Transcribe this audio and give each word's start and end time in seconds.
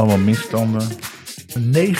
Allemaal 0.00 0.18
misstanden. 0.18 0.88
Een 1.54 1.94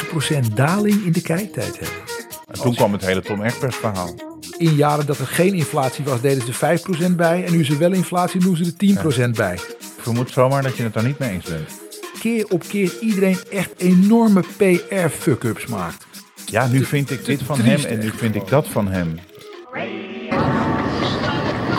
9% 0.50 0.54
daling 0.54 1.04
in 1.04 1.12
de 1.12 1.21
kijktijd 1.21 1.79
hebben. 1.79 1.99
En 2.46 2.61
toen 2.61 2.75
kwam 2.75 2.92
het 2.92 3.04
hele 3.04 3.23
Tom 3.23 3.42
Egbers 3.42 3.76
verhaal. 3.76 4.15
In 4.57 4.75
jaren 4.75 5.07
dat 5.07 5.19
er 5.19 5.26
geen 5.26 5.55
inflatie 5.55 6.05
was, 6.05 6.21
deden 6.21 6.55
ze 6.55 6.78
5% 7.13 7.17
bij. 7.17 7.44
En 7.44 7.52
nu 7.52 7.60
is 7.60 7.71
er 7.71 7.78
wel 7.78 7.92
inflatie, 7.92 8.41
doen 8.41 8.57
ze 8.57 8.64
er 8.64 9.29
10% 9.29 9.30
bij. 9.30 9.55
Ik 9.55 9.86
vermoed 9.98 10.30
zomaar 10.30 10.62
dat 10.62 10.77
je 10.77 10.82
het 10.82 10.93
daar 10.93 11.05
niet 11.05 11.18
mee 11.18 11.30
eens 11.30 11.45
bent. 11.45 11.71
Keer 12.21 12.46
op 12.48 12.62
keer 12.68 12.93
iedereen 13.00 13.39
echt 13.50 13.71
enorme 13.77 14.45
PR-fuck-ups 14.57 15.67
maakt. 15.67 16.07
Ja, 16.45 16.67
nu 16.67 16.85
vind 16.85 17.11
ik 17.11 17.25
dit 17.25 17.43
van 17.43 17.61
hem 17.61 17.85
en 17.85 17.98
nu 17.98 18.11
vind 18.17 18.35
ik 18.35 18.48
dat 18.48 18.69
van 18.69 18.89
hem. 18.89 19.19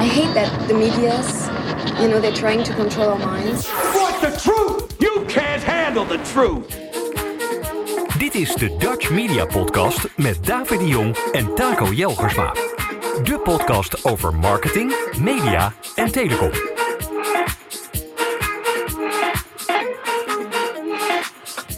I 0.02 0.08
hate 0.08 0.32
that 0.34 0.68
the 0.68 0.74
media's, 0.74 1.48
you 1.98 2.10
know, 2.10 2.22
they're 2.22 2.32
trying 2.32 2.64
to 2.64 2.74
control 2.74 3.08
our 3.08 3.32
minds. 3.32 3.70
Want 3.94 4.20
the 4.22 4.42
truth? 4.42 4.81
You 5.02 5.26
can't 5.28 5.64
handle 5.64 6.06
the 6.06 6.22
truth. 6.22 6.80
Dit 8.18 8.36
is 8.36 8.54
de 8.54 8.76
Dutch 8.78 9.10
Media 9.10 9.46
Podcast 9.46 10.08
met 10.16 10.46
David 10.46 10.80
de 10.80 10.88
Jong 10.88 11.18
en 11.32 11.56
Taco 11.56 11.94
Jelgersma. 11.94 12.52
De 13.24 13.40
podcast 13.44 14.06
over 14.06 14.36
marketing, 14.36 14.94
media 15.20 15.74
en 15.96 16.12
telecom. 16.12 16.52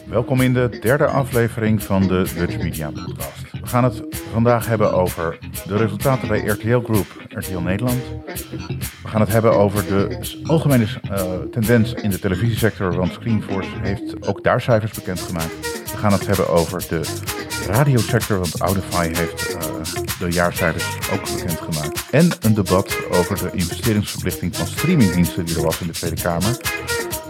Welkom 0.05 0.41
in 0.41 0.53
de 0.53 0.80
derde 0.81 1.05
aflevering 1.05 1.83
van 1.83 2.02
de 2.02 2.31
Dutch 2.35 2.58
Media 2.58 2.91
Podcast. 2.91 3.52
We 3.52 3.67
gaan 3.67 3.83
het 3.83 4.03
vandaag 4.31 4.66
hebben 4.66 4.94
over 4.94 5.38
de 5.67 5.77
resultaten 5.77 6.27
bij 6.27 6.39
RTL 6.39 6.80
Group, 6.80 7.25
RTL 7.27 7.59
Nederland. 7.59 8.02
We 9.13 9.20
gaan 9.20 9.27
het 9.27 9.35
hebben 9.35 9.59
over 9.59 9.85
de 9.85 10.17
algemene 10.44 10.85
eh, 11.09 11.31
tendens 11.52 11.94
in 11.94 12.09
de 12.09 12.20
televisiesector, 12.20 12.95
want 12.95 13.13
Screenforce 13.13 13.70
heeft 13.81 14.27
ook 14.27 14.44
daar 14.44 14.62
cijfers 14.62 14.91
bekendgemaakt. 14.91 15.59
We 15.91 15.98
gaan 15.98 16.12
het 16.12 16.27
hebben 16.27 16.49
over 16.49 16.86
de 16.89 17.02
radiosector, 17.67 18.39
want 18.39 18.59
Audify 18.59 19.08
heeft 19.14 19.55
eh, 19.55 19.66
de 20.20 20.31
jaarcijfers 20.31 21.11
ook 21.11 21.22
bekendgemaakt. 21.22 22.09
En 22.11 22.30
een 22.42 22.53
debat 22.53 22.97
over 23.11 23.38
de 23.38 23.50
investeringsverplichting 23.52 24.55
van 24.55 24.67
streamingdiensten 24.67 25.45
die 25.45 25.55
er 25.55 25.64
was 25.64 25.81
in 25.81 25.88
de 25.88 25.94
Tweede 25.94 26.22
Kamer. 26.22 26.58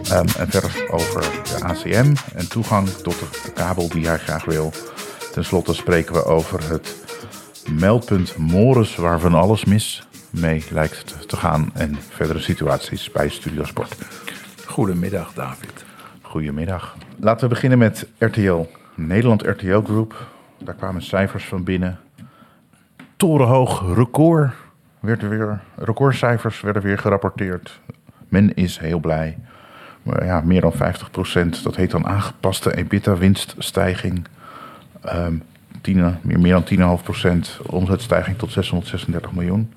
Ehm, 0.03 0.28
en 0.38 0.50
verder 0.50 0.88
over 0.92 1.22
de 1.22 1.64
ACM 1.64 2.14
en 2.36 2.50
toegang 2.50 2.90
tot 2.90 3.20
de 3.20 3.52
kabel 3.53 3.90
die 3.90 4.08
hij 4.08 4.18
graag 4.18 4.45
wil. 4.45 4.72
Ten 5.31 5.45
slotte 5.45 5.73
spreken 5.73 6.14
we 6.14 6.25
over 6.25 6.70
het 6.70 6.95
meldpunt 7.72 8.38
Morris, 8.38 8.95
waar 8.95 9.20
van 9.20 9.34
alles 9.34 9.66
mis 9.66 10.03
mee 10.34 10.64
lijkt 10.70 11.30
te- 11.30 11.38
gaan. 11.38 11.70
En 11.73 11.95
verdere 12.09 12.39
situaties 12.39 13.12
bij 13.12 13.30
Studiosport. 13.30 13.95
Goedemiddag, 14.66 15.34
David. 15.34 15.86
Goedemiddag. 16.22 16.95
Laten 17.20 17.44
we 17.44 17.53
beginnen 17.53 17.78
met 17.78 18.08
RTL. 18.17 18.66
Nederland 18.95 19.42
RTL 19.42 19.80
Group. 19.80 20.28
Daar 20.58 20.75
kwamen 20.75 21.02
cijfers 21.02 21.45
van 21.45 21.64
binnen. 21.64 22.00
Torenhoog 23.17 23.95
record. 23.95 24.52
Werd 25.00 25.22
er 25.22 25.30
weer, 25.30 25.62
recordcijfers 25.75 26.62
werden 26.62 26.81
weer 26.81 26.97
gerapporteerd. 26.97 27.80
Men 28.30 28.53
is 28.56 28.78
heel 28.78 29.00
blij. 29.00 29.38
Maar 30.03 30.25
ja, 30.25 30.42
meer 30.42 30.62
dan 30.62 30.73
50%. 30.73 31.64
Dat 31.64 31.75
heet 31.75 31.92
dan 31.92 32.06
aangepaste 32.08 32.75
EBITDA-winststijging. 32.78 34.25
10, 35.81 36.18
meer, 36.22 36.40
meer 36.40 36.64
dan 36.78 37.00
10,5% 37.59 37.62
omzetstijging 37.66 38.38
tot 38.38 38.52
636 38.52 39.31
miljoen. 39.31 39.73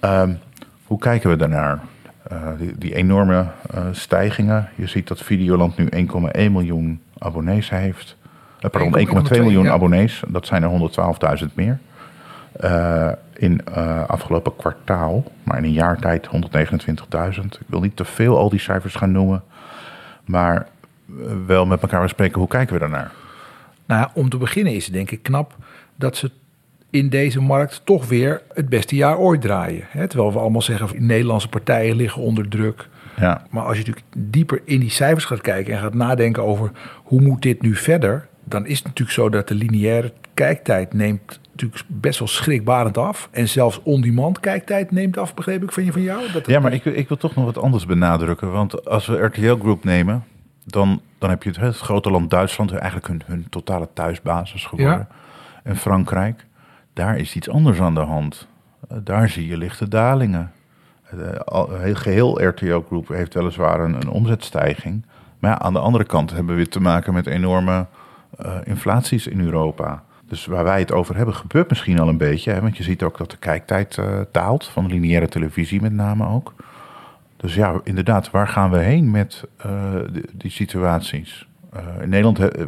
Ehm, 0.00 0.34
hoe 0.86 0.98
kijken 0.98 1.30
we 1.30 1.36
daarnaar? 1.36 1.80
Eh, 2.22 2.38
die, 2.58 2.78
die 2.78 2.94
enorme 2.94 3.46
eh, 3.70 3.82
stijgingen. 3.92 4.68
Je 4.74 4.86
ziet 4.86 5.08
dat 5.08 5.22
Videoland 5.22 5.76
nu 5.76 5.88
1,1 5.90 6.52
miljoen 6.52 7.00
abonnees 7.18 7.70
heeft. 7.70 8.16
Eh, 8.60 8.70
pardon, 8.70 9.24
1,2 9.24 9.40
miljoen 9.40 9.64
ja. 9.64 9.72
abonnees. 9.72 10.22
Dat 10.28 10.46
zijn 10.46 10.62
er 10.62 10.70
112.000 11.40 11.54
meer. 11.54 11.78
Eh, 12.52 13.10
in 13.36 13.64
eh, 13.64 14.08
afgelopen 14.08 14.56
kwartaal, 14.56 15.24
maar 15.42 15.58
in 15.58 15.64
een 15.64 15.72
jaar 15.72 15.98
tijd 15.98 16.26
129.000. 16.26 17.44
Ik 17.44 17.66
wil 17.66 17.80
niet 17.80 17.96
te 17.96 18.04
veel 18.04 18.38
al 18.38 18.48
die 18.48 18.60
cijfers 18.60 18.94
gaan 18.94 19.12
noemen. 19.12 19.42
Maar 20.24 20.68
wel 21.46 21.66
met 21.66 21.82
elkaar 21.82 22.02
bespreken, 22.02 22.38
hoe 22.38 22.48
kijken 22.48 22.74
we 22.74 22.80
daarnaar? 22.80 23.10
Nou, 23.86 24.08
om 24.14 24.28
te 24.28 24.36
beginnen 24.36 24.74
is 24.74 24.84
het 24.84 24.94
denk 24.94 25.10
ik 25.10 25.22
knap 25.22 25.56
dat 25.96 26.16
ze 26.16 26.30
in 26.96 27.08
deze 27.08 27.40
markt 27.40 27.80
toch 27.84 28.08
weer 28.08 28.42
het 28.54 28.68
beste 28.68 28.96
jaar 28.96 29.18
ooit 29.18 29.40
draaien. 29.40 29.84
Hè? 29.88 30.08
Terwijl 30.08 30.32
we 30.32 30.38
allemaal 30.38 30.62
zeggen, 30.62 31.06
Nederlandse 31.06 31.48
partijen 31.48 31.96
liggen 31.96 32.22
onder 32.22 32.48
druk. 32.48 32.88
Ja, 33.16 33.42
Maar 33.50 33.62
als 33.62 33.78
je 33.78 33.84
natuurlijk 33.84 34.06
dieper 34.16 34.60
in 34.64 34.80
die 34.80 34.90
cijfers 34.90 35.24
gaat 35.24 35.40
kijken 35.40 35.74
en 35.74 35.80
gaat 35.80 35.94
nadenken 35.94 36.42
over 36.42 36.70
hoe 37.02 37.20
moet 37.20 37.42
dit 37.42 37.62
nu 37.62 37.74
verder, 37.74 38.28
dan 38.44 38.66
is 38.66 38.76
het 38.76 38.86
natuurlijk 38.86 39.16
zo 39.16 39.28
dat 39.28 39.48
de 39.48 39.54
lineaire 39.54 40.12
kijktijd 40.34 40.94
neemt 40.94 41.40
natuurlijk 41.50 41.82
best 41.86 42.18
wel 42.18 42.28
schrikbarend 42.28 42.98
af. 42.98 43.28
En 43.32 43.48
zelfs 43.48 43.80
on-demand 43.82 44.40
kijktijd 44.40 44.90
neemt 44.90 45.18
af, 45.18 45.34
begreep 45.34 45.62
ik 45.62 45.72
van 45.72 45.84
je 45.84 45.92
van 45.92 46.02
jou? 46.02 46.32
Dat 46.32 46.46
Ja, 46.46 46.60
maar 46.60 46.72
ik, 46.72 46.84
ik 46.84 47.08
wil 47.08 47.16
toch 47.16 47.34
nog 47.34 47.44
wat 47.44 47.58
anders 47.58 47.86
benadrukken. 47.86 48.52
Want 48.52 48.88
als 48.88 49.06
we 49.06 49.24
RTL 49.24 49.54
Group 49.54 49.84
nemen, 49.84 50.24
dan, 50.64 51.00
dan 51.18 51.30
heb 51.30 51.42
je 51.42 51.48
het, 51.48 51.58
het 51.58 51.78
grote 51.78 52.10
land 52.10 52.30
Duitsland, 52.30 52.72
eigenlijk 52.72 53.06
hun, 53.06 53.22
hun 53.26 53.46
totale 53.50 53.88
thuisbasis 53.92 54.64
geworden. 54.64 54.98
Ja. 54.98 55.08
En 55.62 55.76
Frankrijk, 55.76 56.46
daar 56.96 57.16
is 57.18 57.36
iets 57.36 57.48
anders 57.50 57.80
aan 57.80 57.94
de 57.94 58.00
hand. 58.00 58.48
Eh, 58.88 58.96
daar 59.04 59.28
zie 59.28 59.46
je 59.46 59.56
lichte 59.56 59.88
dalingen. 59.88 60.52
Eh, 61.10 61.34
al- 61.44 61.70
heel 61.74 61.94
geheel 61.94 62.42
RTL 62.46 62.80
Group 62.86 63.08
heeft 63.08 63.34
weliswaar 63.34 63.80
een, 63.80 63.94
een 63.94 64.08
omzetstijging. 64.08 65.04
Maar 65.38 65.50
ja, 65.50 65.58
aan 65.58 65.72
de 65.72 65.78
andere 65.78 66.04
kant 66.04 66.30
hebben 66.30 66.56
we 66.56 66.68
te 66.68 66.80
maken 66.80 67.14
met 67.14 67.26
enorme 67.26 67.86
eh, 68.38 68.54
inflaties 68.64 69.26
in 69.26 69.40
Europa. 69.40 70.02
Dus 70.28 70.46
waar 70.46 70.64
wij 70.64 70.78
het 70.78 70.92
over 70.92 71.16
hebben, 71.16 71.34
gebeurt 71.34 71.68
misschien 71.68 72.00
al 72.00 72.08
een 72.08 72.18
beetje. 72.18 72.50
Hè? 72.52 72.60
Want 72.60 72.76
je 72.76 72.82
ziet 72.82 73.02
ook 73.02 73.18
dat 73.18 73.30
de 73.30 73.36
kijktijd 73.36 73.98
eh, 73.98 74.20
daalt, 74.32 74.64
van 74.66 74.86
lineaire 74.86 75.28
televisie 75.28 75.80
met 75.80 75.92
name 75.92 76.28
ook. 76.28 76.54
Dus 77.36 77.54
ja, 77.54 77.80
inderdaad, 77.84 78.30
waar 78.30 78.48
gaan 78.48 78.70
we 78.70 78.78
heen 78.78 79.10
met 79.10 79.44
die 80.32 80.50
situaties? 80.50 81.45
Eh, 81.76 82.02
in 82.02 82.08
Nederland, 82.08 82.38
eh, 82.38 82.66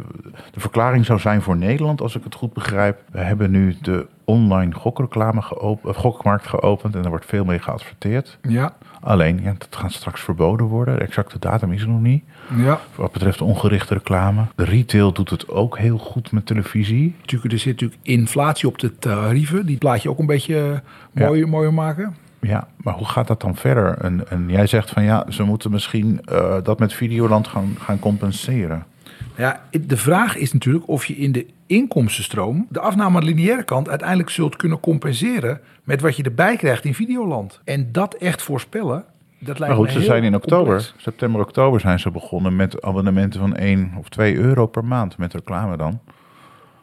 de 0.51 0.59
verklaring 0.59 1.05
zou 1.05 1.19
zijn 1.19 1.41
voor 1.41 1.57
Nederland, 1.57 2.01
als 2.01 2.15
ik 2.15 2.23
het 2.23 2.35
goed 2.35 2.53
begrijp. 2.53 3.01
We 3.11 3.19
hebben 3.19 3.51
nu 3.51 3.77
de 3.81 4.07
online 4.23 4.73
gokreclame 4.73 5.41
geopend, 5.41 5.95
gokmarkt 5.95 6.47
geopend 6.47 6.95
en 6.95 7.03
er 7.03 7.09
wordt 7.09 7.25
veel 7.25 7.45
mee 7.45 7.59
geadverteerd. 7.59 8.37
Ja, 8.41 8.73
Alleen, 9.01 9.39
ja, 9.43 9.55
dat 9.57 9.75
gaat 9.75 9.91
straks 9.91 10.21
verboden 10.21 10.65
worden. 10.65 10.95
De 10.95 11.01
exacte 11.01 11.39
datum 11.39 11.71
is 11.71 11.81
er 11.81 11.87
nog 11.87 12.01
niet. 12.01 12.23
ja. 12.55 12.79
Wat 12.95 13.11
betreft 13.11 13.41
ongerichte 13.41 13.93
reclame. 13.93 14.41
De 14.55 14.63
retail 14.63 15.13
doet 15.13 15.29
het 15.29 15.49
ook 15.49 15.77
heel 15.77 15.97
goed 15.97 16.31
met 16.31 16.45
televisie. 16.45 17.15
Natuurlijk, 17.19 17.53
er 17.53 17.59
zit 17.59 17.71
natuurlijk 17.73 17.99
inflatie 18.03 18.67
op 18.67 18.79
de 18.79 18.95
tarieven. 18.95 19.65
Die 19.65 19.77
plaat 19.77 20.01
je 20.01 20.09
ook 20.09 20.19
een 20.19 20.25
beetje 20.25 20.81
eh, 21.13 21.27
mooier, 21.27 21.49
mooier 21.49 21.73
maken. 21.73 22.15
Ja, 22.39 22.67
maar 22.77 22.93
hoe 22.93 23.07
gaat 23.07 23.27
dat 23.27 23.41
dan 23.41 23.55
verder? 23.55 23.97
En, 23.97 24.29
en 24.29 24.45
jij 24.47 24.67
zegt 24.67 24.89
van 24.89 25.03
ja, 25.03 25.25
ze 25.29 25.43
moeten 25.43 25.71
misschien 25.71 26.21
eh, 26.25 26.55
dat 26.63 26.79
met 26.79 26.93
Videoland 26.93 27.47
gaan, 27.47 27.75
gaan 27.79 27.99
compenseren. 27.99 28.85
Ja, 29.39 29.61
de 29.85 29.97
vraag 29.97 30.35
is 30.35 30.53
natuurlijk 30.53 30.87
of 30.87 31.05
je 31.05 31.15
in 31.15 31.31
de 31.31 31.45
inkomstenstroom 31.65 32.67
de 32.69 32.79
afname 32.79 33.15
aan 33.15 33.25
de 33.25 33.33
lineaire 33.33 33.63
kant 33.63 33.89
uiteindelijk 33.89 34.29
zult 34.29 34.55
kunnen 34.55 34.79
compenseren 34.79 35.61
met 35.83 36.01
wat 36.01 36.15
je 36.15 36.23
erbij 36.23 36.55
krijgt 36.55 36.85
in 36.85 36.93
Videoland. 36.93 37.61
En 37.63 37.91
dat 37.91 38.13
echt 38.13 38.41
voorspellen, 38.41 39.05
dat 39.39 39.59
lijkt 39.59 39.75
Maar 39.75 39.85
goed, 39.85 39.91
ze 39.91 40.01
zijn 40.01 40.23
in 40.23 40.35
oktober, 40.35 40.75
complex. 40.75 40.93
september, 40.97 41.41
oktober 41.41 41.79
zijn 41.79 41.99
ze 41.99 42.11
begonnen 42.11 42.55
met 42.55 42.81
abonnementen 42.81 43.39
van 43.39 43.55
1 43.55 43.93
of 43.97 44.09
2 44.09 44.35
euro 44.35 44.67
per 44.67 44.85
maand 44.85 45.17
met 45.17 45.33
reclame 45.33 45.77
dan. 45.77 45.99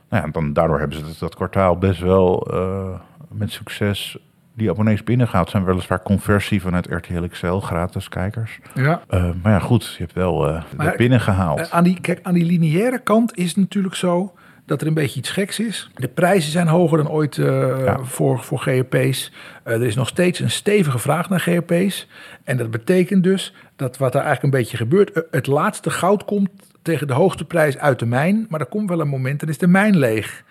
Nou 0.09 0.25
ja, 0.25 0.33
dan, 0.33 0.53
daardoor 0.53 0.79
hebben 0.79 0.99
ze 0.99 1.05
dat, 1.05 1.19
dat 1.19 1.35
kwartaal 1.35 1.79
best 1.79 2.01
wel 2.01 2.47
eh, 2.51 3.01
met 3.29 3.53
succes 3.53 4.19
die 4.57 4.71
abonnees 4.71 5.05
binnengehaald. 5.05 5.51
zijn 5.51 5.65
weliswaar 5.65 6.03
conversie 6.03 6.61
vanuit 6.61 6.87
RTL 6.87 7.27
XL, 7.27 7.55
gratis 7.55 8.09
kijkers. 8.09 8.59
Ja. 8.75 9.03
Eh, 9.09 9.31
maar 9.43 9.53
ja, 9.53 9.59
goed, 9.59 9.95
je 9.99 10.03
hebt 10.03 10.13
wel 10.13 10.49
eh 10.49 10.63
dat 10.77 10.97
binnengehaald. 10.97 11.61
Eh, 11.61 11.67
aan, 11.71 11.85
die, 11.85 12.01
kijk, 12.01 12.19
aan 12.23 12.35
die 12.35 12.45
lineaire 12.45 12.99
kant 12.99 13.37
is 13.37 13.49
het 13.49 13.57
natuurlijk 13.57 13.95
zo 13.95 14.35
dat 14.67 14.81
er 14.81 14.87
een 14.87 14.95
beetje 14.95 15.19
iets 15.19 15.31
geks 15.31 15.61
is. 15.61 15.91
De 15.95 16.09
prijzen 16.09 16.53
zijn 16.53 16.67
hoger 16.67 16.99
dan 16.99 17.09
ooit 17.11 17.37
Ja. 17.37 17.99
voor, 17.99 18.39
voor 18.39 18.59
GRP's. 18.59 19.33
Er 19.63 19.83
is 19.83 19.95
nog 19.95 20.09
steeds 20.09 20.41
een 20.41 20.51
stevige 20.51 20.99
vraag 20.99 21.29
naar 21.29 21.41
GRP's. 21.41 22.09
En 22.45 22.57
dat 22.57 22.71
betekent 22.71 23.23
dus 23.23 23.55
dat 23.77 23.97
wat 23.97 24.15
er 24.15 24.21
eigenlijk 24.21 24.55
een 24.55 24.61
beetje 24.61 24.77
gebeurt... 24.77 25.23
het 25.31 25.47
laatste 25.47 25.91
goud 25.91 26.25
komt 26.25 26.51
tegen 26.83 27.07
de 27.07 27.13
hoogste 27.13 27.45
prijs 27.45 27.79
uit 27.79 27.99
de 27.99 28.07
mijn. 28.07 28.47
Maar 28.49 28.61
er 28.61 28.67
komt 28.67 28.89
wel 28.89 29.01
een 29.01 29.09
moment, 29.09 29.41
dan 29.41 29.49
is 29.49 29.59
de 29.59 29.67
mijn 29.67 29.97
leeg. 29.99 30.45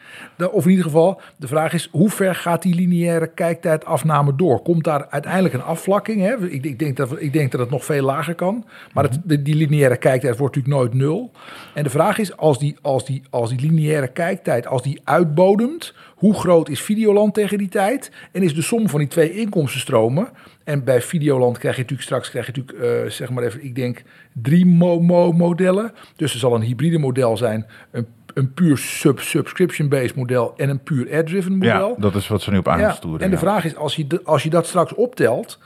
Of 0.51 0.63
in 0.63 0.69
ieder 0.69 0.85
geval, 0.85 1.21
de 1.37 1.47
vraag 1.47 1.73
is 1.73 1.89
hoe 1.91 2.09
ver 2.09 2.35
gaat 2.35 2.61
die 2.61 2.75
lineaire 2.75 3.27
kijktijdafname 3.27 4.35
door? 4.35 4.61
Komt 4.61 4.83
daar 4.83 5.07
uiteindelijk 5.09 5.53
een 5.53 5.63
afvlakking? 5.63 6.21
Hè? 6.21 6.49
Ik, 6.49 6.63
ik, 6.63 6.79
denk 6.79 6.97
dat, 6.97 7.21
ik 7.21 7.33
denk 7.33 7.51
dat 7.51 7.59
het 7.59 7.69
nog 7.69 7.85
veel 7.85 8.03
lager 8.03 8.35
kan. 8.35 8.65
Maar 8.93 9.03
het, 9.03 9.19
de- 9.23 9.41
die 9.41 9.55
lineaire 9.55 9.97
kijktijd 9.97 10.37
wordt 10.37 10.55
natuurlijk 10.55 10.83
nooit 10.83 10.93
nul. 10.93 11.31
En 11.73 11.83
de 11.83 11.89
vraag 11.89 12.17
is, 12.17 12.37
als 12.37 12.59
die, 12.59 12.75
als 12.81 13.05
die, 13.05 13.23
als 13.29 13.49
die 13.49 13.71
lineaire 13.71 14.07
kijktijd, 14.07 14.67
als 14.67 14.81
die 14.83 15.01
uitbodemt... 15.03 15.93
hoe 16.15 16.33
groot 16.33 16.69
is 16.69 16.81
Videoland 16.81 17.33
tegen 17.33 17.57
die 17.57 17.69
tijd? 17.69 18.11
En 18.31 18.43
is 18.43 18.55
de 18.55 18.61
som 18.61 18.89
van 18.89 18.99
die 18.99 19.07
twee 19.07 19.33
inkomstenstromen... 19.33 20.27
en 20.63 20.83
bij 20.83 21.01
Videoland 21.01 21.57
krijg 21.57 21.75
je 21.75 21.81
natuurlijk 21.81 22.07
straks, 22.07 22.29
krijg 22.29 22.45
je 22.45 22.51
natuurlijk, 22.51 23.03
eh, 23.05 23.11
zeg 23.11 23.29
maar 23.29 23.43
even, 23.43 23.63
ik 23.63 23.75
denk 23.75 24.03
drie 24.33 24.65
mo 24.65 24.99
mo 24.99 25.31
modellen. 25.31 25.91
Dus 26.15 26.33
er 26.33 26.39
zal 26.39 26.55
een 26.55 26.61
hybride 26.61 26.97
model 26.97 27.37
zijn, 27.37 27.65
een, 27.91 28.07
een 28.35 28.53
puur 28.53 28.77
sub 28.77 29.19
subscription-based 29.19 30.15
model 30.15 30.53
en 30.57 30.69
een 30.69 30.79
puur 30.83 31.17
ad-driven 31.17 31.51
model. 31.57 31.89
Ja, 31.89 31.95
dat 31.97 32.15
is 32.15 32.27
wat 32.27 32.41
ze 32.41 32.51
nu 32.51 32.57
op 32.57 32.67
aan 32.67 32.79
Ja, 32.79 32.97
en 33.19 33.29
de 33.29 33.37
vraag 33.37 33.65
is, 33.65 33.75
als 33.75 33.95
je, 33.95 34.07
de- 34.07 34.21
als 34.23 34.43
je 34.43 34.49
dat 34.49 34.65
straks 34.67 34.93
optelt, 34.93 35.59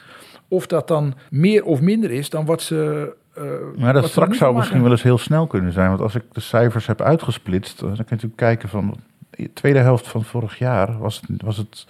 of 0.47 0.67
dat 0.67 0.87
dan 0.87 1.13
meer 1.29 1.63
of 1.63 1.81
minder 1.81 2.11
is 2.11 2.29
dan 2.29 2.45
wat 2.45 2.61
ze. 2.61 3.11
eh, 3.33 3.43
Maar 3.77 3.93
wat 3.93 4.01
dat 4.01 4.11
straks 4.11 4.37
zou 4.37 4.55
misschien 4.55 4.81
wel 4.81 4.91
eens 4.91 5.03
heel 5.03 5.17
snel 5.17 5.47
kunnen 5.47 5.71
zijn. 5.73 5.89
Want 5.89 6.01
als 6.01 6.15
ik 6.15 6.23
de 6.31 6.39
cijfers 6.39 6.87
heb 6.87 7.01
uitgesplitst, 7.01 7.79
dan 7.79 7.87
kan 7.89 7.97
je 7.97 8.03
natuurlijk 8.09 8.35
kijken 8.41 8.69
van 8.69 8.95
de 9.29 9.53
tweede 9.53 9.79
helft 9.79 10.07
van 10.07 10.23
vorig 10.23 10.57
jaar 10.57 10.97
was 10.97 11.21
het, 11.27 11.41
was 11.41 11.57
het 11.57 11.87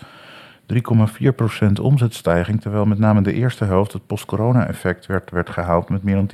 3,4% 0.73 1.81
omzetstijging. 1.81 2.61
Terwijl 2.61 2.85
met 2.85 2.99
name 2.99 3.21
de 3.21 3.33
eerste 3.33 3.65
helft 3.65 3.93
het 3.93 4.07
post-corona-effect 4.07 5.05
werd, 5.05 5.31
werd 5.31 5.49
gehaald 5.49 5.89
met 5.89 6.03
meer 6.03 6.15
dan 6.15 6.27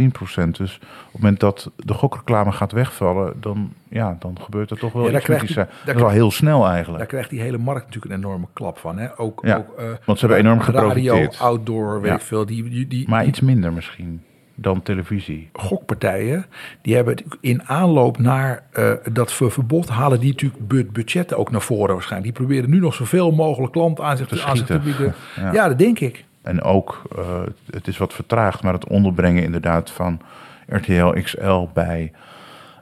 10%. 0.48 0.58
Dus 0.58 0.76
op 0.76 0.82
het 1.12 1.22
moment 1.22 1.40
dat 1.40 1.72
de 1.76 1.94
gokreclame 1.94 2.52
gaat 2.52 2.72
wegvallen, 2.72 3.34
dan, 3.42 3.74
ja, 3.90 4.16
dan 4.20 4.38
gebeurt 4.42 4.72
er 4.72 4.78
toch 4.78 4.94
wel 4.94 5.06
Ja, 5.06 5.12
daar 5.12 5.18
iets 5.20 5.28
die 5.28 5.56
daar 5.86 5.96
Dat 5.96 6.08
is 6.08 6.14
heel 6.14 6.32
snel 6.32 6.62
Daar 6.62 6.72
eigenlijk. 6.74 7.08
krijgt 7.08 7.30
die 7.30 7.42
hele 7.42 7.58
markt 7.58 7.86
natuurlijk 7.86 8.14
een 8.14 8.20
enorme 8.20 8.48
klap 8.54 8.78
van. 8.78 8.98
Hè? 8.98 9.20
Ook, 9.20 9.40
Ja, 9.46 9.58
ook, 9.58 9.78
eh, 9.78 9.86
want 10.06 10.20
ze 10.20 10.26
hebben 10.26 10.46
enorm 10.46 10.60
Radio, 10.60 10.80
geprofiteerd. 10.80 11.40
outdoor, 11.40 12.02
weet 12.02 12.10
Ja. 12.10 12.16
ik 12.16 12.22
veel. 12.22 12.46
Die, 12.46 12.70
die, 12.70 12.88
die, 12.88 13.10
Maar 13.10 13.26
iets 13.26 13.40
minder 13.40 13.74
misschien 13.74 14.22
dan 14.56 14.82
televisie. 14.82 15.50
gokpartijen, 15.54 16.46
die 16.82 16.96
hebben 16.96 17.16
in 17.40 17.64
aanloop 17.64 18.18
naar 18.18 18.64
eh, 18.72 18.92
dat 19.12 19.34
ver- 19.34 19.52
verbod, 19.52 19.90
halen 19.90 20.20
die 20.20 20.32
natuurlijk 20.32 20.68
bu- 20.68 20.90
budgetten 20.92 21.38
ook 21.38 21.52
naar 21.52 21.62
voren 21.62 21.94
waarschijnlijk. 21.94 22.38
Die 22.38 22.46
proberen 22.46 22.70
nu 22.70 22.80
nog 22.80 22.94
zoveel 22.94 23.32
mogelijk 23.32 23.72
klanten 23.74 24.04
aan 24.06 24.18
zich 24.18 24.28
Te 24.28 24.64
te, 24.66 24.80
bieden. 24.80 25.14
Ja. 25.36 25.52
ja, 25.54 25.68
dat 25.68 25.78
denk 25.80 26.00
ik. 26.00 26.26
En 26.42 26.62
ook, 26.62 27.02
eh, 27.18 27.42
het 27.70 27.88
is 27.88 27.98
wat 27.98 28.14
vertraagd, 28.14 28.64
maar 28.64 28.74
het 28.74 28.88
onderbrengen 28.88 29.44
inderdaad 29.44 29.92
van 29.92 30.20
RTL 30.68 31.10
XL 31.22 31.62
bij 31.74 32.12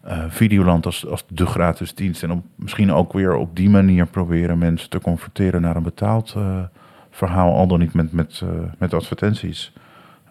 eh, 0.03 0.23
Videoland 0.27 0.85
als, 0.85 1.07
als 1.07 1.25
de 1.27 1.45
gratis 1.45 1.95
dienst. 1.95 2.23
En 2.23 2.31
om 2.31 2.43
misschien 2.55 2.93
ook 2.93 3.13
weer 3.13 3.35
op 3.35 3.55
die 3.55 3.69
manier 3.69 4.05
proberen 4.05 4.57
mensen 4.57 4.89
te 4.89 4.99
converteren 4.99 5.61
naar 5.61 5.75
een 5.75 5.83
betaald 5.83 6.35
verhaal, 7.11 7.53
al 7.55 7.67
dan 7.67 7.79
niet 7.79 7.93
met, 7.93 8.11
met, 8.11 8.41
met 8.77 8.93
advertenties. 8.93 9.73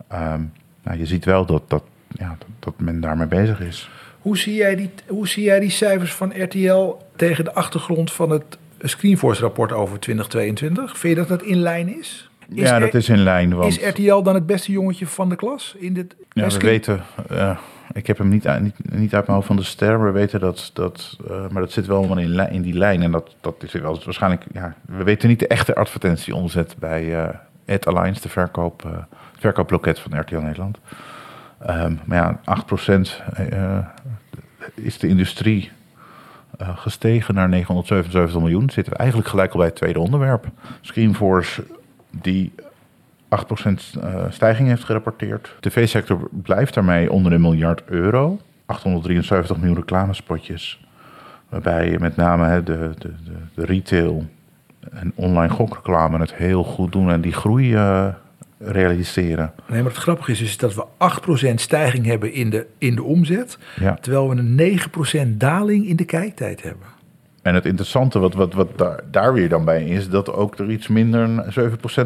Ehm, 0.08 0.42
nou, 0.82 0.98
je 0.98 1.06
ziet 1.06 1.24
wel 1.24 1.46
dat, 1.46 1.62
dat, 1.66 1.82
ja, 2.08 2.36
dat, 2.58 2.74
men 2.76 3.00
daarmee 3.00 3.26
bezig 3.26 3.60
is. 3.60 3.90
Hoe 4.20 4.38
zie, 4.38 4.54
jij 4.54 4.76
die, 4.76 4.90
hoe 5.06 5.28
zie 5.28 5.44
jij 5.44 5.60
die 5.60 5.70
cijfers 5.70 6.14
van 6.14 6.42
RTL 6.42 6.94
tegen 7.16 7.44
de 7.44 7.54
achtergrond 7.54 8.12
van 8.12 8.30
het 8.30 8.58
Screenforce-rapport 8.78 9.72
over 9.72 9.98
2022? 9.98 10.98
Vind 10.98 11.14
je 11.14 11.20
dat 11.20 11.28
dat 11.28 11.42
in 11.42 11.58
lijn 11.58 11.98
is? 11.98 12.30
Is 12.54 12.68
ja, 12.68 12.78
dat 12.78 12.94
is 12.94 13.08
in 13.08 13.22
lijn. 13.22 13.54
Want, 13.54 13.78
Is 13.80 13.88
RTL 13.88 14.22
dan 14.22 14.34
het 14.34 14.46
beste 14.46 14.72
jongetje 14.72 15.06
van 15.06 15.28
de 15.28 15.36
klas? 15.36 15.74
In 15.78 15.94
dit 15.94 16.16
Ja, 16.32 16.48
we 16.48 16.58
weten, 16.58 17.02
eh, 17.28 17.58
ik 17.92 18.06
heb 18.06 18.18
hem 18.18 18.28
niet, 18.28 18.46
uit- 18.46 18.62
niet, 18.62 18.74
niet 18.92 19.14
uit 19.14 19.26
mijn 19.26 19.36
hoofd 19.36 19.46
van 19.46 19.56
de 19.56 19.62
ster. 19.62 20.04
We 20.04 20.10
weten 20.10 20.40
dat, 20.40 20.70
dat 20.72 21.16
eh, 21.28 21.48
maar 21.50 21.62
dat 21.62 21.72
zit 21.72 21.86
wel 21.86 21.96
allemaal 21.96 22.18
in, 22.18 22.50
in 22.50 22.62
die 22.62 22.74
lijn. 22.74 23.02
En 23.02 23.10
dat, 23.10 23.34
dat 23.40 23.54
is 23.62 23.72
wel 23.72 24.00
waarschijnlijk, 24.04 24.44
ja, 24.52 24.74
we 24.86 25.04
weten 25.04 25.28
niet 25.28 25.38
de 25.38 25.46
echte 25.46 25.74
advertentieomzet 25.74 26.74
bij 26.78 27.14
eh 27.24 27.28
Ad 27.66 27.86
Alliance, 27.86 28.20
de 28.22 28.28
verkoop, 28.28 29.06
verkooploket 29.42 29.98
van 29.98 30.20
RTL 30.20 30.36
Nederland. 30.36 30.78
Ehm, 31.58 31.94
maar 32.04 32.18
ja, 32.18 32.40
8% 32.44 33.22
eh, 33.34 33.78
is 34.74 34.98
de 34.98 35.08
industrie 35.08 35.70
eh, 36.58 36.76
gestegen 36.76 37.34
naar 37.34 37.48
977 37.48 38.40
miljoen. 38.40 38.70
Zitten 38.70 38.92
we 38.92 38.98
eigenlijk 38.98 39.28
gelijk 39.28 39.52
al 39.52 39.58
bij 39.58 39.66
het 39.66 39.76
tweede 39.76 40.00
onderwerp. 40.00 40.46
Screenforce, 40.80 41.64
die 42.10 42.52
8% 43.28 44.00
eh, 44.00 44.24
stijging 44.28 44.68
heeft 44.68 44.84
gerapporteerd. 44.84 45.54
De 45.60 45.68
tv-sector 45.68 46.28
blijft 46.30 46.74
daarmee 46.74 47.12
onder 47.12 47.32
een 47.32 47.40
miljard 47.40 47.82
euro. 47.84 48.40
873 48.66 49.56
miljoen 49.56 49.76
reclamespotjes. 49.76 50.86
Waarbij 51.48 51.96
met 51.98 52.16
name 52.16 52.62
de, 52.62 52.90
de, 52.98 53.12
de, 53.54 53.64
retail 53.64 54.26
en 54.90 55.12
online 55.14 55.52
gokreclame 55.52 56.18
het 56.18 56.34
heel 56.34 56.64
goed 56.64 56.92
doen 56.92 57.10
en 57.10 57.20
die 57.20 57.32
groei 57.32 57.76
realiseren. 58.64 59.52
Nee, 59.68 59.82
maar 59.82 59.90
het 59.90 60.00
grappige 60.00 60.30
is, 60.30 60.40
is 60.40 60.56
dat 60.56 60.74
we 60.74 60.84
8% 61.50 61.54
stijging 61.54 62.06
hebben 62.06 62.32
in 62.32 62.50
de, 62.50 62.66
in 62.78 62.94
de 62.94 63.02
omzet. 63.02 63.58
Ja. 63.80 63.94
Terwijl 63.94 64.28
we 64.28 64.36
een 64.36 65.30
9% 65.34 65.36
daling 65.36 65.86
in 65.86 65.96
de 65.96 66.04
kijktijd 66.04 66.62
hebben. 66.62 66.86
En 67.42 67.54
het 67.54 67.66
interessante 67.66 68.18
wat, 68.18 68.34
wat, 68.34 68.54
wat 68.54 68.78
daar, 68.78 69.00
daar 69.10 69.32
weer 69.32 69.48
dan 69.48 69.64
bij 69.64 69.84
is, 69.84 70.08
dat 70.08 70.32
ook 70.32 70.58
er 70.58 70.70
iets 70.70 70.88
minder, 70.88 71.54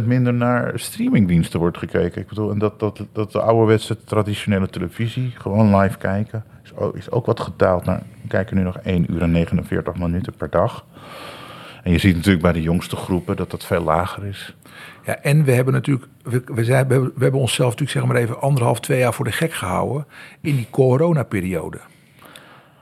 7% 0.00 0.04
minder 0.04 0.34
naar 0.34 0.72
streamingdiensten 0.74 1.60
wordt 1.60 1.78
gekeken. 1.78 2.20
Ik 2.20 2.28
bedoel, 2.28 2.50
en 2.50 2.58
dat, 2.58 2.80
dat, 2.80 3.04
dat 3.12 3.32
de 3.32 3.40
ouderwetse 3.40 4.04
traditionele 4.04 4.68
televisie, 4.68 5.32
gewoon 5.34 5.76
live 5.76 5.98
kijken, 5.98 6.44
is 6.64 6.76
ook, 6.76 6.96
is 6.96 7.10
ook 7.10 7.26
wat 7.26 7.40
gedaald. 7.40 7.84
Naar, 7.84 8.02
we 8.22 8.28
kijken 8.28 8.56
nu 8.56 8.62
nog 8.62 8.78
1 8.78 9.12
uur 9.12 9.22
en 9.22 9.30
49 9.30 9.96
minuten 9.96 10.34
per 10.36 10.50
dag. 10.50 10.84
En 11.82 11.92
je 11.92 11.98
ziet 11.98 12.14
natuurlijk 12.16 12.42
bij 12.42 12.52
de 12.52 12.62
jongste 12.62 12.96
groepen 12.96 13.36
dat 13.36 13.50
dat 13.50 13.64
veel 13.64 13.82
lager 13.82 14.24
is. 14.24 14.54
Ja, 15.06 15.18
en 15.22 15.44
we 15.44 15.52
hebben 15.52 15.74
natuurlijk, 15.74 16.06
we, 16.22 16.42
we, 16.46 16.64
zijn, 16.64 16.86
we, 16.86 16.92
hebben, 16.92 17.12
we 17.14 17.22
hebben 17.22 17.40
onszelf 17.40 17.70
natuurlijk 17.70 17.98
zeg 17.98 18.06
maar 18.06 18.22
even 18.22 18.40
anderhalf, 18.40 18.80
twee 18.80 18.98
jaar 18.98 19.14
voor 19.14 19.24
de 19.24 19.32
gek 19.32 19.52
gehouden 19.52 20.06
in 20.40 20.56
die 20.56 20.66
coronaperiode. 20.70 21.78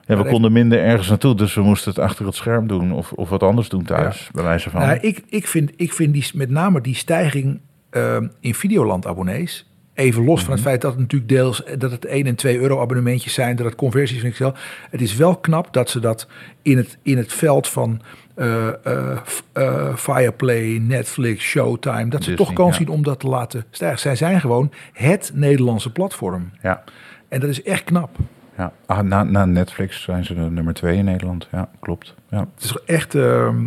Ja, 0.06 0.17
we 0.17 0.25
konden 0.25 0.53
minder 0.53 0.79
ergens 0.79 1.09
naartoe, 1.09 1.35
dus 1.35 1.55
we 1.55 1.62
moesten 1.62 1.91
het 1.91 2.00
achter 2.00 2.26
het 2.26 2.35
scherm 2.35 2.67
doen 2.67 2.93
of, 2.93 3.12
of 3.12 3.29
wat 3.29 3.43
anders 3.43 3.69
doen 3.69 3.85
thuis, 3.85 4.29
bij 4.32 4.43
wijze 4.44 4.71
van. 4.71 4.81
Nou, 4.81 4.99
ik, 5.00 5.23
ik 5.29 5.47
vind, 5.47 5.73
ik 5.76 5.93
vind 5.93 6.12
die, 6.12 6.31
met 6.35 6.50
name 6.50 6.81
die 6.81 6.94
stijging 6.94 7.61
ehm, 7.91 8.29
in 8.41 8.55
Videoland 8.55 9.06
abonnees. 9.06 9.69
Even 9.94 10.25
los 10.25 10.43
van 10.43 10.53
het 10.53 10.62
feit 10.62 10.81
dat 10.81 10.91
het 10.91 11.00
natuurlijk 11.00 11.31
deels 11.31 11.62
dat 11.79 11.91
het 11.91 12.05
1 12.05 12.27
en 12.27 12.35
2 12.35 12.59
euro 12.59 12.81
abonnementjes 12.81 13.35
zijn, 13.35 13.56
dat 13.56 13.67
het 13.67 13.75
conversies 13.75 14.20
van 14.20 14.29
Excel. 14.29 14.55
Het 14.91 15.00
is 15.00 15.17
wel 15.17 15.37
knap 15.37 15.73
dat 15.73 15.91
ze 15.91 16.00
dat 16.00 16.29
in 16.62 16.77
het, 16.77 16.99
in 17.03 17.17
het 17.17 17.32
veld 17.32 17.69
van 17.69 18.00
eh 18.34 18.69
eh, 18.84 19.19
eh, 19.52 19.96
Fireplay, 19.96 20.78
Netflix, 20.78 21.44
Showtime, 21.44 22.08
dat 22.08 22.25
ze 22.25 22.31
Disney, 22.31 22.36
toch 22.46 22.52
kans 22.52 22.70
ja. 22.70 22.76
zien 22.76 22.88
om 22.88 23.02
dat 23.02 23.20
te 23.20 23.26
laten 23.26 23.64
stijgen. 23.70 23.98
Zij 23.98 24.16
zijn 24.16 24.40
gewoon 24.40 24.72
het 24.92 25.31
Nederlandse 25.34 25.92
platform. 25.92 26.50
Ja, 26.62 26.84
En 27.28 27.40
dat 27.40 27.50
is 27.50 27.62
echt 27.62 27.84
knap. 27.84 28.16
ja. 28.56 28.72
Ah, 28.86 28.98
na, 28.98 29.22
na 29.22 29.44
Netflix 29.44 30.02
zijn 30.02 30.25
ze 30.25 30.34
de 30.34 30.40
nummer 30.40 30.75
twee 30.75 30.96
in 30.96 31.04
Nederland. 31.04 31.48
Ja, 31.52 31.69
klopt. 31.81 32.14
Ja. 32.31 32.48
Het 32.54 32.64
is 32.64 32.76
echt 32.86 33.14
ehm, 33.14 33.66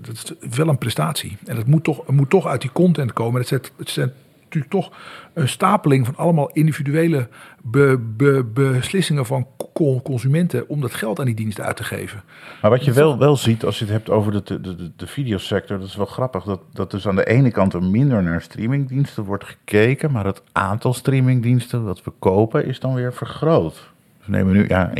dat 0.00 0.36
is 0.40 0.56
wel 0.56 0.68
een 0.68 0.78
prestatie. 0.78 1.36
En 1.44 1.56
het 1.56 1.66
moet 1.66 1.84
toch, 1.84 2.06
moet 2.06 2.30
toch 2.30 2.46
uit 2.46 2.60
die 2.60 2.72
content 2.72 3.12
komen. 3.12 3.40
Het 3.40 3.48
zet, 3.48 3.72
het 3.76 3.90
zet 3.90 4.12
natuurlijk 4.54 4.84
toch 4.84 4.98
een 5.32 5.48
stapeling 5.48 6.06
van 6.06 6.16
allemaal 6.16 6.50
individuele 6.52 7.28
be- 7.62 7.98
be- 8.16 8.44
beslissingen 8.44 9.26
van 9.26 9.46
co- 9.72 10.00
consumenten 10.02 10.68
om 10.68 10.80
dat 10.80 10.94
geld 10.94 11.18
aan 11.18 11.26
die 11.26 11.34
diensten 11.34 11.64
uit 11.64 11.76
te 11.76 11.84
geven. 11.84 12.22
Maar 12.62 12.70
wat 12.70 12.84
je 12.84 12.92
wel, 12.92 13.18
wel 13.18 13.36
ziet 13.36 13.64
als 13.64 13.78
je 13.78 13.84
het 13.84 13.92
hebt 13.92 14.10
over 14.10 14.32
de, 14.32 14.42
de, 14.60 14.76
de, 14.76 14.90
de 14.96 15.06
videosector, 15.06 15.78
dat 15.78 15.88
is 15.88 15.96
wel 15.96 16.06
grappig. 16.06 16.44
Dat, 16.44 16.60
dat 16.72 16.90
dus 16.90 17.08
aan 17.08 17.16
de 17.16 17.26
ene 17.26 17.50
kant 17.50 17.72
er 17.72 17.82
minder 17.82 18.22
naar 18.22 18.42
streamingdiensten 18.42 19.24
wordt 19.24 19.44
gekeken, 19.44 20.12
maar 20.12 20.24
het 20.24 20.42
aantal 20.52 20.92
streamingdiensten 20.94 21.84
dat 21.84 22.04
we 22.04 22.12
kopen 22.18 22.66
is 22.66 22.80
dan 22.80 22.94
weer 22.94 23.12
vergroot. 23.12 23.90
Dus 24.18 24.26
we 24.26 24.32
nemen 24.32 24.52
nu 24.52 24.68
ja, 24.68 24.92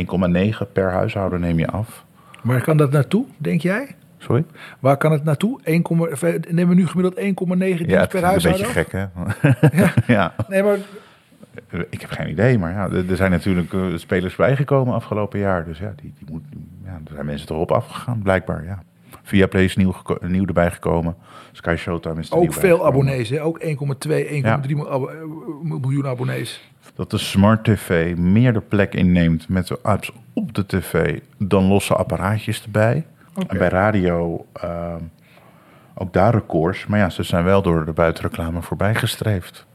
1,9 0.65 0.71
per 0.73 0.91
huishouden 0.91 1.39
neem 1.39 1.59
je 1.59 1.67
af. 1.67 2.05
Waar 2.41 2.61
kan 2.61 2.77
dat 2.77 2.91
naartoe, 2.91 3.25
denk 3.37 3.61
jij? 3.61 3.95
Sorry? 4.23 4.43
Waar 4.79 4.97
kan 4.97 5.11
het 5.11 5.23
naartoe? 5.23 5.59
1, 5.63 5.81
nemen 6.49 6.67
we 6.67 6.75
nu 6.81 6.87
gemiddeld 6.87 7.15
1,9 7.19 7.23
dienst 7.57 7.85
Ja, 7.85 8.05
per 8.05 8.15
is 8.15 8.21
een 8.21 8.23
huishouden? 8.23 8.65
beetje 8.65 8.73
gek 8.73 8.91
hè. 8.91 9.05
ja. 10.13 10.33
Nee, 10.47 10.63
maar 10.63 10.77
Ik 11.89 12.01
heb 12.01 12.09
geen 12.09 12.29
idee, 12.29 12.57
maar 12.59 12.71
ja, 12.71 12.89
er 13.09 13.15
zijn 13.15 13.31
natuurlijk 13.31 13.73
eh, 13.73 13.85
spelers 13.95 14.35
bijgekomen 14.35 14.93
afgelopen 14.93 15.39
jaar. 15.39 15.65
Dus 15.65 15.77
ja, 15.79 15.93
die, 16.01 16.13
die 16.17 16.27
moet, 16.31 16.43
ja, 16.85 16.91
er 17.05 17.11
zijn 17.13 17.25
mensen 17.25 17.49
erop 17.49 17.71
afgegaan, 17.71 18.21
blijkbaar. 18.23 18.63
Ja. 18.65 18.83
Via 19.23 19.47
Play 19.47 19.63
is 19.63 19.75
nieuw, 19.75 19.93
nieuw 20.27 20.45
erbij 20.45 20.71
gekomen. 20.71 21.15
Sky 21.51 21.75
Showtime 21.77 22.19
is 22.19 22.29
er 22.29 22.37
ook 22.37 22.53
veel 22.53 22.85
abonnees, 22.85 23.29
hè? 23.29 23.43
ook 23.43 23.59
1,2, 23.63 23.65
1,3 23.65 24.41
Ja. 24.41 24.59
mil- 24.67 24.91
abo- 24.91 25.07
eh, 25.07 25.15
miljoen 25.81 26.07
abonnees. 26.07 26.71
Dat 26.95 27.11
de 27.11 27.17
smart 27.17 27.63
tv 27.63 28.15
meer 28.17 28.53
de 28.53 28.61
plek 28.61 28.93
inneemt 28.95 29.49
met 29.49 29.67
de 29.67 29.79
apps 29.81 30.11
op 30.33 30.53
de 30.53 30.65
tv 30.65 31.19
dan 31.37 31.63
losse 31.67 31.93
apparaatjes 31.95 32.63
erbij. 32.63 33.05
En 33.47 33.57
bij 33.57 33.67
radio 33.67 34.45
ehm, 34.53 35.01
ook 35.95 36.13
daar 36.13 36.33
records. 36.33 36.85
Maar 36.85 36.99
ja, 36.99 37.09
ze 37.09 37.23
zijn 37.23 37.43
wel 37.43 37.61
door 37.61 37.85
de 37.85 37.93
buitenreclame 37.93 38.61
voorbij 38.61 38.95
gestreefd. 38.95 39.65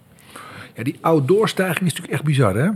Ja, 0.75 0.83
die 0.83 0.99
outdoor-stijging 1.01 1.87
is 1.87 1.93
natuurlijk 1.93 2.13
echt 2.13 2.25
bizar, 2.25 2.55
hè? 2.55 2.69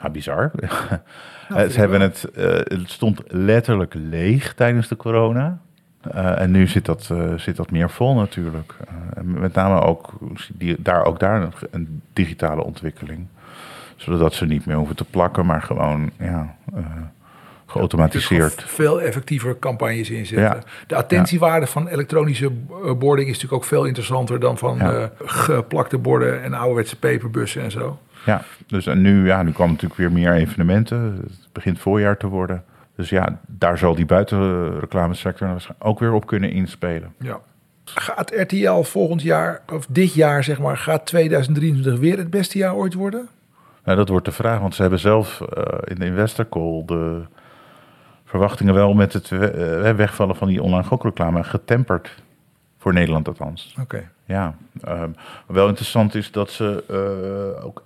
Ja, 0.00 0.10
bizar. 0.10 0.50
vind 0.56 0.72
Eh, 1.48 1.68
ze 1.68 1.78
hebben 1.78 2.00
het, 2.00 2.24
eh, 2.24 2.44
het 2.52 2.90
stond 2.90 3.22
letterlijk 3.26 3.94
leeg 3.94 4.54
tijdens 4.54 4.88
de 4.88 4.96
corona. 4.96 5.58
Eh, 6.00 6.40
en 6.40 6.50
nu 6.50 6.66
zit 6.66 6.84
dat, 6.84 7.12
zit 7.36 7.56
dat 7.56 7.70
meer 7.70 7.90
vol 7.90 8.14
natuurlijk. 8.14 8.74
Met 9.22 9.54
name 9.54 9.80
ook 9.80 10.12
die, 10.52 10.76
daar, 10.78 11.04
ook 11.04 11.18
daar 11.18 11.48
een, 11.70 12.02
digitale 12.12 12.64
ontwikkeling. 12.64 13.26
Zodat 13.96 14.34
ze 14.34 14.46
niet 14.46 14.66
meer 14.66 14.76
hoeven 14.76 14.96
te 14.96 15.04
plakken, 15.04 15.46
maar 15.46 15.62
gewoon, 15.62 16.10
ja, 16.18 16.54
geautomatiseerd. 17.76 18.64
Veel 18.66 19.00
effectiever 19.00 19.58
campagnes 19.58 20.10
inzetten. 20.10 20.56
Ja. 20.56 20.58
De 20.86 20.94
attentiewaarde 20.94 21.66
van 21.66 21.88
elektronische 21.88 22.46
eh, 22.46 22.92
boarding 22.98 23.28
is 23.28 23.34
natuurlijk 23.34 23.62
ook 23.62 23.68
veel 23.68 23.84
interessanter 23.84 24.40
dan 24.40 24.58
van 24.58 24.80
eh, 24.80 25.04
geplakte 25.24 25.98
borden 25.98 26.42
en 26.42 26.54
ouderwetse 26.54 26.98
peperbussen 26.98 27.62
en 27.62 27.70
zo. 27.70 27.98
Ja, 28.26 28.42
dus 28.66 28.86
en 28.86 29.00
nu, 29.00 29.26
ja, 29.26 29.42
nu 29.42 29.52
kwam 29.52 29.68
natuurlijk 29.68 30.00
weer 30.00 30.12
meer 30.12 30.32
evenementen. 30.32 30.98
Het 31.22 31.48
begint 31.52 31.78
voorjaar 31.78 32.16
te 32.16 32.26
worden. 32.26 32.64
Dus 32.96 33.08
ja, 33.08 33.40
daar 33.46 33.78
zal 33.78 33.94
die 33.94 34.06
buitenreclamesector 34.06 35.48
waarschijnlijk 35.48 35.88
ook 35.88 35.98
weer 35.98 36.12
op 36.12 36.26
kunnen 36.26 36.50
inspelen. 36.50 37.14
Ja. 37.18 37.40
Gaat 37.84 38.32
RTL 38.34 38.80
volgend 38.80 39.22
jaar, 39.22 39.62
of 39.72 39.86
dit 39.88 40.14
jaar 40.14 40.44
zeg 40.44 40.58
maar, 40.58 40.76
gaat 40.76 41.06
2023 41.06 41.98
weer 41.98 42.18
het 42.18 42.30
beste 42.30 42.58
jaar 42.58 42.74
ooit 42.74 42.94
worden? 42.94 43.28
Nou, 43.84 43.98
dat 43.98 44.08
wordt 44.08 44.24
de 44.24 44.32
vraag, 44.32 44.60
want 44.60 44.74
ze 44.74 44.80
hebben 44.80 45.00
zelf 45.00 45.40
eh, 45.40 45.62
in 45.84 45.94
de 45.94 46.04
investor 46.04 46.48
call 46.48 46.82
de 46.86 47.22
verwachtingen 48.26 48.74
wel 48.74 48.94
met 48.94 49.12
het 49.12 49.28
we- 49.28 49.50
eh, 49.50 49.94
wegvallen 49.94 50.36
van 50.36 50.48
die 50.48 50.62
online 50.62 50.84
gokreclame 50.84 51.44
getemperd. 51.44 52.22
Voor 52.78 52.92
Nederland 52.92 53.28
althans. 53.28 53.74
Oké. 53.80 54.10
Ja, 54.24 54.56
ehm, 54.82 55.10
wel 55.46 55.68
interessant 55.68 56.14
is 56.14 56.30
dat 56.30 56.50
ze 56.50 56.84
eh, 57.58 57.64
ook 57.66 57.82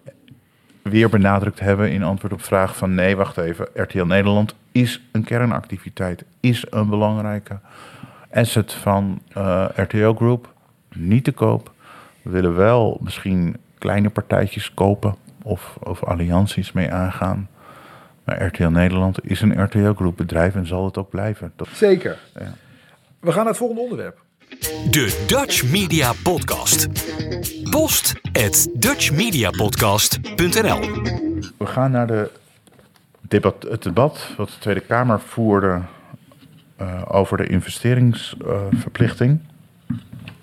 weer 0.83 1.09
benadrukt 1.09 1.61
hebben 1.61 1.91
in 1.93 2.03
antwoord 2.03 2.33
op 2.33 2.43
vraag 2.43 2.77
van 2.77 2.95
nee, 2.95 3.17
wacht 3.17 3.37
even, 3.37 3.69
RTL 3.75 4.05
Nederland 4.05 4.55
is 4.73 5.01
een 5.13 5.25
kernactiviteit, 5.25 6.25
is 6.41 6.65
een 6.71 6.89
belangrijke 6.89 7.59
asset 8.35 8.73
van 8.73 9.21
eh, 9.33 9.65
RTL 9.77 10.13
Group, 10.13 10.53
niet 10.95 11.25
te 11.25 11.33
koop. 11.33 11.73
We 12.23 12.31
willen 12.31 12.57
wel 12.57 12.99
misschien 13.03 13.57
kleine 13.79 14.11
partijtjes 14.11 14.75
kopen 14.75 15.15
of, 15.43 15.77
of 15.83 16.05
allianties 16.05 16.73
mee 16.73 16.93
aangaan. 16.93 17.49
Maar 18.25 18.47
RTL 18.47 18.69
Nederland 18.69 19.25
is 19.25 19.41
een 19.41 19.63
RTL 19.63 19.93
Group 19.93 20.17
bedrijf 20.17 20.55
en 20.55 20.67
zal 20.67 20.85
het 20.85 20.99
ook 20.99 21.11
blijven. 21.11 21.53
Dat, 21.57 21.69
Zeker. 21.73 22.19
We 23.21 23.33
gaan 23.33 23.37
naar 23.37 23.47
het 23.47 23.57
volgende 23.57 23.83
onderwerp. 23.83 24.19
De 24.91 25.25
Dutch 25.27 25.71
Media 25.71 26.13
Podcast. 26.23 26.89
Post 27.71 28.15
at 28.33 28.69
dutchmediapodcast.nl 28.75 30.81
We 31.59 31.67
gaan 31.67 31.91
naar 31.91 32.07
de 32.07 32.31
debat, 33.21 33.67
het 33.69 33.83
debat 33.83 34.35
wat 34.37 34.49
de 34.49 34.59
Tweede 34.59 34.81
Kamer 34.81 35.21
voerde 35.21 35.81
eh, 36.77 37.03
over 37.09 37.37
de 37.37 37.47
investeringsverplichting. 37.47 39.41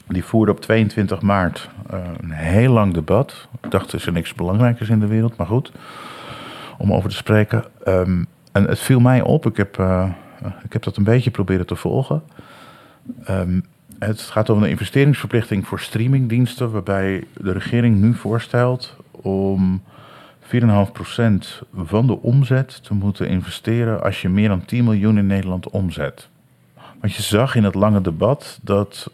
Die 0.08 0.24
voerde 0.24 0.52
op 0.52 0.62
22 0.62 1.22
maart 1.22 1.70
eh, 1.90 2.00
een 2.22 2.32
heel 2.32 2.72
lang 2.72 2.94
debat. 2.94 3.48
Ik 3.62 3.72
dacht, 3.72 3.92
er 3.92 4.00
is 4.00 4.06
er 4.06 4.12
niks 4.12 4.34
belangrijkers 4.34 4.90
in 4.90 5.00
de 5.00 5.08
wereld, 5.08 5.38
maar 5.38 5.48
goed, 5.48 5.72
om 6.78 6.94
over 6.94 7.10
te 7.10 7.16
spreken. 7.16 7.64
Ehm, 7.84 8.24
en 8.52 8.64
het 8.68 8.80
viel 8.80 9.00
mij 9.00 9.22
op, 9.22 9.46
ik 9.46 9.58
heb, 9.58 9.80
eh, 9.80 10.10
ik 10.64 10.74
heb 10.74 10.84
dat 10.84 10.98
een 10.98 11.04
beetje 11.04 11.32
proberen 11.32 11.66
te 11.66 11.76
volgen. 11.76 12.24
Ehm, 13.24 13.60
het 14.00 14.22
gaat 14.22 14.50
om 14.50 14.64
een 14.64 14.70
investeringsverplichting 14.70 15.68
voor 15.68 15.80
streamingdiensten, 15.80 16.72
waarbij 16.72 17.24
de 17.34 17.52
regering 17.52 17.96
nu 18.02 18.14
voorstelt 18.14 18.96
om 19.12 19.82
4,5% 20.40 21.62
van 21.76 22.08
de 22.08 22.22
omzet 22.22 22.84
te 22.84 22.94
moeten 22.94 23.28
investeren 23.28 24.04
als 24.04 24.22
je 24.22 24.30
meer 24.30 24.48
dan 24.48 24.66
10 24.66 24.84
miljoen 24.84 25.18
in 25.18 25.28
Nederland 25.28 25.70
omzet. 25.70 26.30
Want 27.02 27.14
je 27.14 27.22
zag 27.22 27.56
in 27.56 27.64
het 27.64 27.76
lange 27.76 28.02
debat 28.02 28.60
dat 28.62 29.12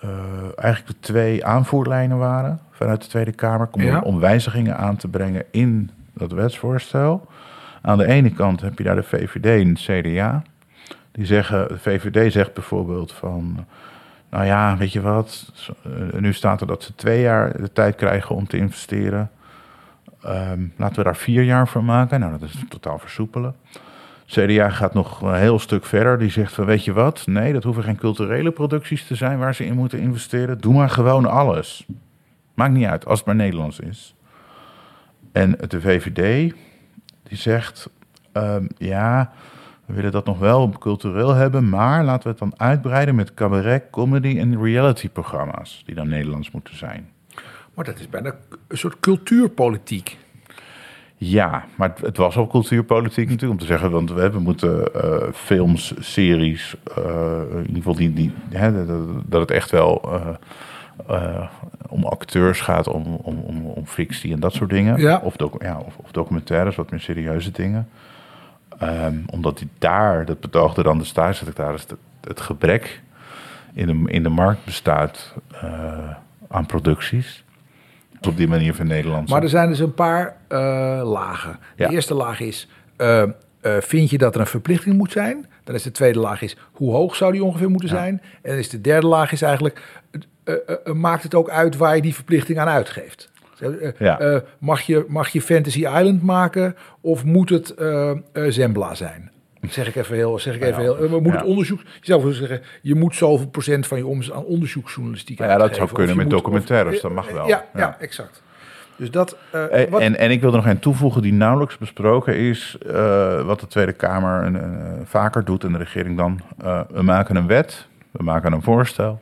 eh, 0.00 0.08
eigenlijk 0.56 0.86
de 0.86 1.00
twee 1.00 1.44
aanvoerlijnen 1.44 2.18
waren 2.18 2.60
vanuit 2.70 3.02
de 3.02 3.08
Tweede 3.08 3.32
Kamer 3.32 3.68
om, 3.70 3.82
Ja. 3.82 4.00
om 4.00 4.20
wijzigingen 4.20 4.76
aan 4.76 4.96
te 4.96 5.08
brengen 5.08 5.44
in 5.50 5.90
dat 6.14 6.32
wetsvoorstel. 6.32 7.26
Aan 7.82 7.98
de 7.98 8.06
ene 8.06 8.30
kant 8.30 8.60
heb 8.60 8.78
je 8.78 8.84
daar 8.84 8.96
de 8.96 9.02
VVD 9.02 9.46
en 9.46 9.74
CDA. 9.74 10.42
Die 11.12 11.26
zeggen, 11.26 11.68
de 11.68 11.78
VVD 11.78 12.32
zegt 12.32 12.54
bijvoorbeeld 12.54 13.12
van, 13.12 13.66
nou 14.30 14.44
ja, 14.44 14.76
weet 14.76 14.92
je 14.92 15.00
wat, 15.00 15.52
eh, 15.82 16.20
nu 16.20 16.32
staat 16.32 16.60
er 16.60 16.66
dat 16.66 16.82
ze 16.82 16.94
twee 16.94 17.20
jaar 17.20 17.60
de 17.60 17.72
tijd 17.72 17.94
krijgen 17.94 18.34
om 18.34 18.46
te 18.46 18.56
investeren. 18.56 19.30
Ehm, 20.22 20.60
laten 20.76 20.96
we 20.96 21.02
daar 21.02 21.16
vier 21.16 21.42
jaar 21.42 21.68
voor 21.68 21.84
maken. 21.84 22.20
Nou, 22.20 22.32
dat 22.38 22.42
is 22.48 22.64
totaal 22.68 22.98
versoepelen. 22.98 23.54
CDA 24.26 24.70
gaat 24.70 24.94
nog 24.94 25.22
een 25.22 25.34
heel 25.34 25.58
stuk 25.58 25.84
verder. 25.84 26.18
Die 26.18 26.30
zegt 26.30 26.52
van, 26.52 26.64
weet 26.64 26.84
je 26.84 26.92
wat? 26.92 27.26
Nee, 27.26 27.52
dat 27.52 27.64
hoeven 27.64 27.82
geen 27.82 27.96
culturele 27.96 28.50
producties 28.50 29.06
te 29.06 29.14
zijn 29.14 29.38
waar 29.38 29.54
ze 29.54 29.64
in 29.64 29.74
moeten 29.74 29.98
investeren. 29.98 30.60
Doe 30.60 30.74
maar 30.74 30.90
gewoon 30.90 31.26
alles. 31.26 31.86
Maakt 32.54 32.72
niet 32.72 32.86
uit, 32.86 33.06
als 33.06 33.18
het 33.18 33.26
maar 33.26 33.36
Nederlands 33.36 33.80
is. 33.80 34.13
En 35.34 35.56
de 35.68 35.80
VVD, 35.80 36.54
die 37.22 37.38
zegt, 37.38 37.90
ehm, 38.32 38.66
ja, 38.78 39.32
we 39.86 39.94
willen 39.94 40.12
dat 40.12 40.24
nog 40.24 40.38
wel 40.38 40.68
cultureel 40.78 41.34
hebben, 41.34 41.68
maar 41.68 42.04
laten 42.04 42.22
we 42.22 42.28
het 42.28 42.38
dan 42.38 42.60
uitbreiden 42.60 43.14
met 43.14 43.34
cabaret, 43.34 43.82
comedy 43.90 44.38
en 44.38 44.62
reality 44.62 45.08
programma's, 45.08 45.82
die 45.86 45.94
dan 45.94 46.08
Nederlands 46.08 46.50
moeten 46.50 46.76
zijn. 46.76 47.08
Maar 47.74 47.84
dat 47.84 47.98
is 47.98 48.08
bijna 48.08 48.34
een 48.68 48.78
soort 48.78 49.00
cultuurpolitiek. 49.00 50.18
Ja, 51.16 51.64
maar 51.76 51.88
het, 51.88 52.00
het 52.00 52.16
was 52.16 52.36
al 52.36 52.46
cultuurpolitiek 52.46 53.28
natuurlijk 53.28 53.52
om 53.52 53.66
te 53.66 53.72
zeggen, 53.72 53.90
want 53.90 54.12
we, 54.12 54.30
we 54.30 54.40
moeten 54.40 54.94
eh, 54.94 55.32
films, 55.32 55.94
series, 55.98 56.74
eh, 56.96 57.40
in 57.50 57.58
ieder 57.58 57.76
geval 57.76 57.94
die, 57.94 58.12
die, 58.12 58.32
hè, 58.50 58.86
dat, 58.86 59.30
dat 59.30 59.40
het 59.40 59.50
echt 59.50 59.70
wel 59.70 60.02
eh, 60.02 60.28
eh, 61.08 61.48
om 61.88 62.04
acteurs 62.04 62.60
gaat, 62.60 62.88
om, 62.88 63.18
om, 63.22 63.38
om, 63.38 63.66
om 63.66 63.86
fictie 63.86 64.32
en 64.32 64.40
dat 64.40 64.52
soort 64.52 64.70
dingen. 64.70 65.00
Ja. 65.00 65.20
Of, 65.22 65.36
docu- 65.36 65.64
ja, 65.64 65.78
of, 65.78 65.96
of 65.96 66.10
documentaires, 66.10 66.76
wat 66.76 66.90
meer 66.90 67.00
serieuze 67.00 67.50
dingen. 67.50 67.88
Ehm, 68.78 69.16
omdat 69.26 69.58
die 69.58 69.68
daar, 69.78 70.24
dat 70.24 70.40
betoogde 70.40 70.82
dan 70.82 70.98
de 70.98 71.04
staatssecretaris, 71.04 71.82
het, 71.82 71.94
het 72.20 72.40
gebrek 72.40 73.02
in 73.72 73.86
de, 73.86 74.12
in 74.12 74.22
de 74.22 74.28
markt 74.28 74.64
bestaat 74.64 75.34
eh, 75.60 76.10
aan 76.48 76.66
producties. 76.66 77.44
Op 78.28 78.36
die 78.36 78.48
manier 78.48 78.74
van 78.74 78.86
Nederland. 78.86 79.28
Maar 79.28 79.42
er 79.42 79.48
zijn 79.48 79.68
dus 79.68 79.78
een 79.78 79.94
paar 79.94 80.36
eh, 80.48 80.58
lagen. 81.04 81.58
Ja. 81.76 81.88
De 81.88 81.94
eerste 81.94 82.14
laag 82.14 82.40
is, 82.40 82.68
eh, 83.64 83.76
vind 83.80 84.10
je 84.10 84.18
dat 84.18 84.34
er 84.34 84.40
een 84.40 84.46
verplichting 84.46 84.96
moet 84.96 85.12
zijn? 85.12 85.46
Dan 85.64 85.74
is 85.74 85.82
de 85.82 85.90
tweede 85.90 86.18
laag 86.18 86.42
is, 86.42 86.56
hoe 86.72 86.92
hoog 86.92 87.16
zou 87.16 87.32
die 87.32 87.44
ongeveer 87.44 87.70
moeten 87.70 87.88
zijn? 87.88 88.22
En 88.42 88.50
dan 88.50 88.58
is 88.58 88.68
de 88.68 88.80
derde 88.80 89.06
laag 89.06 89.32
is 89.32 89.42
eigenlijk, 89.42 89.82
eh, 90.44 90.54
eh, 90.66 90.92
maakt 90.94 91.22
het 91.22 91.34
ook 91.34 91.48
uit 91.50 91.76
waar 91.76 91.96
je 91.96 92.02
die 92.02 92.14
verplichting 92.14 92.58
aan 92.58 92.68
uitgeeft? 92.68 93.32
Ja. 93.98 94.42
mag, 94.58 94.80
je, 94.80 95.04
mag 95.08 95.28
je 95.28 95.40
Fantasy 95.42 95.78
Island 95.78 96.22
maken 96.22 96.76
of 97.00 97.24
moet 97.24 97.48
het 97.50 97.74
Zembla 98.48 98.94
zijn? 98.94 99.30
Zeg 99.68 99.88
ik 99.88 99.96
even 99.96 100.14
heel, 100.16 100.38
zeg 100.38 100.54
ik 100.54 100.62
even 100.62 100.80
heel. 100.82 100.96
We 100.96 101.08
moeten 101.08 101.32
Ja. 101.32 101.36
het 101.38 101.46
onderzoek. 101.46 101.80
Wel 102.04 102.30
zeggen, 102.32 102.60
je 102.82 102.94
moet 102.94 103.14
zoveel 103.16 103.46
procent 103.48 103.86
van 103.86 103.98
je 103.98 104.06
omzet 104.06 104.34
aan 104.34 104.44
onderzoeksjournalistiek. 104.44 105.38
Ja, 105.38 105.56
dat 105.58 105.74
zou 105.74 105.92
kunnen 105.92 106.16
met 106.16 106.24
moet- 106.26 106.34
documentaires, 106.34 106.94
of- 106.94 107.00
dat 107.00 107.12
mag 107.12 107.30
wel. 107.30 107.46
Ja. 107.48 107.64
Ja. 107.74 107.96
exact. 108.00 108.42
Dus 108.96 109.10
dat. 109.10 109.36
wat- 109.90 110.00
En, 110.00 110.18
en 110.18 110.30
ik 110.30 110.40
wil 110.40 110.50
er 110.50 110.56
nog 110.56 110.66
een 110.66 110.78
toevoegen 110.78 111.22
die 111.22 111.32
nauwelijks 111.32 111.78
besproken 111.78 112.36
is. 112.36 112.76
eh, 112.86 113.42
wat 113.42 113.60
de 113.60 113.66
Tweede 113.66 113.92
Kamer 113.92 114.60
vaker 115.04 115.44
doet 115.44 115.64
en 115.64 115.72
de 115.72 115.78
regering 115.78 116.16
dan. 116.16 116.40
We 116.90 117.02
maken 117.02 117.36
een 117.36 117.46
wet, 117.46 117.86
we 118.10 118.22
maken 118.22 118.52
een 118.52 118.62
voorstel, 118.62 119.20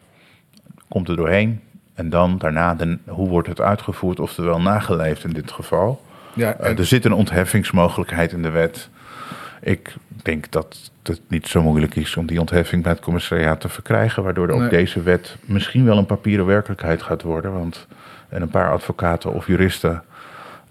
komt 0.88 1.08
er 1.08 1.16
doorheen. 1.16 1.60
En 1.94 2.10
dan 2.10 2.38
daarna, 2.38 2.74
de, 2.74 2.98
hoe 3.06 3.28
wordt 3.28 3.48
het 3.48 3.60
uitgevoerd, 3.60 4.20
oftewel 4.20 4.60
nageleefd 4.60 5.24
in 5.24 5.32
dit 5.32 5.50
geval. 5.50 6.02
ja, 6.34 6.54
en- 6.56 6.76
er 6.78 6.84
zit 6.86 7.04
een 7.04 7.12
ontheffingsmogelijkheid 7.12 8.32
in 8.32 8.42
de 8.42 8.50
wet. 8.50 8.88
Ik 9.60 9.94
denk 10.22 10.50
dat 10.50 10.90
het 11.02 11.20
niet 11.28 11.46
zo 11.48 11.62
moeilijk 11.62 11.96
is 11.96 12.16
om 12.16 12.26
die 12.26 12.40
ontheffing 12.40 12.82
bij 12.82 12.92
het 12.92 13.00
commissariaat 13.00 13.60
te 13.60 13.68
verkrijgen. 13.68 14.22
Waardoor 14.22 14.48
ook 14.50 14.60
Nee. 14.60 14.68
deze 14.68 15.02
wet 15.02 15.36
misschien 15.44 15.84
wel 15.84 15.98
een 15.98 16.06
papieren 16.06 16.46
werkelijkheid 16.46 17.02
gaat 17.02 17.22
worden. 17.22 17.52
Want 17.52 17.86
en 18.32 18.42
een 18.42 18.48
paar 18.48 18.72
advocaten 18.72 19.32
of 19.32 19.46
juristen 19.46 20.02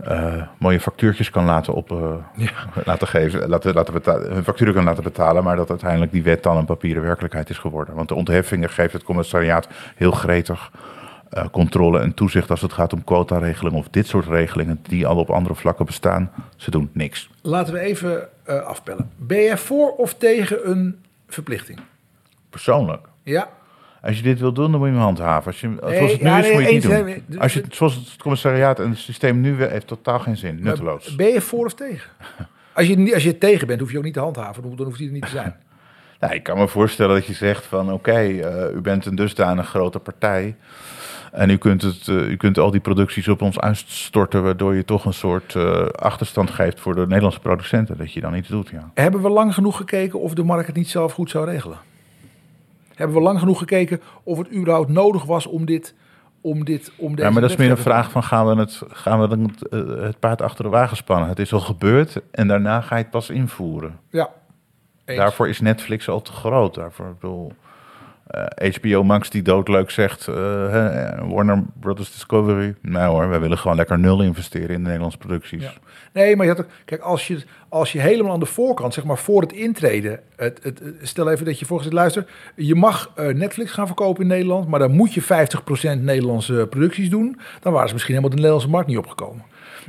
eh, 0.04 0.42
mooie 0.58 0.80
factuurtjes 0.80 1.30
kan 1.30 1.46
laten, 1.46 1.74
op, 1.74 1.92
eh, 1.92 2.48
laten 2.86 3.08
geven, 3.08 3.50
laten, 3.50 3.74
laten 3.74 3.94
betalen, 3.94 4.34
hun 4.34 4.44
facturen 4.44 4.74
kan 4.74 4.84
laten 4.84 5.04
betalen. 5.04 5.44
Maar 5.44 5.56
dat 5.56 5.70
uiteindelijk 5.70 6.12
die 6.12 6.24
wet 6.24 6.44
dan 6.44 6.58
een 6.58 6.66
papieren 6.66 7.04
werkelijkheid 7.04 7.50
is 7.50 7.58
geworden. 7.58 7.96
Want 7.96 8.08
de 8.08 8.16
ontheffingen 8.16 8.70
geeft 8.70 8.94
het 8.94 9.04
commissariaat 9.04 9.68
heel 9.96 10.12
gretig 10.12 10.72
eh, 11.30 11.46
controle 11.52 12.00
en 12.00 12.14
toezicht 12.14 12.50
als 12.50 12.62
het 12.62 12.74
gaat 12.74 12.94
om 12.94 13.04
quotaregelingen 13.04 13.80
of 13.80 13.88
dit 13.90 14.08
soort 14.08 14.28
regelingen 14.28 14.80
die 14.82 15.08
al 15.08 15.18
op 15.18 15.30
andere 15.30 15.56
vlakken 15.56 15.86
bestaan. 15.86 16.32
Ze 16.56 16.72
doen 16.72 16.90
niks. 16.94 17.30
Laten 17.42 17.74
we 17.74 17.80
even 17.80 18.28
afpellen. 18.46 19.12
Ben 19.18 19.42
je 19.42 19.58
voor 19.58 19.92
of 19.92 20.14
tegen 20.14 20.70
een 20.70 21.04
verplichting? 21.28 21.80
Persoonlijk. 22.50 23.08
Ja. 23.24 23.50
Als 24.02 24.18
je 24.18 24.24
dit 24.24 24.40
wil 24.40 24.54
doen, 24.54 24.72
dan 24.72 24.80
moet 24.80 24.90
je 24.90 24.96
hem 24.96 25.04
handhaven. 25.04 25.52
Als 25.52 25.62
je, 25.62 25.68
Nee, 25.68 25.96
zoals 25.96 26.12
het 26.12 26.22
nu 26.22 26.28
ja, 26.28 26.38
is, 26.38 26.44
nee, 26.44 26.54
moet 26.54 26.62
je 26.62 26.94
het 26.94 27.06
niet 27.06 27.24
doen. 27.28 27.40
Als 27.40 27.54
je, 27.54 27.64
zoals 27.70 27.96
het 27.96 28.16
commissariaat 28.18 28.80
en 28.80 28.90
het 28.90 28.98
systeem 28.98 29.42
nu 29.42 29.64
heeft 29.64 29.88
totaal 29.88 30.20
geen 30.20 30.38
zin. 30.38 30.60
Nutteloos. 30.62 31.16
Ben 31.16 31.28
je 31.28 31.42
voor 31.42 31.66
of 31.66 31.74
tegen? 31.74 32.10
Als 32.74 32.88
je, 32.88 32.98
niet- 32.98 33.14
als 33.14 33.24
je 33.24 33.38
tegen 33.38 33.68
bent, 33.68 33.80
hoef 33.80 33.92
je 33.92 33.98
ook 33.98 34.04
niet 34.04 34.14
te 34.14 34.20
handhaven. 34.20 34.76
Dan 34.76 34.86
hoeft 34.86 34.98
hij 34.98 35.08
er 35.08 35.14
niet 35.14 35.22
te 35.26 35.30
zijn. 35.30 35.56
Nou, 36.20 36.34
ik 36.34 36.44
kan 36.44 36.58
me 36.58 36.68
voorstellen 36.68 37.16
dat 37.16 37.26
je 37.26 37.34
zegt 37.34 37.66
van 37.66 37.92
oké, 37.94 38.12
eh, 38.12 38.76
u 38.76 38.82
bent 38.82 39.06
een 39.06 39.16
dusdanig 39.16 39.70
grote 39.70 40.00
partij. 40.00 40.56
En 41.32 41.50
u 41.50 41.58
kunt, 41.58 41.82
het, 41.82 42.08
eh, 42.08 42.30
u 42.30 42.38
kunt 42.38 42.58
al 42.58 42.72
die 42.72 42.80
producties 42.80 43.28
op 43.28 43.42
ons 43.42 43.60
uitstorten, 43.60 44.44
waardoor 44.44 44.76
je 44.76 44.86
toch 44.86 45.06
een 45.06 45.14
soort 45.14 45.56
eh, 45.56 45.86
achterstand 45.86 46.50
geeft 46.50 46.80
voor 46.80 46.96
de 46.96 47.08
Nederlandse 47.08 47.40
producenten. 47.40 47.98
Dat 47.98 48.14
je 48.14 48.22
dan 48.22 48.36
iets 48.36 48.48
doet, 48.48 48.70
ja. 48.70 48.92
Hebben 48.94 49.22
we 49.22 49.30
lang 49.30 49.54
genoeg 49.54 49.78
gekeken 49.78 50.20
of 50.20 50.34
de 50.34 50.44
markt 50.44 50.68
het 50.68 50.76
niet 50.76 50.90
zelf 50.90 51.14
goed 51.14 51.30
zou 51.30 51.46
regelen? 51.46 51.78
Hebben 52.96 53.16
we 53.16 53.24
lang 53.24 53.40
genoeg 53.40 53.60
gekeken 53.60 54.02
of 54.24 54.38
het 54.38 54.54
überhaupt 54.54 54.90
nodig 54.90 55.24
was 55.24 55.46
om 55.46 55.66
dit... 55.66 55.96
Om 56.44 56.66
dit 56.66 56.92
om 56.98 57.16
deze 57.16 57.28
Ja, 57.28 57.34
maar 57.34 57.42
dat 57.42 57.52
is 57.52 57.56
meer 57.56 57.72
een 57.72 57.78
vraag 57.78 58.12
van 58.12 58.24
gaan 58.24 58.48
we 58.48 58.56
het, 58.56 58.82
gaan 58.88 59.22
we 59.22 59.28
dan 59.28 59.44
het, 59.44 59.68
eh, 59.68 60.04
het 60.04 60.20
paard 60.20 60.42
achter 60.42 60.64
de 60.64 60.70
wagen 60.70 60.98
spannen? 60.98 61.30
Het 61.30 61.40
is 61.40 61.54
al 61.54 61.60
gebeurd 61.60 62.22
en 62.32 62.48
daarna 62.48 62.82
ga 62.82 62.96
je 62.96 63.02
het 63.02 63.12
pas 63.12 63.30
invoeren. 63.30 64.00
Ja. 64.10 64.30
Eens. 65.06 65.20
Daarvoor 65.20 65.50
is 65.50 65.60
Netflix 65.60 66.10
al 66.10 66.22
te 66.22 66.32
groot. 66.32 66.76
Daarvoor, 66.76 67.06
ik 67.06 67.20
bedoel, 67.20 67.52
eh, 68.28 68.74
HBO 68.74 69.04
Max 69.04 69.30
die 69.30 69.42
doodleuk 69.42 69.90
zegt, 69.90 70.28
eh, 70.28 70.36
Warner 71.28 71.64
Brothers 71.80 72.12
Discovery. 72.12 72.76
Nou 72.82 73.12
hoor, 73.12 73.30
wij 73.30 73.40
willen 73.40 73.58
gewoon 73.58 73.78
lekker 73.78 74.00
nul 74.00 74.22
investeren 74.22 74.70
in 74.70 74.76
de 74.76 74.86
Nederlandse 74.86 75.18
producties. 75.18 75.64
Ja. 75.64 75.72
Nee, 76.14 76.36
maar 76.36 76.46
je 76.46 76.52
had 76.52 76.62
ook, 76.62 76.72
kijk, 76.86 77.02
als 77.02 77.28
je, 77.28 77.44
als 77.70 77.92
je 77.92 78.00
helemaal 78.00 78.34
aan 78.34 78.40
de 78.40 78.46
voorkant, 78.46 78.94
zeg 78.94 79.04
maar 79.04 79.18
voor 79.18 79.42
het 79.42 79.54
intreden, 79.54 80.20
het, 80.36 80.60
het, 80.64 80.82
stel 81.02 81.32
even 81.32 81.46
dat 81.46 81.60
je 81.60 81.66
volgens 81.66 81.88
het 81.90 81.98
luister, 81.98 82.26
je 82.56 82.76
mag 82.76 83.12
eh, 83.16 83.28
Netflix 83.28 83.72
gaan 83.72 83.88
verkopen 83.88 84.22
in 84.22 84.28
Nederland, 84.28 84.68
maar 84.68 84.80
dan 84.80 84.92
moet 84.92 85.14
je 85.14 85.24
50% 85.24 85.26
Nederlandse 86.02 86.68
producties 86.70 87.10
doen. 87.10 87.40
Dan 87.60 87.72
waren 87.74 87.88
ze 87.88 87.94
misschien 87.94 88.16
helemaal 88.16 88.36
de 88.36 88.42
Nederlandse 88.42 88.70
markt 88.70 88.88
niet 88.88 88.98
opgekomen. 88.98 89.44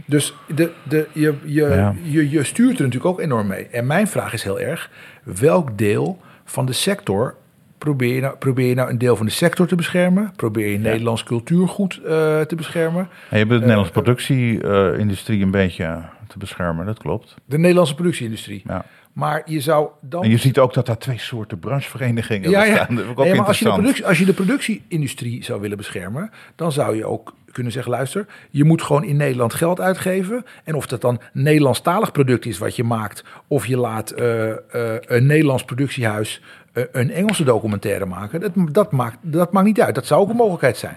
Dus 0.07 0.35
de, 0.55 0.71
de, 0.89 1.07
je, 1.13 1.35
je, 1.45 1.63
Ja. 1.65 1.95
je, 2.03 2.31
je 2.31 2.45
stuurt 2.45 2.79
er 2.79 2.85
natuurlijk 2.85 3.13
ook 3.13 3.21
enorm 3.21 3.47
mee. 3.47 3.67
En 3.67 3.87
mijn 3.87 4.09
vraag 4.09 4.33
is 4.33 4.43
heel 4.43 4.61
erg, 4.61 4.91
welk 5.23 5.79
deel 5.79 6.19
van 6.45 6.67
de 6.67 6.73
sector 6.73 7.35
probeer 7.83 8.15
je 8.15 8.21
nou, 8.21 8.37
probeer 8.37 8.69
je 8.69 8.75
nou 8.75 8.91
een 8.91 8.99
deel 8.99 9.17
van 9.17 9.27
de 9.27 9.33
sector 9.33 9.67
te 9.67 9.75
beschermen? 9.75 10.33
Probeer 10.37 10.69
je 10.69 10.79
Nederlands 10.79 11.25
cultuurgoed 11.25 12.01
eh, 12.05 12.41
te 12.41 12.55
beschermen? 12.57 13.01
En 13.01 13.09
je 13.31 13.37
hebt 13.37 13.51
de 13.51 13.59
Nederlandse 13.59 13.93
productie-industrie 13.93 15.43
een 15.43 15.51
beetje 15.51 16.03
te 16.27 16.39
beschermen, 16.39 16.87
dat 16.87 16.99
klopt. 16.99 17.35
De 17.45 17.59
Nederlandse 17.59 17.95
productieindustrie. 17.95 18.63
Ja. 18.67 18.85
Maar 19.13 19.43
je 19.45 19.61
zou 19.61 19.89
dan. 20.01 20.23
En 20.23 20.31
je 20.31 20.37
ziet 20.37 20.59
ook 20.59 20.75
dat 20.75 20.87
daar 20.87 20.99
twee 20.99 21.19
soorten 21.19 21.59
brancheverenigingen 21.59 22.51
ja, 22.51 22.65
ja. 22.65 22.73
bestaan. 22.73 22.97
Dat 22.97 23.07
ook 23.07 23.17
Nee, 23.17 23.35
maar 23.35 23.47
als 23.47 23.59
je, 23.59 23.65
de 23.65 23.73
productie, 23.73 24.07
als 24.07 24.19
je 24.19 24.25
de 24.25 24.33
productieindustrie 24.33 25.45
zou 25.45 25.61
willen 25.61 25.77
beschermen, 25.77 26.31
dan 26.57 26.73
zou 26.73 26.97
je 26.97 27.05
ook 27.05 27.35
kunnen 27.53 27.73
zeggen: 27.73 27.93
luister, 27.93 28.27
je 28.51 28.65
moet 28.65 28.83
gewoon 28.83 29.05
in 29.05 29.17
Nederland 29.17 29.55
geld 29.55 29.81
uitgeven. 29.81 30.45
En 30.65 30.75
of 30.75 30.87
dat 30.87 31.01
dan 31.01 31.21
Nederlandstalig 31.33 32.13
product 32.13 32.47
is 32.47 32.59
wat 32.59 32.77
je 32.77 32.85
maakt, 32.85 33.25
of 33.47 33.67
je 33.67 33.77
laat 33.77 34.11
eh, 34.11 34.51
eh, 34.51 34.57
een 35.01 35.27
Nederlands 35.27 35.65
productiehuis 35.65 36.41
eh, 36.41 36.62
een 36.73 37.11
Engelse 37.11 37.45
documentaire 37.45 38.07
maken, 38.07 38.41
dat, 38.41 38.53
dat, 38.73 38.93
maakt, 38.93 39.17
dat 39.21 39.53
maakt 39.53 39.67
niet 39.67 39.81
uit. 39.81 39.95
Dat 39.95 40.07
zou 40.07 40.21
ook 40.21 40.29
een 40.31 40.37
mogelijkheid 40.37 40.77
zijn. 40.77 40.97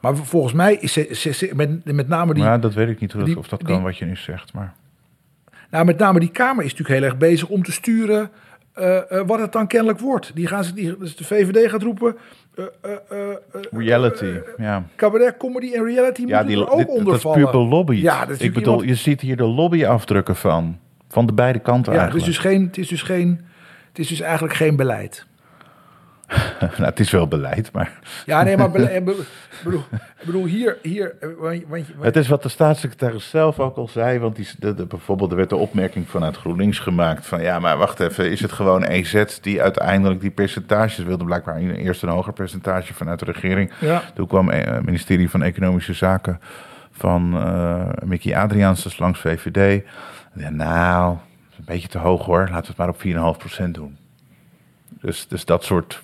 Maar 0.00 0.16
volgens 0.16 0.52
mij 0.52 0.74
is 0.74 0.92
ze, 0.92 1.50
met, 1.54 1.92
met 1.92 2.08
name 2.08 2.34
die. 2.34 2.42
Maar 2.42 2.60
dat 2.60 2.74
weet 2.74 2.88
ik 2.88 3.00
niet 3.00 3.10
hoe 3.12 3.20
dat, 3.20 3.28
die- 3.28 3.38
of 3.38 3.48
dat 3.48 3.58
die- 3.58 3.68
kan 3.68 3.82
wat 3.82 3.96
je 3.96 4.04
nu 4.04 4.16
zegt. 4.16 4.52
Maar 4.52 4.74
Nou, 5.70 5.84
met 5.84 5.98
name 5.98 6.20
die 6.20 6.30
Kamer 6.30 6.64
is 6.64 6.70
natuurlijk 6.70 6.98
heel 7.00 7.08
erg 7.08 7.18
bezig 7.18 7.48
om 7.48 7.62
te 7.62 7.72
sturen 7.72 8.30
eh, 8.72 8.96
eh, 9.18 9.26
wat 9.26 9.38
het 9.40 9.52
dan 9.52 9.66
kennelijk 9.66 9.98
wordt. 9.98 10.30
Die 10.34 10.46
gaan 10.46 10.64
ze, 10.64 10.74
die, 10.74 10.96
dus 10.98 11.16
de 11.16 11.24
VVD 11.24 11.70
gaat 11.70 11.82
roepen. 11.82 12.16
eh, 12.56 12.64
eh, 12.82 12.92
eh, 13.10 13.30
eh, 13.30 13.60
reality, 13.70 14.32
ja. 14.56 14.84
cabaret, 14.96 15.36
comedy 15.36 15.72
en 15.74 15.84
reality 15.84 16.20
Ja, 16.20 16.26
moeten 16.26 16.46
die, 16.46 16.56
er 16.56 16.70
ook 16.70 16.78
dit, 16.78 16.88
onder 16.88 17.04
dat 17.20 17.24
is 17.24 17.32
puur 17.42 17.50
belobbyd. 17.50 18.00
Ja, 18.00 18.20
dat 18.26 18.36
is 18.40 18.46
ik 18.46 18.52
bedoel, 18.52 18.72
iemand- 18.72 18.88
je 18.88 18.94
ziet 18.94 19.20
hier 19.20 19.36
de 19.36 19.44
lobbyafdrukken 19.46 20.36
van. 20.36 20.78
Van 21.08 21.26
de 21.26 21.32
beide 21.32 21.58
kanten 21.58 21.92
Ja, 21.92 21.98
is, 21.98 22.04
eigenlijk. 22.04 22.26
dus 22.32 22.38
geen, 22.38 22.66
het, 22.66 22.78
is 22.78 22.88
dus 22.88 23.02
geen, 23.02 23.40
het 23.92 23.98
is 24.00 24.08
dus 24.08 24.20
eigenlijk 24.20 24.54
geen 24.54 24.76
beleid. 24.76 25.26
nou, 26.60 26.84
het 26.84 27.00
is 27.00 27.10
wel 27.10 27.28
beleid, 27.28 27.72
maar 27.72 27.98
Ja, 28.26 28.42
nee, 28.42 28.56
maar 28.56 28.70
be- 28.70 29.02
bedoel, 29.64 29.82
bedoel 30.22 30.44
hier, 30.44 30.78
hier 30.82 31.14
eh, 31.20 31.28
want, 31.38 31.64
want, 31.68 31.86
het 32.00 32.16
is 32.16 32.28
wat 32.28 32.42
de 32.42 32.48
staatssecretaris 32.48 33.30
zelf 33.30 33.60
ook 33.60 33.76
al 33.76 33.88
zei. 33.88 34.18
Want 34.18 34.36
die, 34.36 34.48
de, 34.58 34.74
de- 34.74 34.86
bijvoorbeeld, 34.86 35.30
er 35.30 35.36
werd 35.36 35.48
de 35.48 35.56
opmerking 35.56 36.08
vanuit 36.08 36.36
GroenLinks 36.36 36.78
gemaakt 36.78 37.26
van... 37.26 37.42
ja, 37.42 37.58
maar 37.58 37.76
wacht 37.76 38.00
even, 38.00 38.30
is 38.30 38.40
het 38.40 38.52
gewoon 38.52 38.84
EZ 38.84 39.24
die 39.40 39.62
uiteindelijk 39.62 40.20
die 40.20 40.30
percentages 40.30 41.04
wilde? 41.04 41.24
Blijkbaar 41.24 41.56
eerst 41.58 42.02
een 42.02 42.08
hoger 42.08 42.32
percentage 42.32 42.94
vanuit 42.94 43.18
de 43.18 43.24
regering. 43.24 43.72
Ja. 43.80 44.02
Toen 44.14 44.26
kwam 44.26 44.50
eh, 44.50 44.72
het 44.74 44.84
ministerie 44.84 45.30
van 45.30 45.42
Economische 45.42 45.92
Zaken 45.94 46.40
van 46.92 47.36
eh 47.36 47.86
Mickey 48.04 48.36
Adriaans, 48.36 48.82
dus 48.82 48.98
langs 48.98 49.20
VVD. 49.20 49.84
Ja, 50.34 50.50
nou, 50.50 51.16
een 51.66 51.74
beetje 51.74 51.88
te 51.88 51.98
hoog 51.98 52.24
hoor. 52.24 52.48
Laten 52.50 52.74
we 52.76 52.82
het 52.82 53.04
maar 53.04 53.24
op 53.24 53.38
4,5% 53.64 53.70
doen. 53.70 53.96
Dus, 55.00 55.28
dus 55.28 55.44
dat 55.44 55.64
soort 55.64 56.02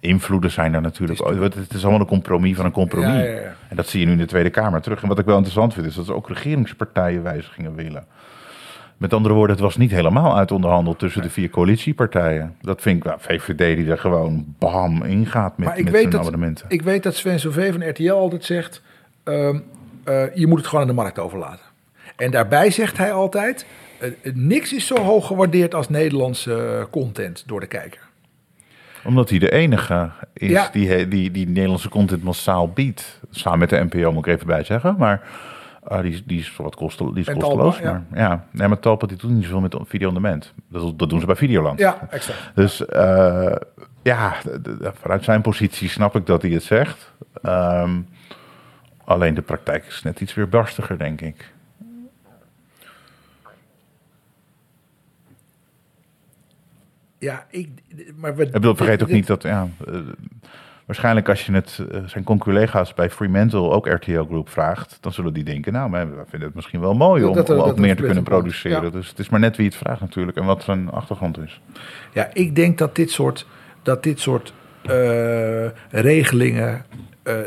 invloeden 0.00 0.50
zijn 0.50 0.74
er 0.74 0.80
natuurlijk. 0.80 1.18
Het 1.18 1.54
is, 1.54 1.60
het 1.60 1.72
is 1.72 1.82
allemaal 1.82 2.00
een 2.00 2.06
compromis 2.06 2.56
van 2.56 2.64
een 2.64 2.72
compromis. 2.72 3.08
Ja, 3.08 3.22
ja, 3.22 3.40
ja. 3.40 3.54
En 3.68 3.76
dat 3.76 3.86
zie 3.86 4.00
je 4.00 4.06
nu 4.06 4.12
in 4.12 4.18
de 4.18 4.26
Tweede 4.26 4.50
Kamer 4.50 4.80
terug. 4.80 5.02
En 5.02 5.08
wat 5.08 5.18
ik 5.18 5.24
wel 5.24 5.34
interessant 5.34 5.74
vind, 5.74 5.86
is 5.86 5.94
dat 5.94 6.06
ze 6.06 6.14
ook 6.14 6.28
regeringspartijen 6.28 7.22
wijzigingen 7.22 7.74
willen. 7.74 8.06
Met 8.96 9.12
andere 9.12 9.34
woorden, 9.34 9.56
het 9.56 9.64
was 9.64 9.76
niet 9.76 9.90
helemaal 9.90 10.36
uit 10.36 10.50
onderhandeld 10.50 10.98
tussen 10.98 11.22
de 11.22 11.30
vier 11.30 11.50
coalitiepartijen. 11.50 12.56
Dat 12.60 12.82
vind 12.82 12.96
ik, 12.96 13.04
nou, 13.04 13.18
VVD 13.20 13.76
die 13.76 13.90
er 13.90 13.98
gewoon 13.98 14.54
bam 14.58 15.02
ingaat 15.02 15.58
met, 15.58 15.68
maar 15.68 15.78
ik 15.78 15.84
met 15.84 15.92
weet, 15.92 16.00
zijn 16.00 16.12
dat, 16.12 16.20
abonnementen. 16.20 16.66
ik 16.68 16.82
weet 16.82 17.02
dat 17.02 17.14
Sven 17.14 17.40
Sauvé 17.40 17.72
van 17.72 17.88
RTL 17.88 18.10
altijd 18.12 18.44
zegt... 18.44 18.82
ehm, 19.24 19.58
eh, 20.04 20.34
je 20.34 20.46
moet 20.46 20.58
het 20.58 20.66
gewoon 20.66 20.82
aan 20.82 20.90
de 20.90 20.94
markt 21.02 21.18
overlaten. 21.18 21.64
En 22.16 22.30
daarbij 22.30 22.70
zegt 22.70 22.96
hij 22.98 23.12
altijd... 23.12 23.66
eh, 24.00 24.08
eh, 24.22 24.34
niks 24.34 24.72
is 24.72 24.86
zo 24.86 24.96
hoog 24.98 25.26
gewaardeerd 25.26 25.74
als 25.74 25.88
Nederlandse 25.88 26.76
eh, 26.78 26.84
content 26.90 27.42
door 27.46 27.60
de 27.60 27.66
kijker. 27.66 28.00
Omdat 29.04 29.30
hij 29.30 29.38
de 29.38 29.52
enige 29.52 30.10
is 30.32 30.50
Ja. 30.50 30.68
die, 30.72 31.08
die, 31.08 31.30
die 31.30 31.46
Nederlandse 31.48 31.88
content 31.88 32.22
massaal 32.22 32.68
biedt. 32.72 33.20
Samen 33.30 33.58
met 33.58 33.70
de 33.70 33.84
NPO 33.90 34.12
moet 34.12 34.26
ik 34.26 34.34
even 34.34 34.46
bij 34.46 34.64
zeggen. 34.64 34.94
Maar 34.98 35.22
die, 36.02 36.12
is- 36.12 36.24
die 36.24 36.38
is 36.40 36.56
wat 36.56 36.76
die 36.98 37.12
is 37.14 37.32
kosteloos. 37.32 37.78
Ja. 37.78 38.04
Maar, 38.10 38.18
ja. 38.20 38.44
Nee, 38.50 38.68
maar 38.68 38.78
Talpa 38.78 39.06
die 39.06 39.16
doet 39.16 39.30
niet 39.30 39.44
zoveel 39.44 39.60
met 39.60 39.76
video 39.86 40.08
on 40.08 40.14
demand. 40.14 40.52
Dat, 40.70 40.98
dat 40.98 41.10
doen 41.10 41.20
ze 41.20 41.26
bij 41.26 41.36
Videoland. 41.36 41.78
Ja, 41.78 42.08
exact. 42.10 42.50
Dus 42.54 42.82
ja, 44.02 44.34
vanuit 45.00 45.24
zijn 45.24 45.40
positie 45.40 45.88
snap 45.88 46.16
ik 46.16 46.26
dat 46.26 46.42
hij 46.42 46.50
het 46.50 46.62
zegt. 46.62 47.12
Ehm, 47.42 48.00
alleen 49.04 49.34
de 49.34 49.42
praktijk 49.42 49.84
is 49.86 50.02
net 50.02 50.20
iets 50.20 50.34
weer 50.34 50.48
barstiger, 50.48 50.98
denk 50.98 51.20
ik. 51.20 51.52
Ja, 57.18 57.46
ik... 57.50 57.68
Maar 58.16 58.36
we, 58.36 58.44
Ik 58.44 58.52
bedoel, 58.52 58.74
vergeet 58.74 59.02
ook 59.02 59.08
niet 59.10 59.26
dat, 59.26 59.42
ja, 59.42 59.68
eh, 59.86 59.94
waarschijnlijk 60.86 61.28
als 61.28 61.46
je 61.46 61.52
het 61.52 61.80
eh, 61.90 62.00
zijn 62.06 62.24
conculega's 62.24 62.94
bij 62.94 63.10
Fremantle 63.10 63.70
ook 63.70 63.86
RTL 63.88 64.22
Group 64.22 64.48
vraagt, 64.48 64.98
dan 65.00 65.12
zullen 65.12 65.32
die 65.32 65.44
denken, 65.44 65.72
nou, 65.72 65.90
wij 65.90 66.06
vinden 66.28 66.46
het 66.48 66.54
misschien 66.54 66.80
wel 66.80 66.94
mooi 66.94 67.24
om, 67.24 67.34
dat- 67.34 67.50
om 67.50 67.56
dat- 67.56 67.66
ook 67.66 67.78
meer 67.78 67.96
te 67.96 68.02
kunnen 68.02 68.22
produceren. 68.24 68.82
ja. 68.82 68.90
Dus 68.90 69.08
het 69.08 69.18
is 69.18 69.28
maar 69.28 69.40
net 69.40 69.56
wie 69.56 69.66
het 69.66 69.76
vraagt 69.76 70.00
natuurlijk 70.00 70.36
en 70.36 70.44
wat 70.44 70.62
zijn 70.62 70.90
achtergrond 70.90 71.38
is. 71.38 71.60
Ja, 72.12 72.30
ik 72.32 72.54
denk 72.54 72.78
dat 72.78 72.96
dit 72.96 73.10
soort, 73.10 73.46
dat 73.82 74.02
dit 74.02 74.20
soort 74.20 74.52
eh, 74.82 75.66
regelingen, 75.90 76.84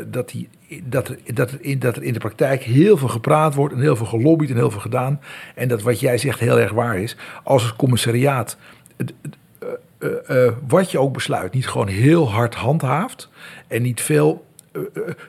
dat, 0.06 0.28
die, 0.30 0.48
dat, 0.84 1.08
er, 1.08 1.18
dat, 1.34 1.50
er 1.50 1.58
in, 1.60 1.78
dat 1.78 1.96
er 1.96 2.02
in 2.02 2.12
de 2.12 2.18
praktijk 2.18 2.62
heel 2.62 2.96
veel 2.96 3.08
gepraat 3.08 3.54
wordt 3.54 3.74
en 3.74 3.80
heel 3.80 3.96
veel 3.96 4.06
gelobbyd 4.06 4.50
en 4.50 4.56
heel 4.56 4.70
veel 4.70 4.80
gedaan. 4.80 5.20
En 5.54 5.68
dat 5.68 5.82
wat 5.82 6.00
jij 6.00 6.18
zegt 6.18 6.38
heel 6.40 6.58
erg 6.60 6.72
waar 6.72 6.98
is. 6.98 7.16
Als 7.42 7.62
het 7.64 7.76
commissariaat 7.76 8.56
eh, 10.02 10.52
wat 10.68 10.90
je 10.90 10.98
ook 10.98 11.12
besluit 11.12 11.52
niet 11.52 11.68
gewoon 11.68 11.88
heel 11.88 12.30
hard 12.30 12.54
handhaaft 12.54 13.28
en 13.68 13.82
niet 13.82 14.00
veel 14.00 14.44
eh, 14.72 14.80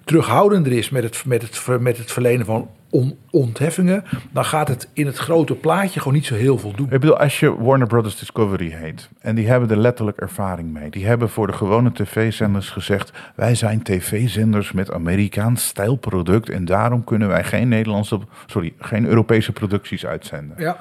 terughoudender 0.04 0.72
is 0.72 0.90
met 0.90 1.04
het, 1.04 1.26
met, 1.26 1.42
het, 1.42 1.80
met 1.80 1.98
het 1.98 2.12
verlenen 2.12 2.46
van 2.46 2.70
on- 2.90 3.18
ontheffingen, 3.30 4.04
dan 4.32 4.46
gaat 4.46 4.68
het 4.68 4.88
in 4.94 5.06
het 5.06 5.18
grote 5.18 5.56
plaatje 5.56 6.00
gewoon 6.00 6.14
niet 6.14 6.26
zo 6.26 6.36
heel 6.36 6.58
veel 6.58 6.72
doen. 6.76 6.86
Ik 6.86 7.00
bedoel, 7.00 7.18
als 7.18 7.40
je 7.40 7.64
Warner 7.64 7.88
Brothers 7.88 8.20
Discovery 8.20 8.70
heet 8.70 9.10
en 9.20 9.36
die 9.36 9.48
hebben 9.48 9.70
er 9.70 9.78
letterlijk 9.78 10.18
ervaring 10.18 10.74
mee. 10.74 10.90
Die 10.90 11.06
hebben 11.06 11.30
voor 11.30 11.48
de 11.48 11.54
gewone 11.54 11.92
tv-zenders 11.92 12.70
gezegd, 12.70 13.12
wij 13.36 13.56
zijn 13.56 13.84
tv-zenders 13.84 14.72
met 14.72 14.92
Amerikaans 14.92 15.66
stijlproduct 15.66 16.50
en 16.50 16.66
daarom 16.66 17.04
kunnen 17.04 17.28
wij 17.28 17.44
geen 17.44 17.68
Nederlandse, 17.68 18.20
sorry, 18.46 18.74
geen 18.80 19.06
Europese 19.06 19.52
producties 19.52 20.06
uitzenden. 20.06 20.56
Ja. 20.58 20.78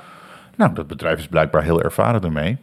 Nou, 0.62 0.74
dat 0.74 0.86
bedrijf 0.86 1.18
is 1.18 1.26
blijkbaar 1.26 1.62
heel 1.62 1.82
ervaren 1.82 2.22
ermee. 2.22 2.58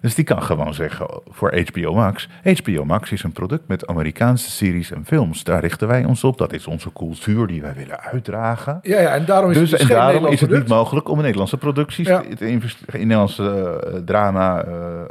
Dus 0.00 0.14
die 0.14 0.24
kan 0.24 0.42
gewoon 0.42 0.74
zeggen 0.74 1.06
voor 1.28 1.62
HBO 1.72 1.94
Max: 1.94 2.28
HBO 2.42 2.84
Max 2.84 3.12
is 3.12 3.22
een 3.22 3.32
product 3.32 3.68
met 3.68 3.86
Amerikaanse 3.86 4.50
series 4.50 4.90
en 4.90 5.04
films. 5.06 5.44
Daar 5.44 5.60
richten 5.60 5.88
wij 5.88 6.04
ons 6.04 6.24
op. 6.24 6.38
Dat 6.38 6.52
is 6.52 6.66
onze 6.66 6.92
cultuur 6.92 7.46
die 7.46 7.60
wij 7.62 7.74
willen 7.74 8.00
uitdragen. 8.00 8.78
Ja, 8.82 9.00
ja, 9.00 9.14
en 9.14 9.24
daarom 9.24 9.50
is 9.50 9.58
Dus, 9.58 9.70
het 9.70 9.80
dus 9.80 9.88
en 9.88 9.94
geen 9.96 10.04
daarom 10.04 10.32
is 10.32 10.40
het 10.40 10.50
niet 10.50 10.68
mogelijk 10.68 11.08
om 11.08 11.16
in 11.16 11.22
Nederlandse 11.22 11.56
producties, 11.56 12.06
Ja. 12.06 12.22
in 12.38 12.60
Nederlandse 12.92 13.80
eh, 13.86 14.00
drama, 14.04 14.62
eh, 14.62 14.72
eh, 15.00 15.06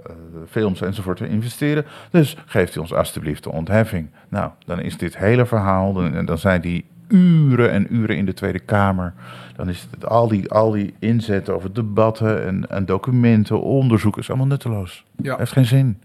films 0.50 0.82
enzovoort 0.82 1.17
te 1.17 1.28
investeren. 1.28 1.86
Dus 2.12 2.38
geeft 2.45 2.76
u 2.76 2.80
ons 2.80 2.93
alstublieft 2.93 3.43
de 3.43 3.52
ontheffing. 3.52 4.10
Nou, 4.30 4.52
dan 4.65 4.80
is 4.80 4.97
dit 4.97 5.17
hele 5.17 5.45
verhaal, 5.45 5.93
dan, 5.93 6.26
dan 6.26 6.38
zijn 6.38 6.62
die 6.62 6.86
uren 7.08 7.72
en 7.72 7.96
uren 7.96 8.17
in 8.17 8.26
de 8.26 8.34
Tweede 8.34 8.60
Kamer. 8.60 9.13
Dan 9.56 9.70
is 9.70 9.88
het 9.91 10.06
al 10.06 10.28
die, 10.28 10.50
al 10.52 10.72
die 10.72 10.93
inzetten 11.00 11.56
over 11.56 11.74
debatten 11.74 12.46
en, 12.46 12.70
en 12.70 12.86
documenten, 12.86 13.62
onderzoeken, 13.62 14.22
is 14.22 14.28
allemaal 14.30 14.48
nutteloos. 14.48 15.04
Ja. 15.22 15.38
Heeft 15.38 15.52
geen 15.52 15.65
zin. 15.65 16.02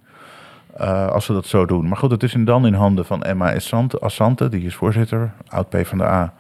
eh, 0.77 1.09
als 1.09 1.25
ze 1.25 1.33
dat 1.33 1.47
zo 1.47 1.67
doen. 1.67 1.89
Maar 1.89 1.97
goed, 1.97 2.11
het 2.11 2.23
is 2.23 2.35
in 2.35 2.45
dan 2.45 2.67
in 2.67 2.75
handen 2.75 3.05
van 3.05 3.23
Emma 3.23 3.55
Assante, 3.55 3.99
Assante 3.99 4.49
die 4.49 4.65
is 4.65 4.75
voorzitter, 4.75 5.33
oud 5.49 5.69
PvdA, 5.69 6.35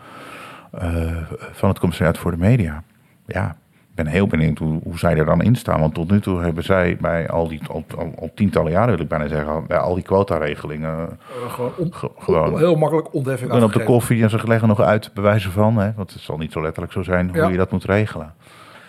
eh 0.70 1.16
van 1.52 1.68
het 1.68 1.78
Commissariat 1.78 2.18
voor 2.18 2.30
de 2.30 2.36
Media. 2.36 2.82
Ja, 3.26 3.56
ben 4.02 4.12
heel 4.12 4.26
benieuwd 4.26 4.58
hoe, 4.58 4.80
hoe 4.84 4.98
zij 4.98 5.16
er 5.16 5.24
dan 5.24 5.42
in 5.42 5.54
staan. 5.56 5.80
Want 5.80 5.94
tot 5.94 6.10
nu 6.10 6.20
toe 6.20 6.40
hebben 6.42 6.64
zij 6.64 6.96
bij 7.00 7.28
al 7.28 7.48
die, 7.48 7.60
al, 7.70 7.84
al, 7.96 8.14
al 8.20 8.30
tientallen 8.34 8.72
jaren 8.72 8.90
wil 8.94 9.00
ik 9.02 9.08
bijna 9.08 9.28
zeggen, 9.28 9.66
bij 9.66 9.78
al 9.78 9.94
die 9.94 10.04
quotaregelingen 10.04 11.08
Eh, 11.08 11.52
gewoon, 11.52 11.72
on- 11.76 11.94
Ge- 11.94 12.10
gewoon. 12.18 12.58
heel 12.58 12.74
makkelijk 12.74 13.14
ontheffing 13.14 13.50
en 13.52 13.62
op 13.62 13.72
de 13.72 13.84
koffie 13.84 14.22
en 14.22 14.30
ze 14.30 14.40
leggen 14.46 14.68
nog 14.68 14.80
uit 14.80 15.10
bewijzen 15.14 15.52
van, 15.52 15.76
hè, 15.76 15.92
want 15.96 16.12
het 16.12 16.22
zal 16.22 16.36
niet 16.38 16.52
zo 16.52 16.62
letterlijk 16.62 16.92
zo 16.92 17.02
zijn 17.02 17.28
hoe 17.28 17.36
Ja. 17.36 17.48
je 17.48 17.56
dat 17.56 17.70
moet 17.72 17.84
regelen. 17.84 18.34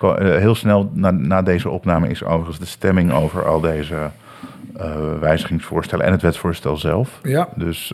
Eh, 0.01 0.15
Heel 0.17 0.55
snel 0.55 0.89
na, 0.93 1.11
na 1.11 1.41
deze 1.41 1.69
opname 1.69 2.07
is 2.09 2.23
overigens 2.23 2.59
de 2.59 2.65
stemming 2.65 3.11
over 3.13 3.45
al 3.47 3.59
deze 3.59 3.95
eh, 4.77 4.95
wijzigingsvoorstellen 5.19 6.05
en 6.05 6.11
het 6.11 6.21
wetsvoorstel 6.21 6.77
zelf. 6.77 7.19
Ja. 7.23 7.47
Dus 7.55 7.93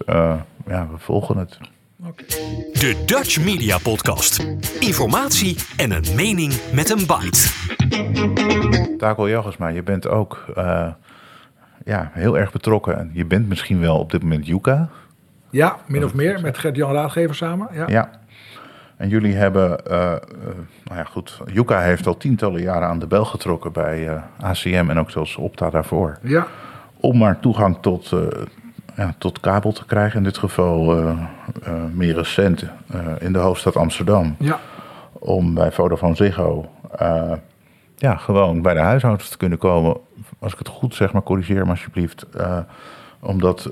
ja, 0.68 0.88
we 0.92 0.98
volgen 0.98 1.38
het. 1.38 1.58
De 2.00 3.04
Dutch 3.06 3.44
Media 3.46 3.78
Podcast. 3.78 4.46
Informatie 4.80 5.58
en 5.78 5.92
een 5.92 6.16
mening 6.16 6.54
met 6.74 6.90
een 6.90 6.98
bite. 7.08 8.98
Taco 8.98 9.30
Jelgersma, 9.30 9.68
je 9.68 9.84
bent 9.84 10.08
ook 10.08 10.46
eh, 10.56 10.88
ja, 11.86 12.12
heel 12.14 12.38
erg 12.38 12.52
betrokken. 12.52 12.98
En 12.98 13.10
Je 13.14 13.26
bent 13.26 13.48
misschien 13.48 13.80
wel 13.80 13.98
op 14.00 14.12
dit 14.12 14.22
moment 14.24 14.48
Yuka. 14.48 14.90
Ja, 15.50 15.78
min 15.88 16.04
of 16.04 16.14
meer, 16.14 16.42
met 16.42 16.58
Gert-Jan 16.58 16.92
Raadgever 16.92 17.36
samen. 17.36 17.68
Ja. 17.74 17.88
Ja. 17.88 18.10
En 18.98 19.10
jullie 19.10 19.36
hebben, 19.36 19.86
eh, 19.86 20.12
eh, 20.12 20.20
nou 20.84 20.98
ja 20.98 21.04
goed, 21.04 21.40
Yuka 21.54 21.82
heeft 21.82 22.08
al 22.08 22.18
tientallen 22.18 22.62
jaren 22.62 22.88
aan 22.88 23.00
de 23.00 23.08
bel 23.08 23.26
getrokken 23.26 23.72
bij 23.72 24.22
ACM 24.42 24.86
en 24.90 25.00
ook 25.00 25.12
zelfs 25.12 25.36
Opta 25.36 25.70
daarvoor. 25.70 26.18
ja. 26.22 26.48
Om 27.02 27.18
maar 27.18 27.40
toegang 27.40 27.78
tot, 27.82 28.12
eh, 28.12 28.20
ja, 29.00 29.14
tot 29.18 29.40
kabel 29.40 29.72
te 29.72 29.86
krijgen. 29.86 30.18
In 30.18 30.24
dit 30.24 30.38
geval 30.38 30.98
eh, 30.98 31.10
eh, 31.64 31.74
meer 31.94 32.16
recent 32.16 32.64
eh, 32.88 33.00
in 33.20 33.34
de 33.34 33.40
hoofdstad 33.40 33.76
Amsterdam. 33.76 34.36
ja. 34.40 34.60
Om 35.12 35.54
bij 35.54 35.72
Vodafone 35.72 36.16
Ziggo 36.16 36.70
ja, 37.98 38.16
gewoon 38.16 38.62
bij 38.62 38.74
de 38.74 38.80
huishoudens 38.80 39.30
te 39.30 39.38
kunnen 39.38 39.58
komen. 39.58 39.98
Als 40.40 40.54
ik 40.54 40.60
het 40.60 40.68
goed 40.68 40.96
zeg, 40.96 41.14
maar 41.14 41.24
corrigeer 41.24 41.66
me 41.66 41.70
alsjeblieft. 41.70 42.26
Omdat 43.20 43.70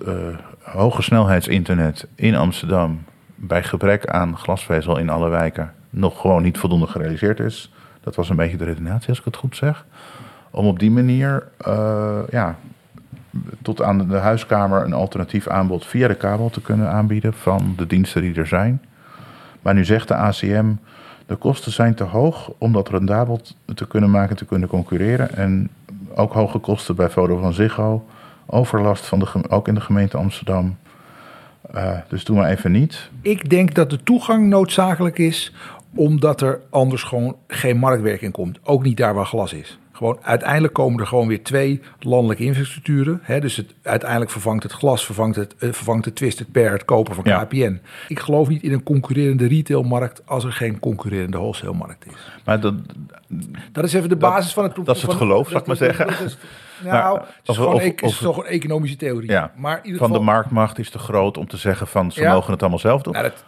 hoge 0.62 1.02
snelheidsinternet 1.02 2.08
in 2.16 2.36
Amsterdam 2.36 3.04
bij 3.36 3.63
gebrek 3.63 4.08
aan 4.08 4.38
glasvezel 4.38 4.98
in 4.98 5.10
alle 5.10 5.30
wijken 5.30 5.74
nog 5.90 6.22
gewoon 6.22 6.44
niet 6.44 6.58
voldoende 6.58 6.88
gerealiseerd 6.88 7.40
is. 7.40 7.74
Dat 8.02 8.16
was 8.16 8.30
een 8.30 8.36
beetje 8.36 8.58
de 8.58 8.63
redenatie, 8.63 9.10
als 9.10 9.20
ik 9.20 9.26
het 9.26 9.36
goed 9.36 9.56
zeg. 9.56 9.86
Om 10.52 10.68
op 10.68 10.80
die 10.80 10.92
manier 10.92 11.48
ja, 12.30 12.56
tot 13.62 13.82
aan 13.82 14.08
de 14.08 14.17
huiskamer 14.17 14.84
een 14.84 14.93
alternatief 14.93 15.47
aanbod 15.47 15.86
via 15.86 16.08
de 16.08 16.15
kabel 16.15 16.50
te 16.50 16.62
kunnen 16.62 16.89
aanbieden 16.89 17.34
van 17.34 17.73
de 17.78 17.88
diensten 17.88 18.21
die 18.21 18.36
er 18.36 18.47
zijn. 18.47 18.82
Maar 19.62 19.73
nu 19.73 19.86
zegt 19.86 20.08
de 20.08 20.15
ACM, 20.15 20.65
de 21.26 21.36
kosten 21.36 21.71
zijn 21.71 21.95
te 21.95 22.04
hoog 22.04 22.52
om 22.58 22.73
dat 22.73 22.89
rendabel 22.89 23.41
te 23.76 23.88
kunnen 23.88 24.12
maken, 24.12 24.36
te 24.36 24.45
kunnen 24.45 24.69
concurreren. 24.69 25.36
En 25.36 25.69
ook 26.15 26.34
hoge 26.34 26.58
kosten 26.58 26.95
bij 26.95 27.10
Vodafone 27.10 27.52
Ziggo, 27.52 28.06
overlast 28.45 29.06
van 29.06 29.19
de, 29.19 29.50
ook 29.50 29.67
in 29.67 29.73
de 29.73 29.82
gemeente 29.82 30.17
Amsterdam. 30.17 30.78
Eh, 31.73 31.91
dus 32.08 32.23
doen 32.23 32.39
we 32.39 32.45
even 32.45 32.71
niet. 32.71 33.10
Ik 33.21 33.50
denk 33.50 33.73
dat 33.73 33.89
de 33.89 34.04
toegang 34.04 34.47
noodzakelijk 34.47 35.17
is, 35.17 35.54
omdat 35.95 36.41
er 36.41 36.60
anders 36.69 37.04
gewoon 37.04 37.36
geen 37.47 37.78
marktwerking 37.78 38.32
komt. 38.32 38.60
Ook 38.63 38.84
niet 38.84 38.97
daar 38.97 39.13
waar 39.13 39.26
glas 39.26 39.54
is. 39.54 39.80
Gewoon, 39.97 40.17
uiteindelijk 40.21 40.73
komen 40.73 40.99
er 40.99 41.07
gewoon 41.07 41.27
weer 41.27 41.43
twee 41.43 41.81
landelijke 41.99 42.43
infrastructuren. 42.43 43.19
Hè, 43.23 43.39
dus 43.39 43.55
het, 43.55 43.73
uiteindelijk 43.83 44.31
vervangt 44.31 44.63
het 44.63 44.71
glas, 44.71 45.05
vervangt 45.05 45.36
het, 45.36 45.55
eh, 45.60 45.71
vervangt 45.73 46.05
het 46.05 46.15
Twisted 46.15 46.51
Pair, 46.51 46.71
het 46.71 46.86
kopen 46.86 47.15
van 47.15 47.23
Ja. 47.27 47.43
KPN. 47.43 47.81
Ik 48.07 48.19
geloof 48.19 48.47
niet 48.47 48.63
in 48.63 48.73
een 48.73 48.83
concurrerende 48.83 49.47
retailmarkt 49.47 50.21
als 50.25 50.43
er 50.43 50.51
geen 50.51 50.79
concurrerende 50.79 51.38
wholesale-markt 51.38 52.05
is. 52.05 52.13
Maar 52.45 52.60
dat, 52.60 52.73
Dat 53.71 53.83
is 53.83 53.93
even 53.93 54.10
de 54.10 54.15
basis 54.15 54.53
van 54.53 54.63
het 54.63 54.75
dat 54.83 54.95
is 54.95 55.01
het 55.01 55.13
geloof, 55.13 55.49
zal 55.49 55.60
ik 55.60 55.65
maar 55.67 55.75
zeggen. 55.75 56.07
dat 56.07 56.19
is- 56.19 56.38
Maar, 56.83 56.93
nou, 57.03 57.17
het 57.19 57.27
is 57.43 57.49
of- 57.49 57.55
gewoon, 57.55 57.73
of- 57.73 57.81
e- 57.81 57.86
het 57.86 58.01
is 58.03 58.17
toch 58.17 58.38
een 58.38 58.45
economische 58.45 58.97
theorie. 58.97 59.29
ja, 59.31 59.51
maar 59.55 59.77
in 59.77 59.86
ieder 59.86 59.99
van 59.99 60.12
de 60.12 60.17
geval, 60.17 60.33
marktmacht 60.33 60.79
is 60.79 60.89
te 60.89 60.99
groot 60.99 61.38
om 61.38 61.47
te 61.47 61.57
zeggen 61.57 61.88
van 61.88 62.12
ze 62.12 62.21
Ja. 62.21 62.33
mogen 62.33 62.51
het 62.51 62.62
allemaal 62.62 62.79
zelf 62.79 63.01
doen. 63.01 63.13
Dat, 63.13 63.43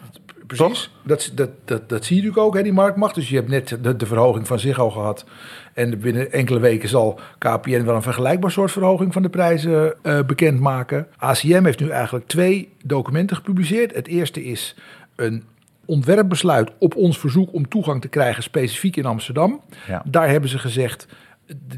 precies. 0.58 0.92
Dat, 1.04 1.32
dat, 1.34 1.50
dat, 1.66 1.90
dat 1.90 2.06
zie 2.06 2.16
je 2.16 2.22
natuurlijk 2.22 2.48
ook, 2.48 2.56
hè, 2.56 2.64
die 2.64 2.74
marktmacht. 2.74 3.16
Dus 3.16 3.30
je 3.30 3.36
hebt 3.36 3.50
net 3.50 3.78
de, 3.82 3.96
de 3.96 4.06
verhoging 4.06 4.48
van 4.48 4.60
Ziggo 4.60 4.90
gehad. 4.90 5.26
En 5.74 6.00
binnen 6.00 6.32
enkele 6.32 6.60
weken 6.60 6.90
zal 6.90 7.20
KPN 7.38 7.84
wel 7.84 7.96
een 7.96 8.02
vergelijkbaar 8.02 8.52
soort 8.52 8.72
verhoging 8.72 9.14
van 9.14 9.22
de 9.22 9.30
prijzen 9.30 9.94
eh, 10.04 10.20
bekendmaken. 10.26 11.08
ACM 11.18 11.64
heeft 11.64 11.80
nu 11.80 11.90
eigenlijk 11.90 12.28
twee 12.28 12.70
documenten 12.84 13.36
gepubliceerd. 13.36 13.96
Het 13.96 14.08
eerste 14.08 14.44
is 14.44 14.76
een 15.16 15.44
ontwerpbesluit 15.86 16.72
op 16.80 16.96
ons 16.96 17.20
verzoek 17.20 17.54
om 17.54 17.68
toegang 17.68 18.02
te 18.02 18.08
krijgen 18.08 18.44
specifiek 18.44 18.96
in 18.96 19.06
Amsterdam. 19.06 19.62
Ja. 19.88 20.02
Daar 20.06 20.30
hebben 20.30 20.50
ze 20.50 20.60
gezegd, 20.60 21.08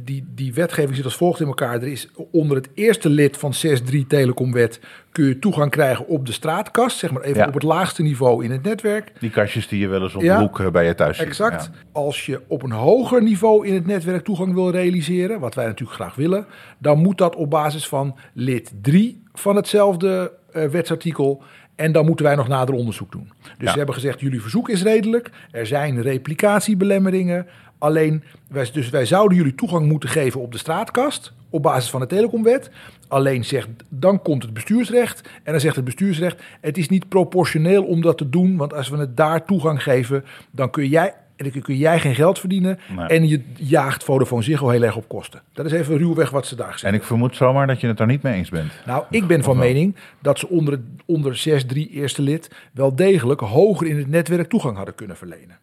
die, 0.03 0.25
die 0.36 0.53
wetgeving 0.53 0.95
zit 0.95 1.05
als 1.05 1.15
volgt 1.15 1.39
in 1.39 1.47
elkaar. 1.47 1.75
Er 1.75 1.88
is 1.88 2.10
onder 2.31 2.57
het 2.57 2.69
eerste 2.73 3.10
lid 3.10 3.38
van 3.38 3.53
6.3 3.93 3.97
Telecomwet 4.07 4.79
kun 5.12 5.25
je 5.25 5.39
toegang 5.39 5.71
krijgen 5.71 6.07
op 6.07 6.25
de 6.25 6.31
straatkast. 6.31 6.97
Zeg 6.97 7.12
maar 7.12 7.21
even 7.21 7.41
Ja. 7.41 7.47
op 7.47 7.53
het 7.53 7.63
laagste 7.63 8.01
niveau 8.01 8.43
in 8.43 8.51
het 8.51 8.63
netwerk. 8.63 9.12
Die 9.19 9.29
kastjes 9.29 9.67
die 9.67 9.79
je 9.79 9.88
wel 9.88 10.01
eens 10.01 10.15
op 10.15 10.21
Ja. 10.21 10.36
de 10.38 10.41
hoek 10.43 10.60
eh, 10.60 10.69
bij 10.69 10.86
je 10.86 10.95
thuis 10.95 11.17
ziet. 11.17 11.27
Exact. 11.27 11.69
Ja. 11.73 11.79
Als 11.91 12.25
je 12.25 12.41
op 12.47 12.63
een 12.63 12.71
hoger 12.71 13.23
niveau 13.23 13.67
in 13.67 13.73
het 13.73 13.86
netwerk 13.86 14.23
toegang 14.23 14.53
wil 14.53 14.69
realiseren, 14.71 15.39
wat 15.39 15.55
wij 15.55 15.65
natuurlijk 15.65 15.99
graag 15.99 16.15
willen, 16.15 16.45
dan 16.77 16.99
moet 16.99 17.17
dat 17.17 17.36
op 17.36 17.49
basis 17.49 17.88
van 17.88 18.15
lid 18.34 18.71
3 18.81 19.23
van 19.34 19.55
hetzelfde 19.55 20.31
eh, 20.51 20.65
wetsartikel. 20.67 21.43
En 21.82 21.91
dan 21.91 22.06
moeten 22.06 22.26
wij 22.26 22.36
nog 22.36 22.48
nader 22.48 22.76
onderzoek 22.76 23.12
doen. 23.12 23.32
Dus 23.41 23.52
Ja. 23.58 23.72
ze 23.72 23.78
hebben 23.78 23.96
gezegd, 23.96 24.20
jullie 24.20 24.41
verzoek 24.41 24.70
is 24.70 24.84
redelijk. 24.84 25.30
Er 25.52 25.65
zijn 25.67 26.02
replicatiebelemmeringen. 26.02 27.48
Alleen, 27.78 28.24
wij, 28.50 28.70
dus 28.74 28.89
wij 28.89 29.06
zouden 29.06 29.38
jullie 29.38 29.56
toegang 29.56 29.88
moeten 29.88 30.10
geven 30.10 30.41
op 30.41 30.52
de 30.52 30.58
straatkast. 30.58 31.34
Op 31.50 31.63
basis 31.63 31.89
van 31.89 32.00
de 32.00 32.06
telecomwet. 32.08 32.70
Alleen 33.08 33.46
zegt, 33.46 33.67
dan 33.89 34.22
komt 34.22 34.44
het 34.44 34.54
bestuursrecht. 34.54 35.22
En 35.44 35.52
dan 35.52 35.62
zegt 35.62 35.76
het 35.76 35.86
bestuursrecht, 35.86 36.41
het 36.62 36.78
is 36.78 36.89
niet 36.89 37.10
proportioneel 37.10 37.84
om 37.84 38.02
dat 38.02 38.17
te 38.17 38.30
doen. 38.30 38.58
Want 38.58 38.74
als 38.74 38.89
we 38.89 38.98
het 38.98 39.17
daar 39.17 39.46
toegang 39.46 39.84
geven, 39.84 40.26
dan 40.52 40.70
kun 40.70 40.88
jij, 40.88 41.13
en 41.45 41.51
dan 41.54 41.62
kun 41.62 41.75
jij 41.77 41.99
geen 41.99 42.15
geld 42.15 42.39
verdienen. 42.39 42.80
Nee. 42.95 43.06
En 43.08 43.27
je 43.27 43.41
jaagt 43.56 44.04
Vodafone 44.04 44.41
Ziggo 44.41 44.69
heel 44.69 44.84
erg 44.84 44.95
op 44.95 45.08
kosten. 45.08 45.41
Dat 45.54 45.65
is 45.65 45.71
even 45.71 45.97
ruwweg 45.97 46.30
wat 46.30 46.45
ze 46.45 46.56
daar 46.56 46.71
gezegd 46.71 46.93
En 46.93 46.99
ik 46.99 47.06
vermoed 47.06 47.36
zomaar 47.36 47.67
dat 47.67 47.82
je 47.82 47.88
het 47.88 47.97
daar 47.97 48.08
niet 48.08 48.21
mee 48.21 48.34
eens 48.34 48.49
bent. 48.49 48.71
nou, 48.86 49.04
ik 49.10 49.27
ben 49.27 49.43
van 49.43 49.58
mening 49.58 49.95
dat 50.19 50.39
ze 50.39 50.47
onder, 50.49 50.73
het- 50.73 50.82
onder 51.06 51.36
6.3 51.36 51.89
eerste 51.89 52.21
lid 52.21 52.51
wel 52.73 52.95
degelijk 52.95 53.39
hoger 53.41 53.88
in 53.88 53.97
het 53.97 54.08
netwerk 54.08 54.49
toegang 54.49 54.75
hadden 54.75 54.95
kunnen 54.95 55.17
verlenen. 55.17 55.58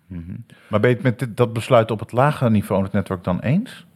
Maar 0.69 0.81
ben 0.81 0.89
je 0.91 0.95
het 0.97 1.05
met 1.05 1.19
dit- 1.19 1.37
dat 1.37 1.53
besluit 1.53 1.91
op 1.91 2.01
het 2.01 2.13
lage 2.13 2.51
niveau 2.51 2.79
in 2.79 2.85
het 2.85 2.95
netwerk 2.95 3.25
dan 3.25 3.41
eens? 3.41 3.87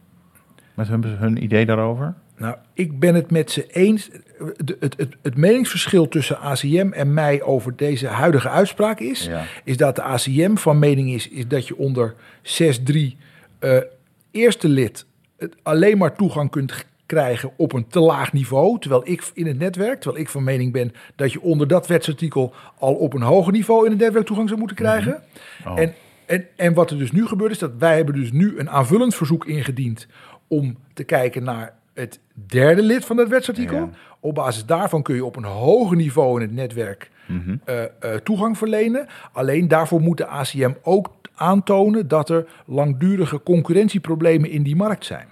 Met 0.73 0.87
hun, 0.87 1.03
hun 1.03 1.43
idee 1.43 1.65
daarover? 1.65 2.13
Nou, 2.37 2.55
ik 2.73 2.99
ben 2.99 3.15
het 3.15 3.31
met 3.31 3.51
ze 3.51 3.67
eens. 3.71 4.09
Het, 4.55 4.75
het, 4.79 5.07
het 5.21 5.37
meningsverschil 5.37 6.07
tussen 6.07 6.39
ACM 6.39 6.89
en 6.93 7.13
mij 7.13 7.41
over 7.41 7.75
deze 7.75 8.07
huidige 8.07 8.49
uitspraak 8.49 8.99
is, 8.99 9.25
Ja. 9.25 9.43
is 9.63 9.77
dat 9.77 9.95
de 9.95 10.01
ACM 10.01 10.55
van 10.55 10.79
mening 10.79 11.13
is, 11.13 11.29
is 11.29 11.47
dat 11.47 11.67
je 11.67 11.77
onder 11.77 12.15
6.3 12.43 12.95
eh 13.59 13.77
eerste 14.31 14.67
lid 14.67 15.05
het 15.37 15.55
alleen 15.63 15.97
maar 15.97 16.15
toegang 16.15 16.49
kunt 16.49 16.85
krijgen 17.05 17.51
op 17.55 17.73
een 17.73 17.87
te 17.87 17.99
laag 17.99 18.33
niveau, 18.33 18.79
terwijl 18.79 19.01
ik 19.05 19.31
in 19.33 19.47
het 19.47 19.59
netwerk, 19.59 20.01
terwijl 20.01 20.21
ik 20.23 20.29
van 20.29 20.43
mening 20.43 20.71
ben 20.71 20.93
dat 21.15 21.31
je 21.31 21.41
onder 21.41 21.67
dat 21.67 21.87
wetsartikel 21.87 22.53
al 22.79 22.93
op 22.93 23.13
een 23.13 23.21
hoger 23.21 23.51
niveau 23.51 23.85
in 23.85 23.91
het 23.91 23.99
netwerk 23.99 24.25
toegang 24.25 24.47
zou 24.47 24.59
moeten 24.59 24.77
krijgen. 24.77 25.23
Oh. 25.67 25.79
En, 25.79 25.93
en, 26.25 26.45
en 26.55 26.73
wat 26.73 26.91
er 26.91 26.97
dus 26.97 27.11
nu 27.11 27.27
gebeurt 27.27 27.51
is 27.51 27.59
dat 27.59 27.71
wij 27.79 27.95
hebben 27.95 28.15
dus 28.15 28.31
nu 28.31 28.59
een 28.59 28.69
aanvullend 28.69 29.15
verzoek 29.15 29.45
ingediend 29.45 30.07
om 30.47 30.77
te 30.93 31.03
kijken 31.03 31.43
naar 31.43 31.73
het 31.93 32.19
derde 32.33 32.81
lid 32.81 33.05
van 33.05 33.15
dat 33.15 33.27
wetsartikel. 33.27 33.77
Ja. 33.77 33.89
Op 34.19 34.35
basis 34.35 34.65
daarvan 34.65 35.01
kun 35.01 35.15
je 35.15 35.25
op 35.25 35.35
een 35.35 35.43
hoger 35.43 35.95
niveau 35.95 36.41
in 36.41 36.47
het 36.47 36.55
netwerk 36.55 37.11
eh, 37.65 37.83
eh, 37.83 37.89
toegang 38.23 38.57
verlenen. 38.57 39.07
Alleen 39.31 39.67
daarvoor 39.67 40.01
moet 40.01 40.17
de 40.17 40.27
ACM 40.27 40.73
ook 40.81 41.11
aantonen 41.35 42.07
dat 42.07 42.29
er 42.29 42.45
langdurige 42.65 43.43
concurrentieproblemen 43.43 44.49
in 44.49 44.63
die 44.63 44.75
markt 44.75 45.05
zijn. 45.05 45.27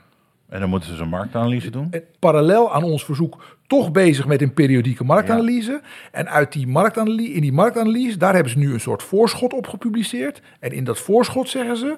En 0.49 0.59
dan 0.59 0.69
moeten 0.69 0.89
ze 0.89 0.95
zo'n 0.95 1.09
marktanalyse 1.09 1.69
doen? 1.69 1.87
En 1.91 2.03
parallel 2.19 2.73
aan 2.73 2.83
ons 2.83 3.05
verzoek 3.05 3.43
toch 3.67 3.91
bezig 3.91 4.27
met 4.27 4.41
een 4.41 4.53
periodieke 4.53 5.03
marktanalyse. 5.03 5.81
En 6.11 6.29
uit 6.29 6.51
die 6.51 6.67
marktanalyse, 6.67 7.33
in 7.33 7.41
die 7.41 7.51
marktanalyse, 7.51 8.17
daar 8.17 8.33
hebben 8.33 8.51
ze 8.51 8.57
nu 8.57 8.73
een 8.73 8.79
soort 8.79 9.03
voorschot 9.03 9.53
op 9.53 9.67
gepubliceerd. 9.67 10.41
En 10.59 10.71
in 10.71 10.83
dat 10.83 10.99
voorschot 10.99 11.49
zeggen 11.49 11.77
ze, 11.77 11.97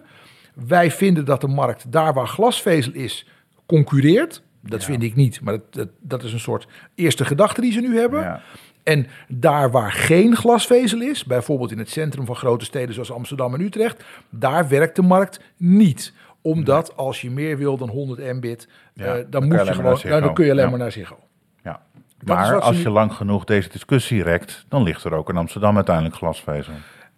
wij 0.54 0.91
vinden 0.91 1.26
dat 1.26 1.41
de 1.41 1.47
markt 1.47 1.91
daar 1.91 2.13
waar 2.13 2.28
glasvezel 2.28 2.93
is, 2.93 3.28
concurreert. 3.65 4.41
Dat 4.65 4.84
vind 4.84 5.04
ik 5.04 5.15
niet, 5.15 5.41
maar 5.41 5.54
dat, 5.54 5.73
dat, 5.73 5.88
dat 5.99 6.23
is 6.23 6.34
een 6.34 6.39
soort 6.39 6.67
eerste 6.95 7.26
gedachte 7.26 7.62
die 7.62 7.71
ze 7.71 7.80
nu 7.80 7.97
hebben. 7.99 8.19
Ja. 8.19 8.41
En 8.84 9.08
daar 9.28 9.71
waar 9.71 9.91
geen 9.91 10.36
glasvezel 10.36 11.02
is, 11.02 11.23
bijvoorbeeld 11.23 11.71
in 11.71 11.78
het 11.78 11.89
centrum 11.89 12.26
van 12.26 12.36
grote 12.36 12.65
steden 12.65 12.93
zoals 12.93 13.12
Amsterdam 13.12 13.54
en 13.54 13.62
Utrecht, 13.62 14.04
daar 14.30 14.67
werkt 14.67 14.95
de 14.95 15.02
markt 15.02 15.39
niet. 15.58 16.13
Omdat 16.41 16.95
als 16.97 17.21
je 17.21 17.32
meer 17.32 17.58
wil 17.58 17.78
dan 17.78 17.89
100 17.89 18.34
mbit, 18.34 18.67
Ja, 18.93 19.06
eh, 19.06 19.12
dan 19.12 19.26
dan, 19.30 19.41
kun 19.41 19.49
je 19.49 19.58
moet 19.58 19.67
je 19.67 19.73
gewoon, 19.73 19.99
nou, 20.04 20.21
dan 20.21 20.34
kun 20.34 20.45
je 20.45 20.52
alleen 20.52 20.69
maar 20.69 20.80
naar 20.80 20.91
Ziggo. 20.91 21.17
Ja. 21.63 21.82
Maar 22.26 22.60
als 22.62 22.76
nu- 22.76 22.82
je 22.82 22.89
lang 22.89 23.13
genoeg 23.13 23.43
deze 23.43 23.69
discussie 23.69 24.23
rekt, 24.23 24.65
dan 24.69 24.84
ligt 24.84 25.04
er 25.04 25.13
ook 25.13 25.30
in 25.30 25.38
Amsterdam 25.38 25.76
uiteindelijk 25.76 26.15
glasvezel. 26.15 26.73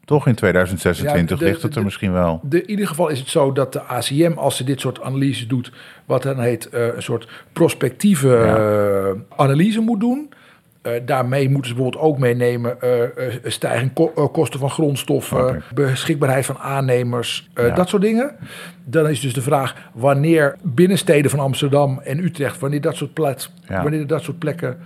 Toch 0.05 0.27
in 0.27 0.35
2026 0.35 1.39
Ja, 1.39 1.43
de- 1.45 1.49
ligt 1.51 1.61
het 1.61 1.71
er 1.73 1.77
de- 1.79 1.85
misschien 1.85 2.13
wel. 2.13 2.39
De, 2.43 2.61
in 2.61 2.69
ieder 2.69 2.87
geval 2.87 3.07
is 3.09 3.19
het 3.19 3.27
zo 3.29 3.51
dat 3.51 3.73
de 3.73 3.81
ACM, 3.81 4.31
als 4.35 4.57
ze 4.57 4.63
dit 4.63 4.79
soort 4.79 5.01
analyse 5.01 5.47
doet, 5.47 5.71
wat 6.05 6.23
dan 6.23 6.39
heet 6.39 6.69
eh, 6.69 6.95
een 6.95 7.03
soort 7.03 7.27
prospectieve 7.53 8.27
Ja. 8.27 8.55
eh, 8.57 9.19
analyse 9.35 9.79
moet 9.79 9.99
doen. 9.99 10.29
Eh, 10.81 10.91
daarmee 11.05 11.49
moeten 11.49 11.69
ze 11.69 11.75
bijvoorbeeld 11.75 12.03
ook 12.03 12.17
meenemen 12.17 12.77
stijging 13.43 13.93
ko- 13.93 14.11
eh, 14.15 14.27
kosten 14.31 14.59
van 14.59 14.69
grondstoffen, 14.69 15.63
beschikbaarheid 15.73 16.45
van 16.45 16.57
aannemers, 16.57 17.49
Ja. 17.55 17.69
dat 17.69 17.89
soort 17.89 18.01
dingen. 18.01 18.35
Dan 18.83 19.09
is 19.09 19.19
dus 19.19 19.33
de 19.33 19.41
vraag 19.41 19.75
wanneer 19.93 20.55
binnensteden 20.61 21.31
van 21.31 21.39
Amsterdam 21.39 21.99
en 22.03 22.23
Utrecht, 22.23 22.59
wanneer 22.59 22.81
dat 22.81 22.95
soort, 22.95 23.49
Ja. 23.67 23.81
wanneer 23.81 24.07
dat 24.07 24.23
soort 24.23 24.39
plekken 24.39 24.77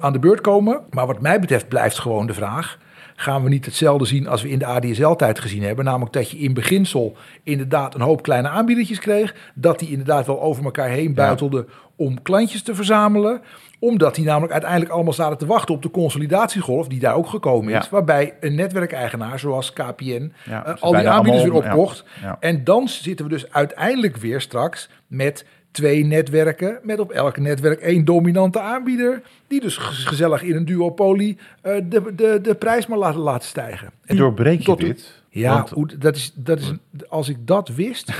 aan 0.00 0.12
de 0.12 0.18
beurt 0.18 0.40
komen. 0.40 0.80
Maar 0.90 1.06
wat 1.06 1.20
mij 1.20 1.40
betreft 1.40 1.68
blijft 1.68 1.98
gewoon 1.98 2.26
de 2.26 2.34
vraag: 2.34 2.78
gaan 3.16 3.42
we 3.42 3.48
niet 3.48 3.64
hetzelfde 3.64 4.04
zien 4.04 4.28
als 4.28 4.42
we 4.42 4.48
in 4.48 4.58
de 4.58 4.66
ADSL-tijd 4.66 5.38
gezien 5.38 5.62
hebben? 5.62 5.84
Namelijk 5.84 6.12
dat 6.12 6.30
je 6.30 6.38
in 6.38 6.54
beginsel 6.54 7.16
inderdaad 7.42 7.94
een 7.94 8.00
hoop 8.00 8.22
kleine 8.22 8.48
aanbiedertjes 8.48 8.98
kreeg, 8.98 9.34
dat 9.54 9.78
die 9.78 9.90
inderdaad 9.90 10.26
wel 10.26 10.42
over 10.42 10.64
elkaar 10.64 10.88
heen 10.88 11.14
buitelden 11.14 11.68
om 11.96 12.22
klantjes 12.22 12.62
te 12.62 12.74
verzamelen 12.74 13.42
omdat 13.78 14.14
die 14.14 14.24
namelijk 14.24 14.52
uiteindelijk 14.52 14.92
allemaal 14.92 15.12
zaten 15.12 15.38
te 15.38 15.46
wachten 15.46 15.74
op 15.74 15.82
de 15.82 15.90
consolidatiegolf 15.90 16.88
die 16.88 17.00
daar 17.00 17.14
ook 17.14 17.28
gekomen 17.28 17.74
is. 17.74 17.84
Ja. 17.84 17.90
Waarbij 17.90 18.34
een 18.40 18.54
netwerkeigenaar 18.54 19.38
zoals 19.38 19.72
KPN 19.72 20.32
Ja, 20.44 20.64
eh, 20.64 20.74
al 20.82 20.92
die 20.92 21.08
aanbieders 21.08 21.42
weer 21.42 21.52
opkocht. 21.52 22.04
En 22.40 22.64
dan 22.64 22.88
zitten 22.88 23.24
we 23.24 23.30
dus 23.32 23.52
uiteindelijk 23.52 24.16
weer 24.16 24.40
straks 24.40 24.88
met 25.06 25.44
twee 25.76 26.04
netwerken. 26.04 26.78
Met 26.82 26.98
op 27.00 27.10
elk 27.10 27.36
netwerk 27.38 27.80
één 27.80 28.04
dominante 28.04 28.60
aanbieder. 28.60 29.22
Die 29.46 29.60
dus 29.60 29.76
ge- 29.76 30.06
gezellig 30.06 30.42
in 30.42 30.56
een 30.56 30.64
duopolie 30.64 31.38
eh, 31.60 31.74
de, 31.88 32.12
de, 32.16 32.38
de 32.42 32.54
prijs 32.54 32.86
maar 32.86 32.98
laten, 32.98 33.20
laten 33.20 33.48
stijgen. 33.48 33.90
En 34.04 34.16
doorbreek 34.16 34.58
je 34.58 34.64
tot- 34.64 34.80
dit? 34.80 35.22
Ja, 35.28 35.54
Want- 35.54 35.70
hoe- 35.70 35.96
dat 35.98 36.16
is, 36.16 36.32
dat 36.34 36.58
is, 36.58 36.72
als 37.08 37.28
ik 37.28 37.36
dat 37.46 37.68
wist. 37.68 38.10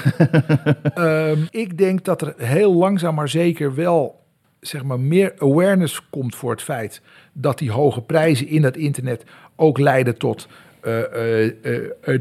Ehm, 0.94 1.38
ik 1.50 1.78
denk 1.78 2.04
dat 2.04 2.20
er 2.22 2.34
heel 2.36 2.74
langzaam 2.74 3.14
maar 3.14 3.28
zeker 3.28 3.74
wel 3.74 4.24
zeg 4.60 4.84
maar, 4.84 5.00
meer 5.00 5.34
awareness 5.38 6.08
komt 6.10 6.34
voor 6.36 6.50
het 6.50 6.62
feit 6.62 7.00
dat 7.32 7.58
die 7.58 7.70
hoge 7.70 8.00
prijzen 8.02 8.46
in 8.48 8.62
dat 8.62 8.76
internet 8.76 9.24
ook 9.56 9.78
leiden 9.78 10.18
tot 10.18 10.48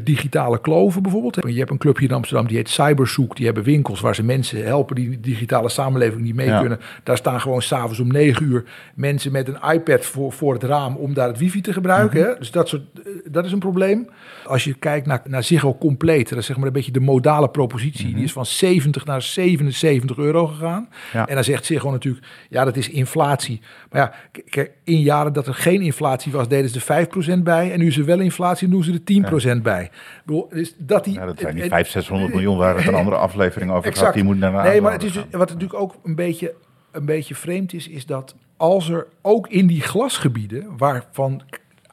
digitale 0.04 0.60
kloven 0.60 1.02
bijvoorbeeld. 1.02 1.38
Je 1.48 1.58
hebt 1.58 1.70
een 1.70 1.78
clubje 1.78 2.06
in 2.06 2.14
Amsterdam 2.14 2.46
die 2.46 2.56
heet 2.56 2.68
Cyberzoek. 2.68 3.36
Die 3.36 3.44
hebben 3.46 3.64
winkels 3.64 4.00
waar 4.00 4.14
ze 4.14 4.22
mensen 4.24 4.64
helpen 4.64 4.94
die 4.94 5.10
de 5.10 5.20
digitale 5.20 5.68
samenleving 5.68 6.22
niet 6.22 6.34
mee 6.34 6.46
Ja. 6.46 6.60
kunnen. 6.60 6.80
Daar 7.02 7.16
staan 7.16 7.40
gewoon 7.40 7.62
s'avonds 7.62 7.98
om 8.00 8.08
negen 8.12 8.46
uur 8.46 8.64
mensen 8.94 9.32
met 9.32 9.48
een 9.48 9.72
iPad 9.72 10.04
voor, 10.04 10.32
voor 10.32 10.52
het 10.52 10.62
raam 10.62 10.96
om 10.96 11.14
daar 11.14 11.28
het 11.28 11.38
wifi 11.38 11.60
te 11.60 11.72
gebruiken. 11.72 12.20
Mhm. 12.20 12.38
Dus 12.38 12.50
dat, 12.50 12.68
soort, 12.68 12.82
eh, 12.94 13.12
dat 13.30 13.44
is 13.44 13.52
een 13.52 13.58
probleem. 13.58 14.08
Als 14.46 14.64
je 14.64 14.74
kijkt 14.74 15.06
naar, 15.06 15.22
naar 15.24 15.42
Ziggo 15.42 15.76
Compleet, 15.78 16.28
dat 16.28 16.38
is 16.38 16.46
zeg 16.46 16.56
maar 16.56 16.66
een 16.66 16.72
beetje 16.72 16.92
de 16.92 17.00
modale 17.00 17.48
propositie. 17.48 18.14
Die 18.14 18.24
is 18.24 18.32
van 18.32 18.46
70 18.46 19.04
naar 19.04 19.22
77 19.22 20.16
euro 20.16 20.46
gegaan. 20.46 20.88
Mhm. 20.90 21.16
Ja. 21.18 21.26
En 21.26 21.34
dan 21.34 21.44
zegt 21.44 21.64
Ziggo 21.64 21.90
natuurlijk, 21.90 22.26
ja 22.50 22.64
dat 22.64 22.76
is 22.76 22.88
inflatie. 22.88 23.60
Maar 23.90 24.00
ja, 24.00 24.62
in 24.84 25.00
jaren 25.00 25.32
dat 25.32 25.46
er 25.46 25.54
geen 25.54 25.80
inflatie 25.80 26.32
was, 26.32 26.48
deden 26.48 26.70
ze 26.70 26.76
er 26.76 26.82
5% 26.82 27.44
bij. 27.44 27.72
En 27.72 27.78
nu 27.78 27.86
is 27.86 27.98
er 27.98 28.04
wel 28.04 28.20
inflatie, 28.20 28.55
dan 28.60 28.70
doen 28.70 28.84
ze 28.84 28.92
er 28.92 29.56
10% 29.58 29.62
bij. 29.62 29.90
Bedoel, 30.24 30.48
dus 30.50 30.74
dat 30.78 31.04
die, 31.04 31.14
Ja, 31.14 31.26
dat 31.26 31.38
zijn 31.38 31.54
die 31.54 31.62
en- 31.62 31.68
500, 31.68 31.92
600 32.06 32.32
miljoen 32.34 32.56
waar 32.56 32.76
het 32.76 32.86
een 32.86 32.94
andere 33.04 33.16
aflevering 33.16 33.70
over 33.70 33.82
gaat. 33.84 33.92
Exact. 33.92 34.14
Die 34.14 34.24
moet 34.24 34.40
daarna 34.40 34.62
Nee, 34.62 34.80
maar 34.80 34.92
het 34.92 35.02
is 35.02 35.12
dus, 35.12 35.24
wat 35.30 35.48
natuurlijk 35.48 35.80
ook 35.80 35.94
een 36.04 36.14
beetje, 36.14 36.54
een 36.92 37.04
beetje 37.06 37.34
vreemd 37.34 37.72
is, 37.72 37.88
is 37.88 38.06
dat 38.06 38.34
als 38.56 38.88
er 38.88 39.06
ook 39.22 39.48
in 39.48 39.66
die 39.66 39.80
glasgebieden, 39.80 40.66
waarvan 40.76 41.42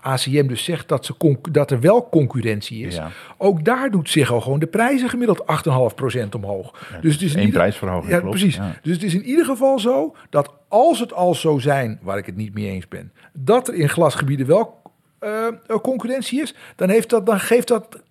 ACM 0.02 0.47
dus 0.47 0.63
zegt 0.63 0.88
dat, 0.88 1.06
ze 1.06 1.38
dat 1.52 1.71
er 1.71 1.80
wel 1.80 2.10
concurrentie 2.10 2.86
is, 2.86 2.95
Ja. 2.95 3.10
ook 3.38 3.65
daar 3.65 3.91
doet 3.91 4.10
Ziggo 4.10 4.41
gewoon 4.41 4.60
de 4.60 4.65
prijzen 4.67 5.10
gemiddeld 5.10 5.43
8,5% 5.45 6.36
omhoog. 6.36 6.88
dus 7.02 7.13
het 7.13 7.21
is 7.21 7.34
één 7.36 7.45
ieder- 7.45 7.60
prijsverhoging, 7.60 8.12
Ja, 8.12 8.19
klopt, 8.19 8.36
precies. 8.36 8.56
ja. 8.56 8.71
Dus 8.82 8.93
het 8.93 9.04
is 9.04 9.13
in 9.13 9.23
ieder 9.23 9.45
geval 9.45 9.80
zo 9.80 10.15
dat 10.30 10.54
als 10.67 10.99
het 10.99 11.13
al 11.13 11.36
zo 11.36 11.58
zijn, 11.60 11.99
waar 12.02 12.17
ik 12.17 12.26
het 12.26 12.36
niet 12.36 12.54
mee 12.54 12.67
eens 12.69 12.88
ben, 12.88 13.12
dat 13.34 13.67
er 13.67 13.73
in 13.73 13.89
glasgebieden 13.89 14.47
wel 14.47 14.82
eh, 15.23 15.75
concurrentie 15.81 16.41
is, 16.41 16.55
dan, 16.75 16.89
heeft 16.89 17.09
dat, 17.09 17.25
dan 17.25 17.39
geeft 17.39 17.67
dat 17.67 17.88
in 17.95 18.01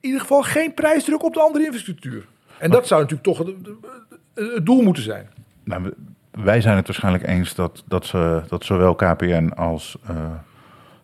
ieder 0.00 0.20
geval 0.20 0.42
geen 0.42 0.74
prijsdruk 0.74 1.22
op 1.24 1.34
de 1.34 1.40
andere 1.40 1.64
infrastructuur. 1.64 2.26
En 2.58 2.70
dat 2.70 2.86
zou 2.86 3.00
natuurlijk 3.02 3.28
toch 3.28 3.46
het, 4.34 4.66
doel 4.66 4.82
moeten 4.82 5.02
zijn. 5.02 5.28
Nou, 5.64 5.92
wij 6.30 6.60
zijn 6.60 6.76
het 6.76 6.86
waarschijnlijk 6.86 7.26
eens 7.26 7.54
dat, 7.54 7.82
dat, 7.86 8.06
ze, 8.06 8.42
dat 8.48 8.64
zowel 8.64 8.94
KPN 8.94 9.52
als 9.56 9.96
eh 10.06 10.16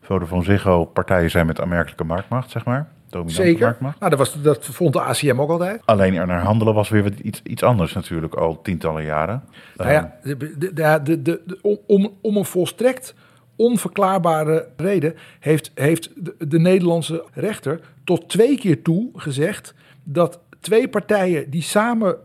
Vodafone 0.01 0.45
Ziggo 0.45 0.85
partijen 0.85 1.31
zijn 1.31 1.47
met 1.47 1.61
aanmerkelijke 1.61 2.05
marktmacht, 2.05 2.51
zeg 2.51 2.65
maar. 2.65 2.89
Dominante 3.09 3.43
Zeker. 3.43 3.61
marktmacht. 3.67 3.99
Nou, 3.99 4.11
dat, 4.11 4.19
was, 4.19 4.43
dat 4.43 4.67
vond 4.67 4.93
de 4.93 5.01
ACM 5.01 5.41
ook 5.41 5.51
altijd. 5.51 5.83
Alleen 5.85 6.15
er 6.15 6.27
naar 6.27 6.43
handelen 6.43 6.75
was 6.75 6.89
weer 6.89 7.13
iets, 7.23 7.41
iets 7.43 7.63
anders 7.63 7.93
natuurlijk, 7.93 8.35
al 8.35 8.63
tientallen 8.63 9.05
jaren. 9.05 9.43
Nou 9.77 9.91
ja, 9.91 10.15
de, 10.23 10.37
de, 10.59 10.73
de- 11.03 11.23
de- 11.23 11.59
om, 11.87 12.13
om 12.21 12.37
een 12.37 12.45
volstrekt 12.45 13.15
onverklaarbare 13.59 14.69
reden 14.77 15.15
heeft, 15.41 15.71
heeft 15.75 16.11
de, 16.17 16.49
de 16.49 16.59
Nederlandse 16.59 17.25
rechter 17.33 17.81
tot 18.05 18.29
twee 18.29 18.59
keer 18.59 18.83
toe 18.83 19.11
gezegd 19.15 19.75
dat 20.03 20.41
twee 20.61 20.89
partijen 20.89 21.51
die 21.51 21.63
samen 21.63 22.17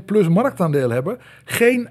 80% 0.00 0.04
plus 0.04 0.28
marktaandeel 0.28 0.90
hebben, 0.90 1.18
geen 1.44 1.88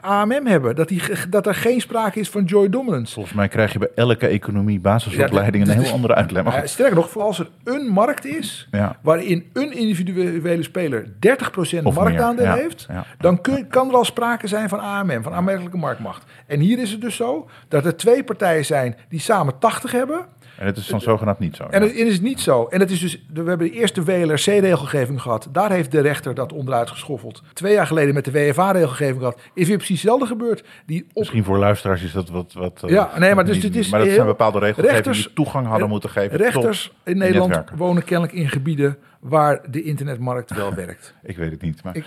AMM 0.00 0.46
hebben. 0.46 0.74
Dat, 0.74 0.88
die, 0.88 1.02
dat 1.30 1.46
er 1.46 1.54
geen 1.54 1.80
sprake 1.80 2.20
is 2.20 2.30
van 2.30 2.44
joy 2.44 2.68
dominance. 2.68 3.12
Volgens 3.14 3.34
mij 3.34 3.48
krijg 3.48 3.72
je 3.72 3.78
bij 3.78 3.90
elke 3.94 4.26
economie 4.26 4.80
basisopleiding 4.80 5.66
Ja, 5.66 5.72
een 5.72 5.80
heel 5.80 5.92
andere 5.92 6.14
uitleg. 6.14 6.68
Sterker 6.68 6.94
nog, 6.94 7.16
als 7.16 7.38
er 7.38 7.50
een 7.64 7.86
markt 7.86 8.24
is 8.24 8.68
Ja. 8.70 8.96
waarin 9.02 9.50
een 9.52 9.72
individuele 9.72 10.62
speler 10.62 11.06
30% 11.06 11.86
Of 11.86 11.94
meer, 11.94 12.02
marktaandeel 12.04 12.44
ja, 12.44 12.54
heeft, 12.54 12.86
dan 13.18 13.40
kun, 13.40 13.68
kan 13.68 13.88
er 13.88 13.94
al 13.94 14.04
sprake 14.04 14.46
zijn 14.46 14.68
van 14.68 14.80
AMM, 14.80 15.22
van 15.22 15.32
aanmerkelijke 15.32 15.76
marktmacht. 15.76 16.24
En 16.46 16.60
hier 16.60 16.78
is 16.78 16.90
het 16.90 17.00
dus 17.00 17.16
zo 17.16 17.48
dat 17.68 17.84
er 17.84 17.96
twee 17.96 18.24
partijen 18.24 18.64
zijn 18.64 18.96
die 19.08 19.20
samen 19.20 19.58
80 19.58 19.92
hebben. 19.92 20.26
En 20.58 20.66
het 20.66 20.76
is 20.76 20.86
dan 20.86 21.00
zogenaamd 21.00 21.38
niet 21.38 21.56
zo. 21.56 21.64
En 21.64 21.82
ja. 21.82 21.88
het 21.88 21.96
is 21.96 22.20
niet 22.20 22.40
zo. 22.40 22.64
En 22.66 22.80
het 22.80 22.90
is 22.90 23.00
dus, 23.00 23.24
we 23.32 23.42
hebben 23.48 23.58
de 23.66 23.70
eerste 23.72 24.02
WLRC-regelgeving 24.02 25.22
gehad. 25.22 25.48
Daar 25.52 25.70
heeft 25.70 25.90
de 25.92 26.00
rechter 26.00 26.34
dat 26.34 26.52
onderuit 26.52 26.90
geschoffeld. 26.90 27.42
Twee 27.52 27.72
jaar 27.72 27.86
geleden 27.86 28.14
met 28.14 28.24
de 28.24 28.30
WFA-regelgeving 28.32 29.18
gehad. 29.18 29.40
Is 29.54 29.68
weer 29.68 29.76
precies 29.76 30.00
hetzelfde 30.02 30.26
gebeurd. 30.26 30.64
Die 30.86 31.02
op, 31.02 31.08
Misschien 31.14 31.44
voor 31.44 31.58
luisteraars 31.58 32.02
is 32.02 32.12
dat 32.12 32.28
wat... 32.28 32.52
wat 32.52 32.82
eh, 32.84 32.90
Ja, 32.90 33.10
nee, 33.18 33.34
maar 33.34 33.44
dus 33.44 33.54
niet- 33.54 33.62
dit 33.62 33.76
is 33.76 33.88
maar 33.90 33.98
dat 33.98 34.08
heel- 34.08 34.16
zijn 34.16 34.28
bepaalde 34.28 34.58
regelgevingen 34.58 34.94
rechters- 34.94 35.24
die 35.24 35.32
toegang 35.34 35.66
hadden 35.66 35.88
moeten 35.88 36.10
geven 36.10 36.36
rechters 36.36 36.92
in 37.04 37.16
Nederland 37.18 37.62
wonen 37.76 38.04
kennelijk 38.04 38.32
in 38.36 38.48
gebieden 38.48 38.96
waar 39.20 39.60
de 39.70 39.82
internetmarkt 39.82 40.54
wel 40.54 40.74
werkt. 40.84 41.14
Ik 41.22 41.36
weet 41.36 41.50
het 41.50 41.62
niet. 41.62 41.82
Maar 41.82 41.96
Ik- 41.96 42.04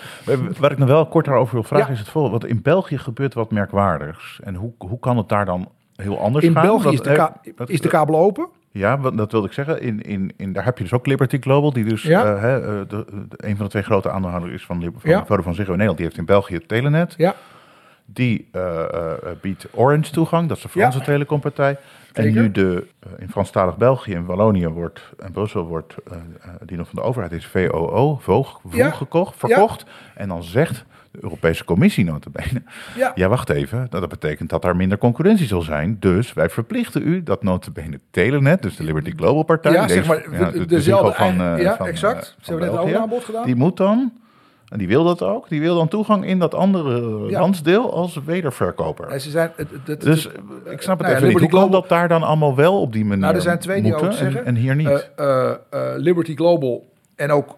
waar 0.59 0.71
ik 0.71 0.77
nog 0.77 0.87
wel 0.87 1.07
kort 1.07 1.25
daarover 1.25 1.53
wil 1.53 1.63
vragen 1.63 1.87
Ja. 1.87 1.93
is 1.93 1.99
het 1.99 2.09
volgende. 2.09 2.37
Want 2.39 2.51
in 2.51 2.61
België 2.61 2.97
gebeurt 2.97 3.33
wat 3.33 3.51
merkwaardigs. 3.51 4.39
En 4.43 4.55
hoe, 4.55 4.73
hoe 4.77 4.99
kan 4.99 5.17
het 5.17 5.29
daar 5.29 5.45
dan 5.45 5.71
heel 5.95 6.19
anders 6.19 6.45
In 6.45 6.51
gaan? 6.53 6.63
België 6.65 6.83
Want, 6.83 6.95
is 6.95 7.01
de, 7.01 7.13
ka- 7.13 7.37
dat- 7.55 7.69
is 7.69 7.81
de 7.81 7.87
kabel 7.87 8.17
open. 8.19 8.47
Ja, 8.71 8.97
dat 8.97 9.31
wilde 9.31 9.47
ik 9.47 9.53
zeggen. 9.53 9.81
In, 9.81 10.01
in, 10.01 10.31
in, 10.37 10.53
daar 10.53 10.65
heb 10.65 10.77
je 10.77 10.83
dus 10.83 10.93
ook 10.93 11.05
Liberty 11.05 11.37
Global, 11.39 11.73
die 11.73 11.83
dus 11.83 12.03
Ja. 12.03 12.23
eh, 12.35 12.55
eh, 12.55 12.61
de, 12.87 13.05
de- 13.09 13.25
een 13.37 13.55
van 13.55 13.65
de 13.65 13.71
twee 13.71 13.83
grote 13.83 14.09
aandeelhouders 14.09 14.53
is 14.53 14.65
van, 14.65 14.81
van 14.81 15.11
Ja. 15.11 15.25
Vodafone 15.25 15.55
Ziggo 15.55 15.71
in 15.71 15.77
Nederland. 15.77 15.97
Die 15.97 16.05
heeft 16.05 16.17
in 16.19 16.25
België 16.25 16.53
het 16.53 16.67
Telenet. 16.67 17.13
Ja, 17.17 17.35
Die 18.05 18.47
eh, 18.51 18.83
biedt 19.41 19.67
Orange 19.71 20.11
toegang, 20.11 20.47
dat 20.47 20.57
is 20.57 20.63
de 20.63 20.69
Franse 20.69 20.97
Ja. 20.97 21.03
telecompartij. 21.03 21.77
En 22.13 22.33
nu 22.33 22.51
de, 22.51 22.87
in 23.17 23.29
Franstalig 23.29 23.77
België 23.77 24.13
en 24.13 24.25
Wallonië 24.25 24.67
wordt, 24.67 25.01
en 25.19 25.31
Brussel 25.31 25.65
wordt, 25.65 25.95
die 26.65 26.77
nog 26.77 26.87
van 26.89 26.95
de 27.01 27.07
overheid 27.07 27.31
is, 27.31 27.45
VOO, 27.47 28.17
Voog, 28.21 28.59
Ja. 28.69 28.89
gekocht, 28.89 29.37
verkocht. 29.37 29.85
En 30.15 30.27
dan 30.27 30.43
zegt 30.43 30.85
Europese 31.21 31.63
Commissie 31.65 32.05
notabene, 32.05 32.61
ja. 32.95 33.11
ja 33.15 33.27
wacht 33.27 33.49
even, 33.49 33.87
dat 33.89 33.99
dat 34.01 34.09
betekent 34.09 34.49
dat 34.49 34.63
er 34.65 34.75
minder 34.75 34.97
concurrentie 34.97 35.47
zal 35.47 35.61
zijn. 35.61 35.97
Dus 35.99 36.33
wij 36.33 36.49
verplichten 36.49 37.07
u 37.07 37.23
dat 37.23 37.43
notabene 37.43 37.99
Telenet, 38.11 38.61
dus 38.61 38.75
de 38.75 38.83
Liberty 38.83 39.13
Global 39.15 39.43
partij, 39.43 39.71
Ja, 39.71 39.87
zeg 39.87 40.07
maar, 40.07 40.25
ja, 40.31 40.51
de- 40.51 40.57
de, 40.59 40.65
dezelfde 40.65 41.11
van, 41.13 41.41
eh, 41.41 41.61
ja, 41.61 41.75
van, 41.75 41.87
exact. 41.87 42.35
eh, 42.37 42.43
Ze 42.45 42.51
hebben 42.51 42.71
net 42.85 42.93
een 42.93 42.97
aanbod 43.01 43.23
gedaan. 43.23 43.45
Die 43.45 43.55
moet 43.55 43.77
dan, 43.77 44.13
en 44.69 44.77
die 44.77 44.87
wil 44.87 45.03
dat 45.03 45.21
ook, 45.21 45.49
die 45.49 45.61
wil 45.61 45.75
dan 45.75 45.87
toegang 45.87 46.25
in 46.25 46.39
dat 46.39 46.53
andere 46.53 47.29
Ja. 47.29 47.39
landsdeel 47.39 47.93
als 47.93 48.19
wederverkoper. 48.25 49.07
En 49.07 49.21
ze 49.21 49.29
zijn, 49.29 49.51
het, 49.55 49.67
het, 49.71 49.87
het- 49.87 50.01
Dus 50.01 50.27
eh, 50.27 50.33
ik 50.71 50.81
snap 50.81 50.97
het 50.97 51.07
nou 51.07 51.09
ja, 51.09 51.15
even 51.15 51.27
niet. 51.27 51.39
Hoe 51.39 51.49
Global- 51.49 51.69
dat 51.81 51.89
daar 51.89 52.07
dan 52.07 52.23
allemaal 52.23 52.55
wel 52.55 52.81
op 52.81 52.93
die 52.93 53.05
manier 53.05 53.23
Nou, 53.23 53.35
er 53.35 53.41
zijn 53.41 53.59
twee 53.59 53.81
moeten 53.81 54.01
ook 54.01 54.07
en, 54.11 54.17
zeggen. 54.17 54.45
en 54.45 54.55
hier 54.55 54.75
niet? 54.75 55.09
Liberty 55.97 56.35
Global 56.35 56.85
en 57.15 57.31
ook 57.31 57.57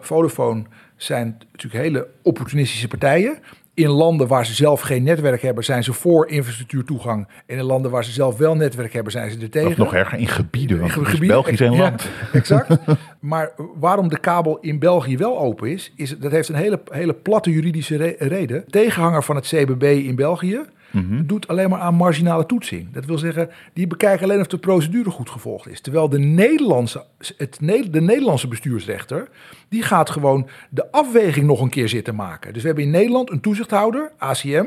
Vodafone 0.00 0.62
zijn 0.98 1.38
natuurlijk 1.52 1.82
hele 1.84 2.06
opportunistische 2.22 2.88
partijen. 2.88 3.38
in 3.74 3.88
landen 3.88 4.26
waar 4.28 4.46
ze 4.46 4.54
zelf 4.54 4.80
geen 4.80 5.02
netwerk 5.02 5.42
hebben, 5.42 5.64
zijn 5.64 5.84
ze 5.84 5.92
voor 5.92 6.28
infrastructuurtoegang. 6.28 7.28
En 7.46 7.56
in 7.58 7.64
landen 7.64 7.90
waar 7.90 8.04
ze 8.04 8.10
zelf 8.12 8.36
wel 8.36 8.54
netwerk 8.56 8.92
hebben, 8.92 9.12
zijn 9.12 9.30
ze 9.30 9.38
er 9.40 9.50
tegen. 9.50 9.70
Of 9.70 9.76
nog 9.76 9.94
erger, 9.94 10.18
in 10.18 10.28
gebieden, 10.28 10.78
want 10.80 10.96
In 10.96 11.04
gebieden- 11.04 11.28
België 11.28 11.56
zijn 11.56 11.72
Ja, 11.72 11.78
land. 11.78 12.08
exact. 12.32 12.76
Maar 13.20 13.52
waarom 13.78 14.08
de 14.08 14.18
kabel 14.20 14.58
in 14.60 14.78
België 14.78 15.16
wel 15.16 15.38
open 15.38 15.70
is, 15.70 15.92
is 15.96 16.18
dat 16.18 16.30
heeft 16.32 16.48
een 16.48 16.54
hele, 16.54 16.80
hele 16.90 17.14
platte 17.14 17.50
juridische 17.50 17.96
re- 17.96 18.14
reden. 18.18 18.64
Tegenhanger 18.68 19.22
van 19.24 19.36
het 19.36 19.46
CBB 19.46 19.82
in 19.82 20.14
België 20.16 20.60
Mhm. 20.90 21.26
doet 21.26 21.48
alleen 21.48 21.70
maar 21.70 21.80
aan 21.80 21.94
marginale 21.94 22.46
toetsing. 22.46 22.92
Dat 22.92 23.04
wil 23.04 23.18
zeggen, 23.18 23.50
die 23.72 23.86
bekijken 23.86 24.24
alleen 24.24 24.40
of 24.40 24.46
de 24.46 24.58
procedure 24.58 25.10
goed 25.10 25.30
gevolgd 25.30 25.68
is. 25.68 25.80
Terwijl 25.80 26.08
de 26.08 26.18
Nederlandse, 26.18 27.04
het, 27.36 27.58
de 27.90 28.00
Nederlandse 28.00 28.48
bestuursrechter, 28.48 29.28
die 29.68 29.82
gaat 29.82 30.10
gewoon 30.10 30.48
de 30.70 30.92
afweging 30.92 31.46
nog 31.46 31.60
een 31.60 31.70
keer 31.70 31.88
zitten 31.88 32.14
maken. 32.14 32.52
Dus 32.52 32.62
we 32.62 32.68
hebben 32.68 32.84
in 32.84 32.90
Nederland 32.90 33.30
een 33.30 33.40
toezichthouder, 33.40 34.12
ACM, 34.18 34.66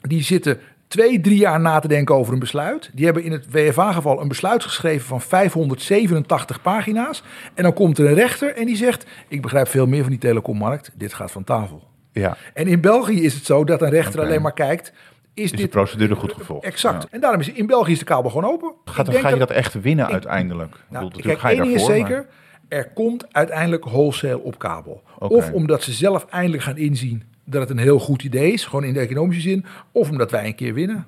die 0.00 0.22
zitten 0.22 0.58
twee, 0.88 1.20
drie 1.20 1.38
jaar 1.38 1.60
na 1.60 1.78
te 1.78 1.88
denken 1.88 2.14
over 2.14 2.32
een 2.32 2.38
besluit. 2.38 2.90
Die 2.94 3.04
hebben 3.04 3.22
in 3.22 3.32
het 3.32 3.50
WFA-geval 3.50 4.20
een 4.20 4.28
besluit 4.28 4.62
geschreven 4.62 5.06
van 5.06 5.20
587 5.20 6.62
pagina's. 6.62 7.22
En 7.54 7.62
dan 7.62 7.72
komt 7.72 7.98
er 7.98 8.06
een 8.06 8.14
rechter 8.14 8.56
en 8.56 8.66
die 8.66 8.76
zegt... 8.76 9.06
ik 9.28 9.42
begrijp 9.42 9.68
veel 9.68 9.86
meer 9.86 10.02
van 10.02 10.10
die 10.10 10.20
telecommarkt, 10.20 10.90
dit 10.94 11.14
gaat 11.14 11.30
van 11.30 11.44
tafel. 11.44 11.82
Ja, 12.20 12.36
En 12.54 12.66
in 12.66 12.80
België 12.80 13.22
is 13.22 13.34
het 13.34 13.44
zo 13.44 13.64
dat 13.64 13.82
een 13.82 13.90
rechter 13.90 14.20
alleen 14.20 14.42
maar 14.42 14.52
kijkt... 14.52 14.92
is, 15.34 15.44
is 15.44 15.50
de 15.50 15.56
dit 15.56 15.70
procedure 15.70 16.14
goed 16.14 16.32
gevolgd? 16.32 16.64
exact? 16.64 17.02
Ja. 17.02 17.08
En 17.10 17.20
daarom 17.20 17.40
is 17.40 17.52
in 17.52 17.66
België 17.66 17.92
is 17.92 17.98
de 17.98 18.04
kabel 18.04 18.30
gewoon 18.30 18.52
open. 18.52 18.72
Gaat, 18.84 19.14
ga 19.14 19.28
je 19.28 19.36
dat 19.36 19.50
echt 19.50 19.80
winnen 19.80 20.06
uiteindelijk? 20.06 20.74
Ik 20.74 20.80
nou, 20.88 21.04
bedoel, 21.04 21.22
kijk, 21.22 21.38
ga 21.38 21.48
je 21.48 21.62
één 21.62 21.74
is 21.74 21.84
zeker, 21.84 22.26
er 22.68 22.90
komt 22.94 23.26
uiteindelijk 23.32 23.84
wholesale 23.84 24.42
op 24.42 24.58
kabel. 24.58 25.02
Of 25.18 25.52
omdat 25.52 25.82
ze 25.82 25.92
zelf 25.92 26.26
eindelijk 26.30 26.62
gaan 26.62 26.76
inzien 26.76 27.22
dat 27.44 27.60
het 27.60 27.70
een 27.70 27.78
heel 27.78 27.98
goed 27.98 28.22
idee 28.22 28.52
is, 28.52 28.64
gewoon 28.64 28.84
in 28.84 28.92
de 28.92 29.00
economische 29.00 29.42
zin, 29.42 29.64
of 29.92 30.10
omdat 30.10 30.30
wij 30.30 30.46
een 30.46 30.54
keer 30.54 30.74
winnen. 30.74 31.06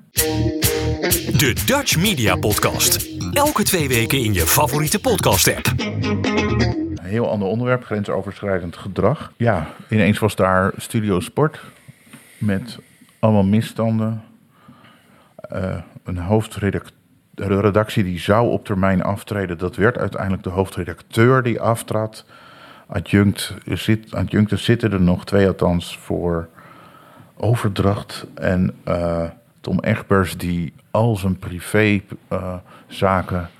De 1.38 1.62
Dutch 1.66 1.96
Media 1.96 2.36
Podcast. 2.36 3.08
Elke 3.32 3.62
twee 3.62 3.88
weken 3.88 4.18
in 4.18 4.32
je 4.32 4.46
favoriete 4.46 5.00
podcast-app. 5.00 5.74
Heel 7.08 7.30
ander 7.30 7.48
onderwerp, 7.48 7.84
grensoverschrijdend 7.84 8.76
gedrag. 8.76 9.32
Ja, 9.36 9.66
ineens 9.88 10.18
was 10.18 10.36
daar 10.36 10.72
Studio 10.76 11.20
Sport 11.20 11.60
met 12.38 12.78
allemaal 13.18 13.44
misstanden. 13.44 14.22
Eh, 15.34 15.76
een 16.04 16.18
hoofdredactie 16.18 18.04
die 18.04 18.18
zou 18.18 18.48
op 18.50 18.64
termijn 18.64 19.02
aftreden. 19.02 19.58
Dat 19.58 19.76
werd 19.76 19.98
uiteindelijk 19.98 20.42
de 20.42 20.50
hoofdredacteur 20.50 21.42
die 21.42 21.60
aftrad. 21.60 22.24
Adjunct, 22.86 23.54
zit, 23.64 24.14
adjuncten 24.14 24.58
zitten 24.58 24.92
er 24.92 25.00
nog, 25.00 25.24
twee 25.24 25.46
althans, 25.46 25.98
voor 25.98 26.48
overdracht. 27.36 28.26
En 28.34 28.74
eh, 28.84 29.24
Tom 29.60 29.80
Egbers 29.80 30.36
die 30.36 30.72
al 30.90 31.16
zijn 31.16 31.38
privé 31.38 32.00
eh, 32.28 32.54
zaken 32.86 33.50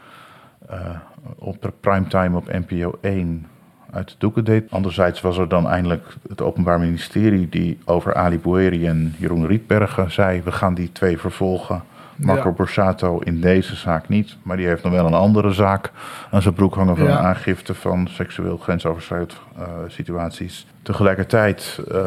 eh, 0.69 0.97
op 1.38 1.73
primetime 1.81 2.37
op 2.37 2.53
NPO 2.53 2.99
1 3.01 3.47
uit 3.91 4.09
de 4.09 4.14
doeken 4.19 4.45
deed. 4.45 4.71
Anderzijds 4.71 5.21
was 5.21 5.38
er 5.38 5.49
dan 5.49 5.69
eindelijk 5.69 6.14
het 6.29 6.43
Openbaar 6.43 6.81
Ministerie 6.81 7.49
die 7.49 7.79
over 7.85 8.14
Ali 8.14 8.38
Boeri 8.38 8.87
en 8.87 9.14
Jeroen 9.19 9.47
Rietbergen 9.47 10.11
zei... 10.11 10.43
we 10.43 10.53
gaan 10.53 10.75
die 10.75 10.93
twee 10.93 11.19
vervolgen. 11.19 11.83
Marco 12.17 12.49
Ja. 12.49 12.55
Borsato 12.55 13.19
in 13.19 13.41
deze 13.41 13.77
zaak 13.77 14.09
niet, 14.09 14.37
maar 14.43 14.57
die 14.57 14.67
heeft 14.67 14.83
nog 14.83 14.93
wel 14.93 15.07
een 15.07 15.14
andere 15.14 15.53
zaak 15.53 15.93
aan 16.31 16.43
zijn 16.43 16.55
broek 16.55 16.75
hangen 16.75 16.97
van 16.97 17.07
Ja. 17.07 17.19
aangifte 17.19 17.75
van 17.75 18.09
seksueel 18.11 18.57
grensoverschrijdend 18.57 19.37
eh, 19.57 19.64
situaties. 19.87 20.67
Tegelijkertijd 20.83 21.81
eh, 21.91 22.07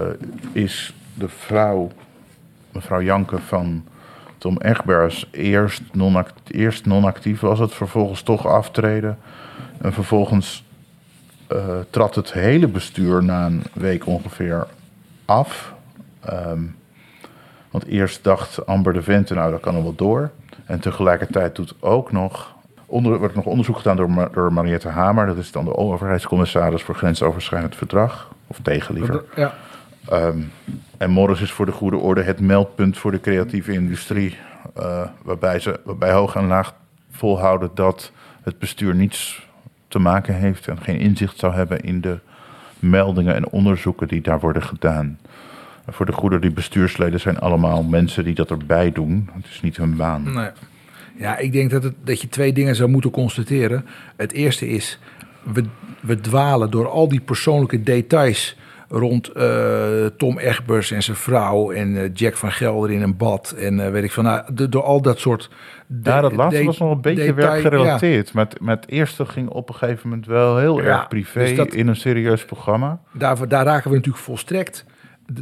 is 0.52 0.96
de 1.14 1.28
vrouw, 1.28 1.92
mevrouw 2.72 3.02
Janke 3.02 3.38
van 3.40 3.84
Tom 4.42 4.58
Egbers, 4.58 5.28
eerst 5.32 5.82
non-actief, 5.92 6.56
eerst 6.56 6.86
non-actief 6.86 7.40
was 7.40 7.60
het, 7.60 7.74
vervolgens 7.74 8.22
toch 8.22 8.48
aftreden. 8.48 9.18
En 9.82 9.94
vervolgens 9.94 10.64
eh, 11.48 11.58
trad 11.90 12.16
het 12.16 12.34
hele 12.34 12.68
bestuur 12.68 13.24
na 13.24 13.46
een 13.46 13.64
week 13.74 14.06
ongeveer 14.08 14.68
af. 15.26 15.74
Ehm, 16.20 16.62
want 17.72 17.86
eerst 17.86 18.24
dacht 18.24 18.66
Amber 18.66 18.94
de 18.94 19.02
Vente, 19.02 19.34
nou 19.34 19.52
dat 19.52 19.60
kan 19.60 19.74
nog 19.74 19.84
wel 19.84 19.96
door. 19.96 20.32
En 20.66 20.80
tegelijkertijd 20.80 21.56
doet 21.56 21.74
ook 21.80 22.12
nog, 22.12 22.56
onder, 22.86 23.18
wordt 23.18 23.36
nog 23.36 23.46
onderzoek 23.46 23.78
gedaan 23.78 23.96
door, 23.96 24.30
door 24.34 24.54
Mariette 24.54 24.90
Hamer. 24.90 25.26
Dat 25.26 25.38
is 25.38 25.52
dan 25.52 25.66
de 25.66 25.76
overheidscommissaris 25.76 26.84
voor 26.84 26.96
grensoverschrijdend 26.96 27.76
verdrag. 27.76 28.32
Of 28.48 28.60
tegen 28.62 28.94
liever. 28.94 29.24
Ja. 29.36 29.54
Ehm, 30.10 30.40
en 30.98 31.10
Morris 31.10 31.42
is 31.42 31.52
voor 31.52 31.66
de 31.66 31.72
goede 31.72 31.98
orde 31.98 32.22
het 32.22 32.40
meldpunt 32.40 32.98
voor 32.98 33.12
de 33.12 33.20
creatieve 33.20 33.72
industrie. 33.72 34.38
eh, 34.76 35.08
waarbij 35.24 35.60
ze 35.60 35.80
waarbij 35.84 36.12
hoog 36.12 36.36
en 36.36 36.48
laag 36.48 36.74
volhouden 37.12 37.72
dat 37.74 38.12
het 38.44 38.60
bestuur 38.60 38.96
niets 38.96 39.48
te 39.88 40.00
maken 40.00 40.36
heeft 40.36 40.68
en 40.68 40.82
geen 40.82 41.00
inzicht 41.00 41.40
zou 41.40 41.54
hebben 41.54 41.80
in 41.80 42.02
de 42.02 42.20
meldingen 42.80 43.36
en 43.36 43.50
onderzoeken 43.50 44.08
die 44.08 44.22
daar 44.22 44.40
worden 44.40 44.64
gedaan. 44.64 45.20
Voor 45.88 46.06
de 46.06 46.12
goede, 46.12 46.40
die 46.40 46.52
bestuursleden 46.52 47.20
zijn 47.20 47.40
allemaal 47.40 47.84
mensen 47.84 48.24
die 48.24 48.36
dat 48.36 48.50
erbij 48.50 48.92
doen. 48.92 49.30
Het 49.34 49.46
is 49.46 49.62
niet 49.62 49.78
hun 49.78 49.96
baan. 49.96 50.34
Nee. 50.34 50.50
Ja, 51.16 51.38
ik 51.38 51.52
denk 51.52 51.72
dat, 51.72 51.84
het, 51.84 51.96
dat 52.04 52.22
je 52.22 52.30
twee 52.30 52.54
dingen 52.54 52.76
zou 52.76 52.90
moeten 52.90 53.12
constateren. 53.12 53.86
Het 54.16 54.32
eerste 54.32 54.68
is, 54.70 55.00
we, 55.44 55.64
we 56.02 56.20
dwalen 56.20 56.72
door 56.72 56.90
al 56.90 57.08
die 57.08 57.22
persoonlijke 57.22 57.84
details 57.84 58.58
rond 58.92 59.28
eh, 59.28 60.06
Tom 60.18 60.38
Egbers 60.38 60.92
en 60.92 61.04
zijn 61.04 61.18
vrouw 61.18 61.72
en 61.72 61.98
eh, 61.98 62.10
Jack 62.14 62.38
van 62.38 62.52
Gelder 62.52 62.92
in 62.92 63.02
een 63.02 63.18
bad 63.18 63.52
en 63.58 63.80
eh, 63.86 63.92
weet 63.92 64.04
ik 64.04 64.12
van, 64.12 64.24
nou, 64.24 64.44
de- 64.54 64.70
door 64.70 64.84
al 64.84 65.02
dat 65.02 65.20
soort. 65.20 65.50
de- 65.88 66.10
Ja, 66.10 66.22
dat 66.22 66.36
laatste 66.36 66.60
de- 66.60 66.66
was 66.66 66.78
nog 66.78 66.92
een 66.92 67.02
beetje 67.02 67.24
detail- 67.34 67.50
werkgerelateerd. 67.50 68.34
Maar, 68.34 68.46
het, 68.50 68.60
maar 68.60 68.76
het 68.76 68.88
eerste 68.90 69.26
ging 69.26 69.50
op 69.50 69.70
een 69.70 69.76
gegeven 69.76 70.10
moment 70.10 70.28
wel 70.28 70.58
heel 70.58 70.82
Ja, 70.82 70.86
erg 70.88 71.08
privé 71.08 71.40
dus 71.40 71.56
dat- 71.56 71.74
in 71.74 71.88
een 71.88 71.96
serieus 71.96 72.46
programma. 72.46 73.00
Ja, 73.14 73.20
daar, 73.36 73.48
daar 73.48 73.66
raken 73.66 73.90
we 73.90 73.96
natuurlijk 73.96 74.24
volstrekt 74.24 74.86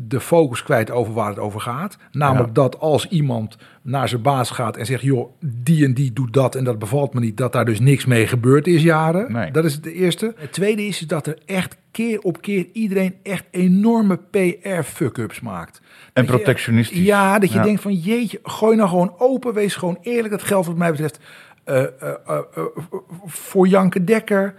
de, 0.04 0.20
focus 0.20 0.64
kwijt 0.64 0.92
over 0.92 1.14
waar 1.14 1.30
het 1.30 1.40
over 1.40 1.60
gaat. 1.62 1.98
Namelijk 2.12 2.48
Ja. 2.48 2.54
dat 2.54 2.80
als 2.80 3.08
iemand 3.08 3.58
naar 3.82 4.10
zijn 4.10 4.22
baas 4.22 4.50
gaat 4.50 4.78
en 4.78 4.86
zegt: 4.86 5.02
joh, 5.02 5.30
die 5.40 5.86
en 5.86 5.94
die 5.94 6.14
doet 6.14 6.34
dat 6.34 6.56
en 6.56 6.64
dat 6.64 6.80
bevalt 6.80 7.14
me 7.14 7.20
niet, 7.20 7.38
dat 7.38 7.52
daar 7.54 7.66
dus 7.66 7.80
niks 7.80 8.06
mee 8.06 8.28
gebeurd 8.28 8.68
is 8.68 8.82
jaren. 8.84 9.32
Nee. 9.32 9.52
Dat 9.52 9.66
is 9.66 9.74
het 9.74 9.86
eerste. 9.86 10.34
Het 10.38 10.52
tweede 10.54 10.86
is 10.86 11.00
dat 11.00 11.28
er 11.28 11.38
echt 11.46 11.78
keer 11.92 12.20
op 12.20 12.42
keer 12.42 12.68
iedereen 12.74 13.16
echt 13.24 13.46
enorme 13.52 14.20
PR-fuck-ups 14.32 15.40
maakt. 15.40 15.82
En 15.82 15.86
Dat 16.14 16.26
je- 16.26 16.32
protectionistisch. 16.32 17.00
ja, 17.06 17.40
dat 17.40 17.50
je 17.52 17.58
Ja. 17.58 17.64
denkt 17.64 17.82
van 17.82 17.94
jeetje, 17.94 18.40
gooi 18.44 18.76
nou 18.78 18.90
gewoon 18.90 19.14
open, 19.18 19.54
wees 19.54 19.76
gewoon 19.76 19.98
eerlijk. 20.02 20.30
Dat 20.30 20.44
geldt 20.44 20.68
wat 20.68 20.76
mij 20.78 20.92
betreft 20.92 21.20
eh, 21.64 21.84
eh, 21.84 21.90
eh, 22.26 22.40
voor 23.26 23.68
Janke 23.68 24.04
Dekker, 24.04 24.56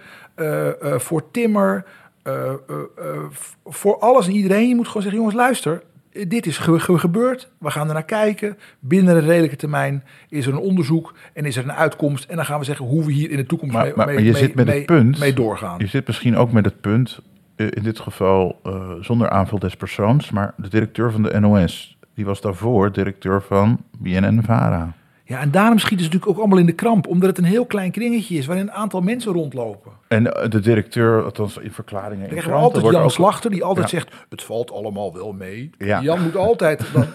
voor 0.96 1.30
Timmer, 1.30 1.84
eh, 2.22 2.32
eh, 2.48 2.52
eh, 2.98 3.20
voor 3.64 3.98
alles 3.98 4.26
en 4.26 4.32
iedereen. 4.32 4.68
Je 4.68 4.74
moet 4.74 4.86
gewoon 4.86 5.02
zeggen, 5.02 5.20
jongens, 5.20 5.38
luister, 5.38 5.82
dit 6.28 6.46
is 6.46 6.58
ge- 6.58 6.80
ge- 6.80 6.98
gebeurd. 6.98 7.50
We 7.58 7.70
gaan 7.70 7.88
er 7.88 7.94
naar 7.94 8.04
kijken. 8.04 8.56
Binnen 8.80 9.16
een 9.16 9.22
redelijke 9.26 9.56
termijn 9.56 10.04
is 10.28 10.46
er 10.46 10.52
een 10.52 10.58
onderzoek 10.58 11.14
en 11.34 11.44
is 11.44 11.56
er 11.56 11.64
een 11.64 11.72
uitkomst. 11.72 12.30
En 12.30 12.36
dan 12.36 12.44
gaan 12.44 12.58
we 12.58 12.64
zeggen 12.64 12.86
hoe 12.86 13.04
we 13.04 13.12
hier 13.12 13.30
in 13.30 13.36
de 13.36 13.46
toekomst 13.46 13.74
Maar, 13.74 13.84
mee, 13.84 13.92
maar, 13.96 14.06
maar 14.06 14.14
je 14.22 14.30
mee- 14.32 14.40
zit 14.40 14.54
met 14.54 14.66
mee- 14.66 14.76
het 14.76 14.86
punt. 14.86 15.18
mee 15.18 15.32
doorgaan. 15.34 15.78
Je 15.78 15.86
zit 15.86 16.06
misschien 16.06 16.36
ook 16.36 16.52
met 16.52 16.64
het 16.64 16.80
punt, 16.80 17.20
in 17.56 17.82
dit 17.82 17.98
geval 18.00 18.60
zonder 19.00 19.28
aanval 19.30 19.58
des 19.58 19.76
persoons, 19.76 20.30
maar 20.30 20.54
de 20.56 20.68
directeur 20.68 21.12
van 21.12 21.22
de 21.22 21.40
NOS, 21.40 21.98
die 22.14 22.24
was 22.24 22.40
daarvoor 22.40 22.92
directeur 22.92 23.42
van 23.42 23.80
BNN 23.98 24.42
Vara. 24.44 24.92
Ja, 25.30 25.40
en 25.40 25.50
daarom 25.50 25.78
schieten 25.78 26.06
ze 26.06 26.12
natuurlijk 26.12 26.30
ook 26.30 26.38
allemaal 26.38 26.58
in 26.58 26.66
de 26.66 26.72
kramp. 26.72 27.06
Omdat 27.06 27.28
het 27.28 27.38
een 27.38 27.44
heel 27.44 27.66
klein 27.66 27.90
kringetje 27.90 28.36
is 28.36 28.46
waarin 28.46 28.66
een 28.66 28.72
aantal 28.72 29.00
mensen 29.00 29.32
rondlopen. 29.32 29.92
En 30.08 30.32
eh, 30.34 30.50
de 30.50 30.60
directeur, 30.60 31.24
althans 31.24 31.56
in 31.58 31.70
verklaringen 31.72 32.18
Dan 32.20 32.28
krijgen 32.28 32.50
we 32.52 32.56
altijd 32.58 32.84
Jan 32.84 33.02
ook- 33.02 33.10
Slachter 33.10 33.50
die 33.50 33.64
altijd 33.64 33.90
Ja. 33.90 33.98
zegt: 33.98 34.14
Het 34.28 34.42
valt 34.42 34.70
allemaal 34.72 35.12
wel 35.14 35.32
mee. 35.32 35.70
Ja. 35.78 36.00
Jan 36.02 36.22
moet 36.22 36.36
altijd. 36.36 36.84
Dan, 36.92 37.06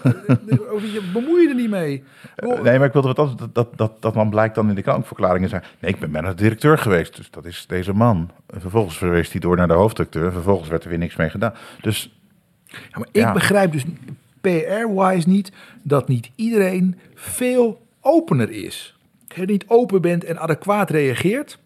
je 0.82 1.10
bemoei 1.12 1.42
je 1.42 1.48
er 1.48 1.54
niet 1.54 1.70
mee. 1.70 2.04
Eh, 2.36 2.48
Nee, 2.62 2.78
maar 2.78 2.86
ik 2.86 2.92
wilde 2.92 3.08
wat 3.08 3.18
anders, 3.18 3.36
dat, 3.38 3.54
dat, 3.54 3.68
dat, 3.78 3.92
dat 4.02 4.14
dan 4.14 4.30
blijkt 4.30 4.54
dan 4.54 4.68
in 4.68 4.74
de 4.74 4.82
krantverklaringen 4.82 5.48
zijn. 5.48 5.62
Nee, 5.78 5.90
ik 5.92 5.98
ben 6.00 6.10
bijna 6.10 6.32
directeur 6.32 6.78
geweest, 6.78 7.16
dus 7.16 7.30
dat 7.30 7.44
is 7.44 7.64
deze 7.68 7.92
man. 7.92 8.30
En 8.46 8.60
vervolgens 8.60 8.96
verwees 8.98 9.30
hij 9.32 9.40
door 9.40 9.56
naar 9.56 9.68
de 9.68 9.74
hoofddirecteur. 9.74 10.24
En 10.26 10.32
vervolgens 10.32 10.68
werd 10.68 10.82
er 10.84 10.88
weer 10.90 10.98
niks 10.98 11.16
mee 11.16 11.30
gedaan. 11.30 11.54
Dus 11.80 12.10
Ja, 12.66 12.76
maar 12.98 13.08
ik 13.12 13.20
Ja. 13.22 13.32
begrijp 13.32 13.72
dus 13.72 13.84
PR-wise 14.40 15.28
niet 15.28 15.52
dat 15.82 16.08
niet 16.08 16.30
iedereen 16.34 16.98
veel 17.14 17.84
opener 18.06 18.50
is. 18.50 18.96
Als 19.28 19.38
je 19.38 19.44
niet 19.46 19.64
open 19.68 20.00
bent 20.00 20.24
en 20.24 20.38
adequaat 20.38 20.90
reageert, 20.90 21.58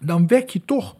dan 0.00 0.26
wek 0.26 0.48
je 0.50 0.64
toch 0.64 0.96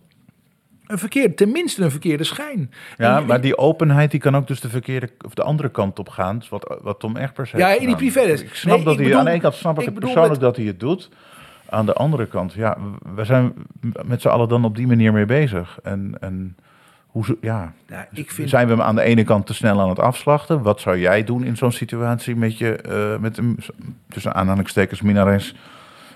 een 0.86 0.98
verkeerde, 0.98 1.34
tenminste 1.34 1.82
een 1.84 1.90
verkeerde 1.90 2.24
schijn. 2.24 2.70
ja, 2.96 3.18
En- 3.18 3.26
maar 3.26 3.40
die 3.40 3.58
openheid 3.58 4.10
die 4.10 4.20
kan 4.20 4.36
ook 4.36 4.46
dus 4.46 4.60
de 4.60 4.68
verkeerde 4.68 5.10
of 5.24 5.34
de 5.34 5.42
andere 5.42 5.68
kant 5.70 5.98
op 5.98 6.08
gaan. 6.08 6.38
Dus 6.38 6.48
wat, 6.48 6.78
wat 6.82 7.00
Tom 7.00 7.16
Egbers 7.16 7.52
heeft 7.52 7.64
Ja, 7.64 7.80
in 7.80 7.86
die 7.86 7.96
privéles. 7.96 8.42
Ik 8.42 8.54
snap 8.54 8.74
Nee, 8.76 8.84
dat 8.84 8.92
ik 8.92 8.98
hij 8.98 9.04
bedoel- 9.08 9.18
aan 9.20 9.24
de 9.26 9.30
ene 9.30 9.40
kant 9.40 9.54
snap 9.54 9.74
ik, 9.74 9.80
ik 9.80 9.86
het 9.88 9.98
persoonlijk 9.98 10.32
met- 10.32 10.40
dat 10.40 10.56
hij 10.56 10.64
het 10.64 10.80
doet. 10.80 11.08
Aan 11.68 11.86
de 11.86 11.92
andere 11.92 12.26
kant, 12.26 12.52
ja, 12.52 12.78
we 13.14 13.24
zijn 13.24 13.52
met 14.04 14.20
z'n 14.20 14.28
allen 14.28 14.48
dan 14.48 14.64
op 14.64 14.76
die 14.76 14.86
manier 14.86 15.12
mee 15.12 15.24
bezig. 15.26 15.78
En, 15.82 16.14
en 16.20 16.56
Hoe, 17.08 17.38
ja, 17.40 17.72
Nou, 17.88 18.04
ik 18.12 18.30
vind, 18.30 18.48
zijn 18.48 18.66
we 18.66 18.72
hem 18.72 18.82
aan 18.82 18.94
de 18.94 19.02
ene 19.02 19.24
kant 19.24 19.46
te 19.46 19.54
snel 19.54 19.80
aan 19.80 19.88
het 19.88 19.98
afslachten? 19.98 20.62
Wat 20.62 20.80
zou 20.80 20.98
jij 20.98 21.24
doen 21.24 21.44
in 21.44 21.56
zo'n 21.56 21.72
situatie 21.72 22.36
met 22.36 22.58
je, 22.58 22.76
eh, 22.76 23.18
met 23.18 23.38
een, 23.38 23.58
tussen 24.08 24.34
aanhalingstekens, 24.34 25.00
minares 25.00 25.54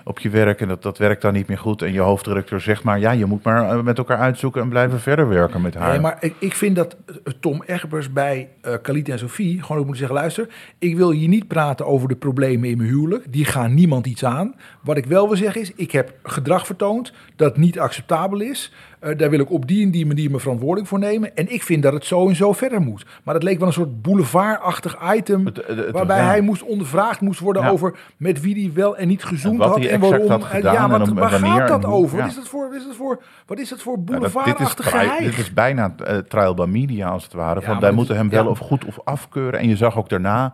op 0.03 0.19
je 0.19 0.29
werk 0.29 0.61
en 0.61 0.67
dat, 0.67 0.81
dat 0.83 0.97
werkt 0.97 1.21
dan 1.21 1.33
niet 1.33 1.47
meer 1.47 1.57
goed 1.57 1.81
en 1.81 1.93
je 1.93 1.99
hoofddirecteur 1.99 2.59
zegt 2.59 2.83
maar, 2.83 2.99
ja, 2.99 3.11
je 3.11 3.25
moet 3.25 3.43
maar 3.43 3.69
eh, 3.69 3.81
met 3.83 3.97
elkaar 3.97 4.17
uitzoeken 4.17 4.61
en 4.61 4.69
blijven 4.69 4.99
verder 4.99 5.27
werken 5.27 5.61
met 5.61 5.73
haar. 5.75 5.91
Nee, 5.91 5.99
maar 5.99 6.17
ik, 6.19 6.33
ik 6.39 6.53
vind 6.53 6.75
dat 6.75 6.97
eh, 7.05 7.15
Tom 7.39 7.63
Egbers 7.65 8.13
bij 8.13 8.49
Khalid 8.81 9.09
en 9.09 9.19
Sophie 9.19 9.61
gewoon 9.61 9.81
ook 9.81 9.87
moet 9.87 9.97
zeggen: 9.97 10.15
luister, 10.15 10.47
ik 10.79 10.95
wil 10.95 11.11
hier 11.11 11.27
niet 11.27 11.47
praten 11.47 11.85
over 11.85 12.07
de 12.07 12.15
problemen 12.15 12.69
in 12.69 12.77
mijn 12.77 12.89
huwelijk. 12.89 13.25
Die 13.29 13.45
gaan 13.45 13.73
niemand 13.73 14.05
iets 14.07 14.25
aan. 14.25 14.55
Wat 14.81 14.97
ik 14.97 15.05
wel 15.05 15.27
wil 15.27 15.37
zeggen 15.37 15.61
is: 15.61 15.71
ik 15.75 15.91
heb 15.91 16.13
gedrag 16.23 16.65
vertoond 16.65 17.13
dat 17.35 17.57
niet 17.57 17.79
acceptabel 17.79 18.39
is. 18.41 18.73
Daar 19.17 19.29
wil 19.29 19.39
ik 19.39 19.51
op 19.51 19.67
die 19.67 19.85
en 19.85 19.91
die 19.91 20.05
manier 20.05 20.29
mijn 20.29 20.41
verantwoording 20.41 20.87
voor 20.87 20.99
nemen. 20.99 21.35
En 21.35 21.53
ik 21.53 21.63
vind 21.63 21.83
dat 21.83 21.93
het 21.93 22.05
zo 22.05 22.27
en 22.27 22.35
zo 22.35 22.53
verder 22.53 22.81
moet. 22.81 23.05
Maar 23.23 23.33
dat 23.33 23.43
leek 23.43 23.57
wel 23.57 23.67
een 23.67 23.73
soort 23.73 24.01
boulevardachtig 24.01 24.97
item. 25.15 25.45
Het- 25.45 25.63
het- 25.67 25.77
het- 25.77 25.91
waarbij 25.91 26.17
ja. 26.17 26.25
hij 26.25 26.41
moest 26.41 26.63
ondervraagd 26.63 27.21
moest 27.21 27.39
worden 27.39 27.61
Ja. 27.61 27.69
over 27.69 27.95
met 28.17 28.41
wie 28.41 28.55
hij 28.65 28.73
wel 28.73 28.97
en 28.97 29.07
niet 29.07 29.23
gezoend 29.23 29.61
En 29.61 29.67
had. 29.67 29.83
En 29.93 29.99
waarom. 30.09 30.31
En 30.31 30.41
gedaan 30.41 30.73
ja, 30.73 30.89
wat, 30.89 31.07
waar 31.09 31.31
wanneer 31.31 31.67
gaat 31.67 31.81
dat 31.81 31.85
over? 31.85 32.17
ja. 32.17 32.23
Wat, 32.23 32.31
is 32.31 32.37
dat 32.37 32.47
voor, 32.47 32.69
wat, 32.69 32.77
is 32.77 32.85
dat 32.87 32.95
voor, 32.95 33.21
wat 33.45 33.59
is 33.59 33.69
dat 33.69 33.81
voor 33.81 33.95
dat- 33.95 34.03
is, 34.05 34.11
boulevardachtig 34.31 34.89
geheim? 34.89 35.23
dit 35.23 35.37
is 35.37 35.53
bijna 35.53 35.93
eh, 36.05 36.17
trial 36.17 36.53
by 36.53 36.65
media 36.65 37.07
als 37.09 37.23
het 37.23 37.33
ware. 37.33 37.59
Ja, 37.59 37.61
Van, 37.61 37.71
maar 37.71 37.79
wij 37.79 37.89
dat 37.89 37.97
moeten 37.97 38.15
hem 38.15 38.29
wel 38.29 38.47
of 38.47 38.59
goed 38.59 38.85
of 38.85 38.99
afkeuren. 39.03 39.59
En 39.59 39.67
je 39.67 39.75
zag 39.75 39.97
ook 39.97 40.09
daarna, 40.09 40.53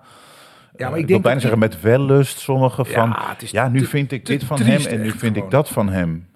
Ja, 0.77 0.89
maar 0.89 0.89
eh, 0.89 0.95
ik 0.95 0.95
ik 0.95 0.95
wil 0.95 1.05
denk 1.07 1.21
bijna 1.21 1.33
dat 1.33 1.41
zeggen 1.41 1.59
met 1.59 1.81
wellust, 1.81 2.39
sommigen 2.39 2.85
van... 2.85 3.15
ja, 3.37 3.67
nu 3.69 3.79
te- 3.79 3.85
vind 3.85 4.11
ik 4.11 4.25
dit 4.25 4.43
van 4.43 4.57
hem 4.61 4.85
en 4.85 5.01
nu 5.01 5.09
vind 5.09 5.21
gewoon. 5.21 5.35
ik 5.45 5.51
dat 5.51 5.69
van 5.69 5.89
hem. 5.89 6.27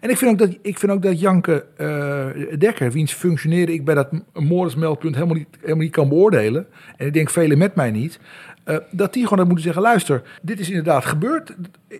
En 0.00 0.10
ik 0.10 0.16
vind 0.16 0.30
ook 0.30 0.38
dat, 0.38 0.58
ik 0.62 0.78
vind 0.78 0.92
ook 0.92 1.02
dat 1.02 1.20
Janke 1.20 1.66
eh, 1.76 2.58
Dekker, 2.58 2.92
wiens 2.92 3.12
functioneren 3.12 3.74
ik 3.74 3.84
bij 3.84 3.94
dat 3.94 4.08
Morris-meldpunt 4.32 5.14
helemaal 5.14 5.36
niet, 5.36 5.48
helemaal 5.60 5.82
niet 5.82 5.92
kan 5.92 6.08
beoordelen. 6.08 6.66
En 6.96 7.06
ik 7.06 7.12
denk 7.12 7.30
velen 7.30 7.58
met 7.58 7.74
mij 7.74 7.90
niet. 7.90 8.20
Eh, 8.70 8.76
dat 8.90 9.12
die 9.12 9.22
gewoon 9.22 9.38
had 9.38 9.46
moeten 9.46 9.64
zeggen: 9.64 9.82
luister, 9.82 10.22
dit 10.42 10.60
is 10.60 10.68
inderdaad 10.68 11.04
gebeurd 11.04 11.54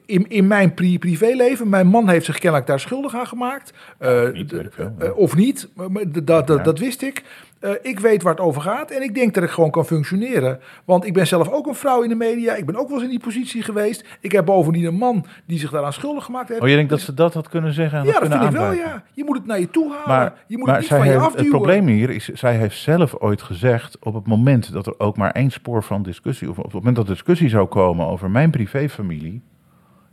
in, 0.06 0.28
in 0.28 0.46
mijn 0.46 0.74
pri- 0.74 0.98
privéleven. 0.98 1.68
Mijn 1.68 1.86
man 1.86 2.08
heeft 2.08 2.24
zich 2.24 2.38
kennelijk 2.38 2.68
daar 2.68 2.80
schuldig 2.80 3.14
aan 3.14 3.26
gemaakt. 3.26 3.72
Eh, 3.98 4.30
niet, 4.32 4.54
veel. 4.70 4.94
eh, 4.98 5.16
of 5.16 5.36
niet, 5.36 5.68
dat, 6.08 6.26
dat, 6.46 6.48
Ja. 6.58 6.62
dat 6.62 6.78
wist 6.78 7.02
ik. 7.02 7.22
Eh, 7.60 7.70
ik 7.82 8.00
weet 8.00 8.22
waar 8.22 8.32
het 8.32 8.42
over 8.42 8.62
gaat 8.62 8.90
en 8.90 9.02
ik 9.02 9.14
denk 9.14 9.34
dat 9.34 9.42
ik 9.42 9.50
gewoon 9.50 9.70
kan 9.70 9.86
functioneren. 9.86 10.60
Want 10.84 11.04
ik 11.04 11.12
ben 11.12 11.26
zelf 11.26 11.48
ook 11.48 11.66
een 11.66 11.74
vrouw 11.74 12.02
in 12.02 12.08
de 12.08 12.14
media. 12.14 12.54
Ik 12.54 12.66
ben 12.66 12.76
ook 12.76 12.88
wel 12.88 12.96
eens 12.96 13.04
in 13.04 13.10
die 13.10 13.20
positie 13.20 13.62
geweest. 13.62 14.04
Ik 14.20 14.32
heb 14.32 14.44
bovendien 14.44 14.84
een 14.84 14.94
man 14.94 15.26
die 15.44 15.58
zich 15.58 15.70
daaraan 15.70 15.92
schuldig 15.92 16.24
gemaakt 16.24 16.48
heeft. 16.48 16.60
Oh, 16.60 16.68
je 16.68 16.74
denkt 16.74 16.90
dat 16.90 17.00
ze 17.00 17.14
dat 17.14 17.34
had 17.34 17.48
kunnen 17.48 17.72
zeggen 17.72 17.98
en 17.98 18.04
Ja, 18.04 18.20
dat 18.20 18.28
vind 18.28 18.42
ik 18.42 18.50
wel, 18.50 18.72
ja. 18.72 19.04
Je 19.12 19.24
moet 19.24 19.36
het 19.36 19.46
naar 19.46 19.60
je 19.60 19.70
toe 19.70 19.90
halen. 19.90 20.08
Maar, 20.08 20.34
je 20.46 20.56
moet 20.56 20.66
maar 20.66 20.74
het 20.74 20.90
niet 20.90 20.98
van 20.98 21.08
je 21.08 21.16
afduwen. 21.16 21.38
het 21.38 21.48
probleem 21.48 21.86
hier 21.86 22.10
is, 22.10 22.28
zij 22.28 22.56
heeft 22.56 22.78
zelf 22.78 23.14
ooit 23.14 23.42
gezegd... 23.42 23.98
op 24.00 24.14
het 24.14 24.26
moment 24.26 24.72
dat 24.72 24.86
er 24.86 24.98
ook 24.98 25.16
maar 25.16 25.30
één 25.30 25.50
spoor 25.50 25.82
van 25.82 26.02
discussie... 26.02 26.50
of 26.50 26.58
op 26.58 26.64
het 26.64 26.72
moment 26.72 26.96
dat 26.96 27.08
er 27.08 27.12
discussie 27.12 27.48
zou 27.48 27.66
komen 27.66 28.06
over 28.06 28.30
mijn 28.30 28.50
privéfamilie... 28.50 29.42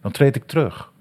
dan 0.01 0.11
treed 0.11 0.35
ik 0.35 0.43
terug. 0.45 0.91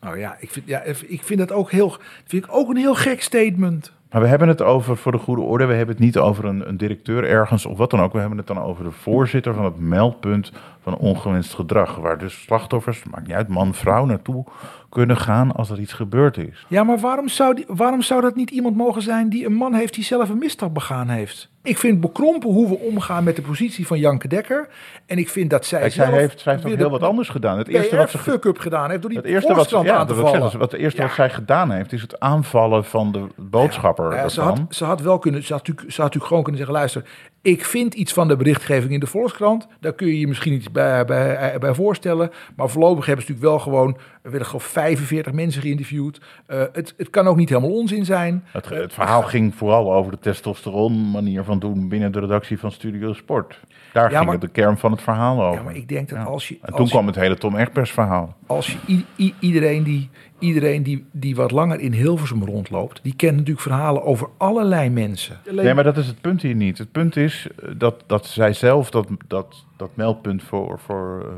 Nou 0.00 0.18
ja, 0.18 0.36
ik 0.38 0.50
vind, 0.50 0.66
ja, 0.68 0.82
ik 1.06 1.22
vind 1.22 1.38
dat 1.38 1.52
ook 1.52 1.70
heel, 1.70 1.96
vind 2.24 2.44
ik 2.44 2.52
ook 2.52 2.68
een 2.68 2.76
heel 2.76 2.94
gek 2.94 3.22
statement. 3.22 3.92
Maar 4.10 4.20
we 4.20 4.26
hebben 4.26 4.48
het 4.48 4.62
over, 4.62 4.96
voor 4.96 5.12
de 5.12 5.18
goede 5.18 5.42
orde, 5.42 5.64
we 5.64 5.74
hebben 5.74 5.94
het 5.94 6.04
niet 6.04 6.18
over 6.18 6.44
een, 6.44 6.68
een 6.68 6.76
directeur 6.76 7.24
ergens 7.24 7.66
of 7.66 7.78
wat 7.78 7.90
dan 7.90 8.00
ook. 8.00 8.12
We 8.12 8.18
hebben 8.18 8.38
het 8.38 8.46
dan 8.46 8.62
over 8.62 8.84
de 8.84 8.90
voorzitter 8.90 9.54
van 9.54 9.64
het 9.64 9.78
meldpunt 9.78 10.52
van 10.80 10.96
ongewenst 10.96 11.54
gedrag. 11.54 11.96
Waar 11.96 12.18
dus 12.18 12.42
slachtoffers, 12.42 13.04
maakt 13.04 13.26
niet 13.26 13.36
uit, 13.36 13.48
man, 13.48 13.74
vrouw, 13.74 14.04
naartoe 14.04 14.44
kunnen 14.90 15.16
gaan 15.16 15.52
als 15.52 15.70
er 15.70 15.80
iets 15.80 15.92
gebeurd 15.92 16.36
is. 16.36 16.66
Ja, 16.68 16.84
maar 16.84 16.98
waarom 16.98 17.28
zou, 17.28 17.54
die, 17.54 17.64
waarom 17.68 18.02
zou 18.02 18.20
dat 18.20 18.36
niet 18.36 18.50
iemand 18.50 18.76
mogen 18.76 19.02
zijn 19.02 19.28
die 19.28 19.46
een 19.46 19.54
man 19.54 19.74
heeft 19.74 19.94
die 19.94 20.04
zelf 20.04 20.28
een 20.28 20.38
misstap 20.38 20.74
begaan 20.74 21.08
heeft? 21.08 21.48
Ik 21.62 21.78
vind 21.78 22.00
bekrompen 22.00 22.50
hoe 22.50 22.68
we 22.68 22.74
omgaan 22.74 23.24
met 23.24 23.36
de 23.36 23.42
positie 23.42 23.86
van 23.86 23.98
Janke 23.98 24.28
Dekker. 24.28 24.68
En 25.06 25.18
ik 25.18 25.28
vind 25.28 25.50
dat 25.50 25.66
zij 25.66 25.80
Kijk, 25.80 25.92
zelf 25.92 26.08
zij 26.08 26.18
heeft, 26.18 26.40
zij 26.40 26.52
heeft 26.52 26.66
ook 26.66 26.76
heel 26.76 26.90
wat 26.90 27.02
anders 27.02 27.28
gedaan. 27.28 27.58
Het 27.58 27.68
eerste 27.68 27.96
wat 27.96 28.10
ze, 28.10 28.18
fuck-up 28.18 28.58
gedaan 28.58 28.90
heeft 28.90 29.00
door 29.00 29.10
die 29.10 29.18
het 29.18 29.28
eerste 29.28 29.54
wat, 29.54 29.70
ja, 29.70 29.96
aan 29.96 30.06
te 30.06 30.14
vallen. 30.14 30.40
zeggen, 30.40 30.58
wat 30.58 30.72
het 30.72 30.80
eerste 30.80 31.02
wat 31.02 31.12
zij 31.12 31.30
gedaan 31.30 31.70
heeft, 31.70 31.92
is 31.92 32.02
het 32.02 32.20
aanvallen 32.20 32.84
van 32.84 33.12
de 33.12 33.26
boodschapper. 33.36 34.14
Ja, 34.14 34.28
ze, 34.28 34.40
had, 34.40 34.60
ze 34.68 34.84
had 34.84 35.00
wel 35.00 35.18
kunnen, 35.18 35.42
ze 35.42 35.52
had, 35.52 35.66
natuurlijk, 35.66 35.92
ze 35.92 36.00
had 36.00 36.14
natuurlijk 36.14 36.26
gewoon 36.26 36.42
kunnen 36.42 36.60
zeggen: 36.60 36.78
luister, 36.78 37.04
ik 37.42 37.64
vind 37.64 37.94
iets 37.94 38.12
van 38.12 38.28
de 38.28 38.36
berichtgeving 38.36 38.92
in 38.92 39.00
de 39.00 39.06
Volkskrant. 39.06 39.66
Daar 39.80 39.92
kun 39.92 40.06
je 40.06 40.20
je 40.20 40.28
misschien 40.28 40.52
iets 40.52 40.70
bij, 40.70 41.04
bij, 41.04 41.58
bij 41.58 41.74
voorstellen. 41.74 42.30
Maar 42.56 42.68
voorlopig 42.68 43.06
hebben 43.06 43.24
ze 43.24 43.30
natuurlijk 43.32 43.56
wel 43.56 43.72
gewoon, 43.72 43.96
er 44.22 44.30
werden 44.30 44.46
gewoon 44.46 44.60
45 44.60 45.32
mensen 45.32 45.62
geïnterviewd. 45.62 46.20
Eh, 46.46 46.62
het, 46.72 46.94
het 46.96 47.10
kan 47.10 47.26
ook 47.26 47.36
niet 47.36 47.48
helemaal 47.48 47.70
onzin 47.70 48.04
zijn. 48.04 48.44
Het, 48.52 48.68
het 48.68 48.92
verhaal 48.92 49.22
ging 49.22 49.54
vooral 49.54 49.94
over 49.94 50.10
de 50.10 50.18
testosteron 50.18 51.10
manier 51.10 51.44
van 51.44 51.58
doen 51.58 51.88
binnen 51.88 52.12
de 52.12 52.20
redactie 52.20 52.58
van 52.58 52.72
Studio 52.72 53.12
Sport. 53.12 53.60
Daar 53.92 54.10
Ja, 54.10 54.16
ging 54.16 54.24
maar- 54.24 54.32
het 54.32 54.40
de 54.42 54.48
kern 54.60 54.78
van 54.78 54.90
het 54.92 55.02
verhaal 55.02 55.42
over. 55.42 55.58
Ja, 55.58 55.64
maar 55.64 55.76
ik 55.76 55.88
denk 55.88 56.08
dat 56.08 56.18
Ja. 56.18 56.24
als 56.24 56.48
je. 56.48 56.54
En 56.54 56.60
toen 56.68 56.76
als 56.78 56.88
je- 56.88 56.94
kwam 56.94 57.06
het 57.06 57.16
hele 57.16 57.36
Tom 57.36 57.56
Egbers 57.56 57.90
verhaal. 57.90 58.36
als 58.46 58.76
je 58.86 59.02
iedereen, 59.40 59.82
die, 59.82 60.10
iedereen 60.38 60.82
die, 60.82 61.06
die 61.12 61.36
wat 61.36 61.50
langer 61.50 61.80
in 61.80 61.92
Hilversum 61.92 62.44
rondloopt, 62.44 63.00
die 63.02 63.14
kent 63.16 63.32
natuurlijk 63.36 63.60
verhalen 63.60 64.02
over 64.04 64.28
allerlei 64.36 64.90
mensen. 64.90 65.36
Nee, 65.50 65.74
maar 65.74 65.84
dat 65.84 65.96
is 65.96 66.06
het 66.06 66.20
punt 66.20 66.42
hier 66.42 66.54
niet. 66.54 66.78
Het 66.78 66.92
punt 66.92 67.16
is 67.16 67.46
eh, 67.62 67.70
dat, 67.76 68.04
dat 68.06 68.26
zij 68.26 68.52
zelf 68.52 68.90
dat, 68.90 69.08
dat, 69.26 69.64
dat 69.76 69.90
meldpunt 69.94 70.42
voor, 70.42 70.78
voor 70.78 71.20
eh, 71.20 71.28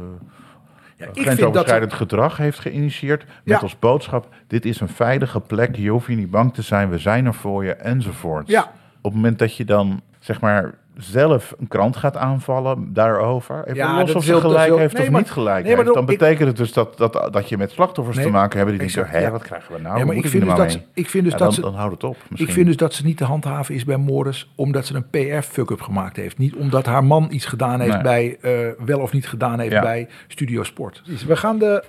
Ja, 0.96 1.08
ik 1.08 1.14
vind 1.14 1.26
dat 1.26 1.34
grensoverschrijdend 1.36 1.92
gedrag 1.92 2.36
heeft 2.36 2.58
geïnitieerd. 2.58 3.24
Met 3.24 3.30
Ja. 3.44 3.58
als 3.58 3.78
boodschap, 3.78 4.28
dit 4.46 4.64
is 4.64 4.80
een 4.80 4.88
veilige 4.88 5.40
plek, 5.40 5.76
je 5.76 5.88
hoeft 5.90 6.06
hier 6.06 6.16
niet 6.16 6.30
bang 6.30 6.54
te 6.54 6.62
zijn, 6.62 6.90
we 6.90 6.98
zijn 6.98 7.26
er 7.26 7.34
voor 7.34 7.64
je, 7.64 7.72
enzovoort. 7.72 8.48
Ja. 8.48 8.62
Op 9.00 9.02
het 9.02 9.14
moment 9.14 9.38
dat 9.38 9.56
je 9.56 9.64
dan, 9.64 10.00
zeg 10.18 10.40
maar, 10.40 10.74
zelf 10.96 11.54
een 11.58 11.68
krant 11.68 11.96
gaat 11.96 12.16
aanvallen 12.16 12.92
daarover, 12.92 13.60
even 13.64 13.74
Ja, 13.74 13.98
los 14.00 14.14
of 14.14 14.24
ze 14.24 14.40
gelijk 14.40 14.76
heeft 14.76 14.94
nee, 14.94 15.02
of 15.06 15.10
maar- 15.10 15.20
niet 15.20 15.30
gelijk 15.30 15.64
nee, 15.64 15.76
maar 15.76 15.84
heeft, 15.84 15.94
dan 15.96 16.08
ik- 16.08 16.18
betekent 16.18 16.48
het 16.48 16.56
dus 16.56 16.72
dat, 16.72 16.96
dat, 16.98 17.28
dat 17.32 17.48
je 17.48 17.56
met 17.58 17.70
slachtoffers 17.70 18.16
Nee, 18.16 18.26
te 18.26 18.32
maken 18.32 18.58
hebt 18.58 18.70
die 18.70 18.78
denken, 18.78 19.06
hé, 19.08 19.30
wat 19.30 19.42
krijgen 19.42 19.74
we 19.74 19.80
nou? 19.80 19.98
Ja, 19.98 20.04
maar 20.04 20.14
ik 20.14 20.20
vind, 20.20 20.32
hier 20.32 20.40
dus 20.42 20.50
nou 20.50 20.62
dat, 20.62 20.72
ze- 20.72 20.80
ik 20.94 21.08
vind 21.08 21.24
dus 21.24 21.32
Ja, 21.32 21.38
dat 21.38 21.46
dan, 21.46 21.54
ze. 21.56 21.60
dan 21.60 21.74
houdt 21.74 21.92
het 21.94 22.04
op. 22.04 22.16
Ik 22.16 22.30
misschien. 22.30 22.52
vind 22.52 22.66
dus 22.66 22.76
dat 22.76 22.94
ze 22.94 23.04
niet 23.04 23.16
te 23.16 23.24
handhaven 23.24 23.74
is 23.74 23.84
bij 23.84 23.96
Morris, 23.96 24.50
omdat 24.54 24.86
ze 24.86 24.94
een 24.94 25.10
PR-fuck-up 25.10 25.80
gemaakt 25.80 26.16
heeft. 26.16 26.38
Niet 26.38 26.54
omdat 26.54 26.86
haar 26.86 27.04
man 27.04 27.26
iets 27.30 27.44
gedaan 27.46 27.80
heeft 27.80 28.02
bij, 28.02 28.38
eh, 28.40 28.50
wel 28.84 28.98
of 29.00 29.12
niet 29.12 29.28
gedaan 29.28 29.58
heeft 29.60 29.80
bij 29.80 30.08
Studio 30.28 30.62
Sport. 30.62 31.02
We 31.26 31.36
gaan 31.36 31.58
de 31.58 31.84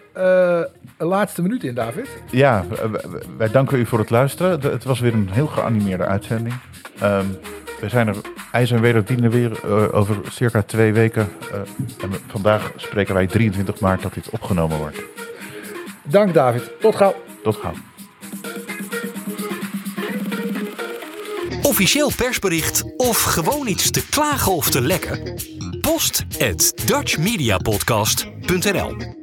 eh, 0.97 1.08
laatste 1.08 1.41
minuut 1.41 1.64
in, 1.64 1.74
David. 1.76 2.10
Ja, 2.32 2.64
wij 3.38 3.49
danken 3.51 3.80
u 3.80 3.86
voor 3.86 3.99
het 3.99 4.10
luisteren. 4.10 4.62
Het 4.62 4.84
was 4.84 4.99
weer 4.99 5.14
een 5.14 5.30
heel 5.32 5.47
geanimeerde 5.47 6.06
uitzending. 6.06 6.56
Ehm, 6.99 7.26
we 7.82 7.89
zijn 7.89 8.07
er 8.07 8.15
ijs 8.51 8.71
en 8.71 8.82
wederdienen 8.82 9.32
weer 9.32 9.51
eh, 9.63 9.93
over 9.93 10.15
circa 10.32 10.61
twee 10.61 10.93
weken. 10.93 11.30
Eh, 11.51 11.57
en 12.03 12.09
we- 12.11 12.19
vandaag 12.28 12.71
spreken 12.76 13.13
wij 13.13 13.28
23 13.28 13.80
maart 13.80 14.01
dat 14.01 14.13
dit 14.13 14.30
opgenomen 14.30 14.78
wordt. 14.78 14.97
Dank, 16.03 16.34
David. 16.34 16.71
Tot 16.80 16.95
gauw. 16.95 17.15
Tot 17.43 17.55
gauw. 17.55 17.74
Officieel 21.61 22.11
persbericht 22.15 22.84
of 22.97 23.24
gewoon 23.24 23.67
iets 23.67 23.91
te 23.91 24.05
klagen 24.09 24.51
of 24.51 24.69
te 24.69 24.82
lekken? 24.82 25.34
Post 25.82 26.26
at 26.39 26.74
dutchmediapodcast.nl 26.86 29.22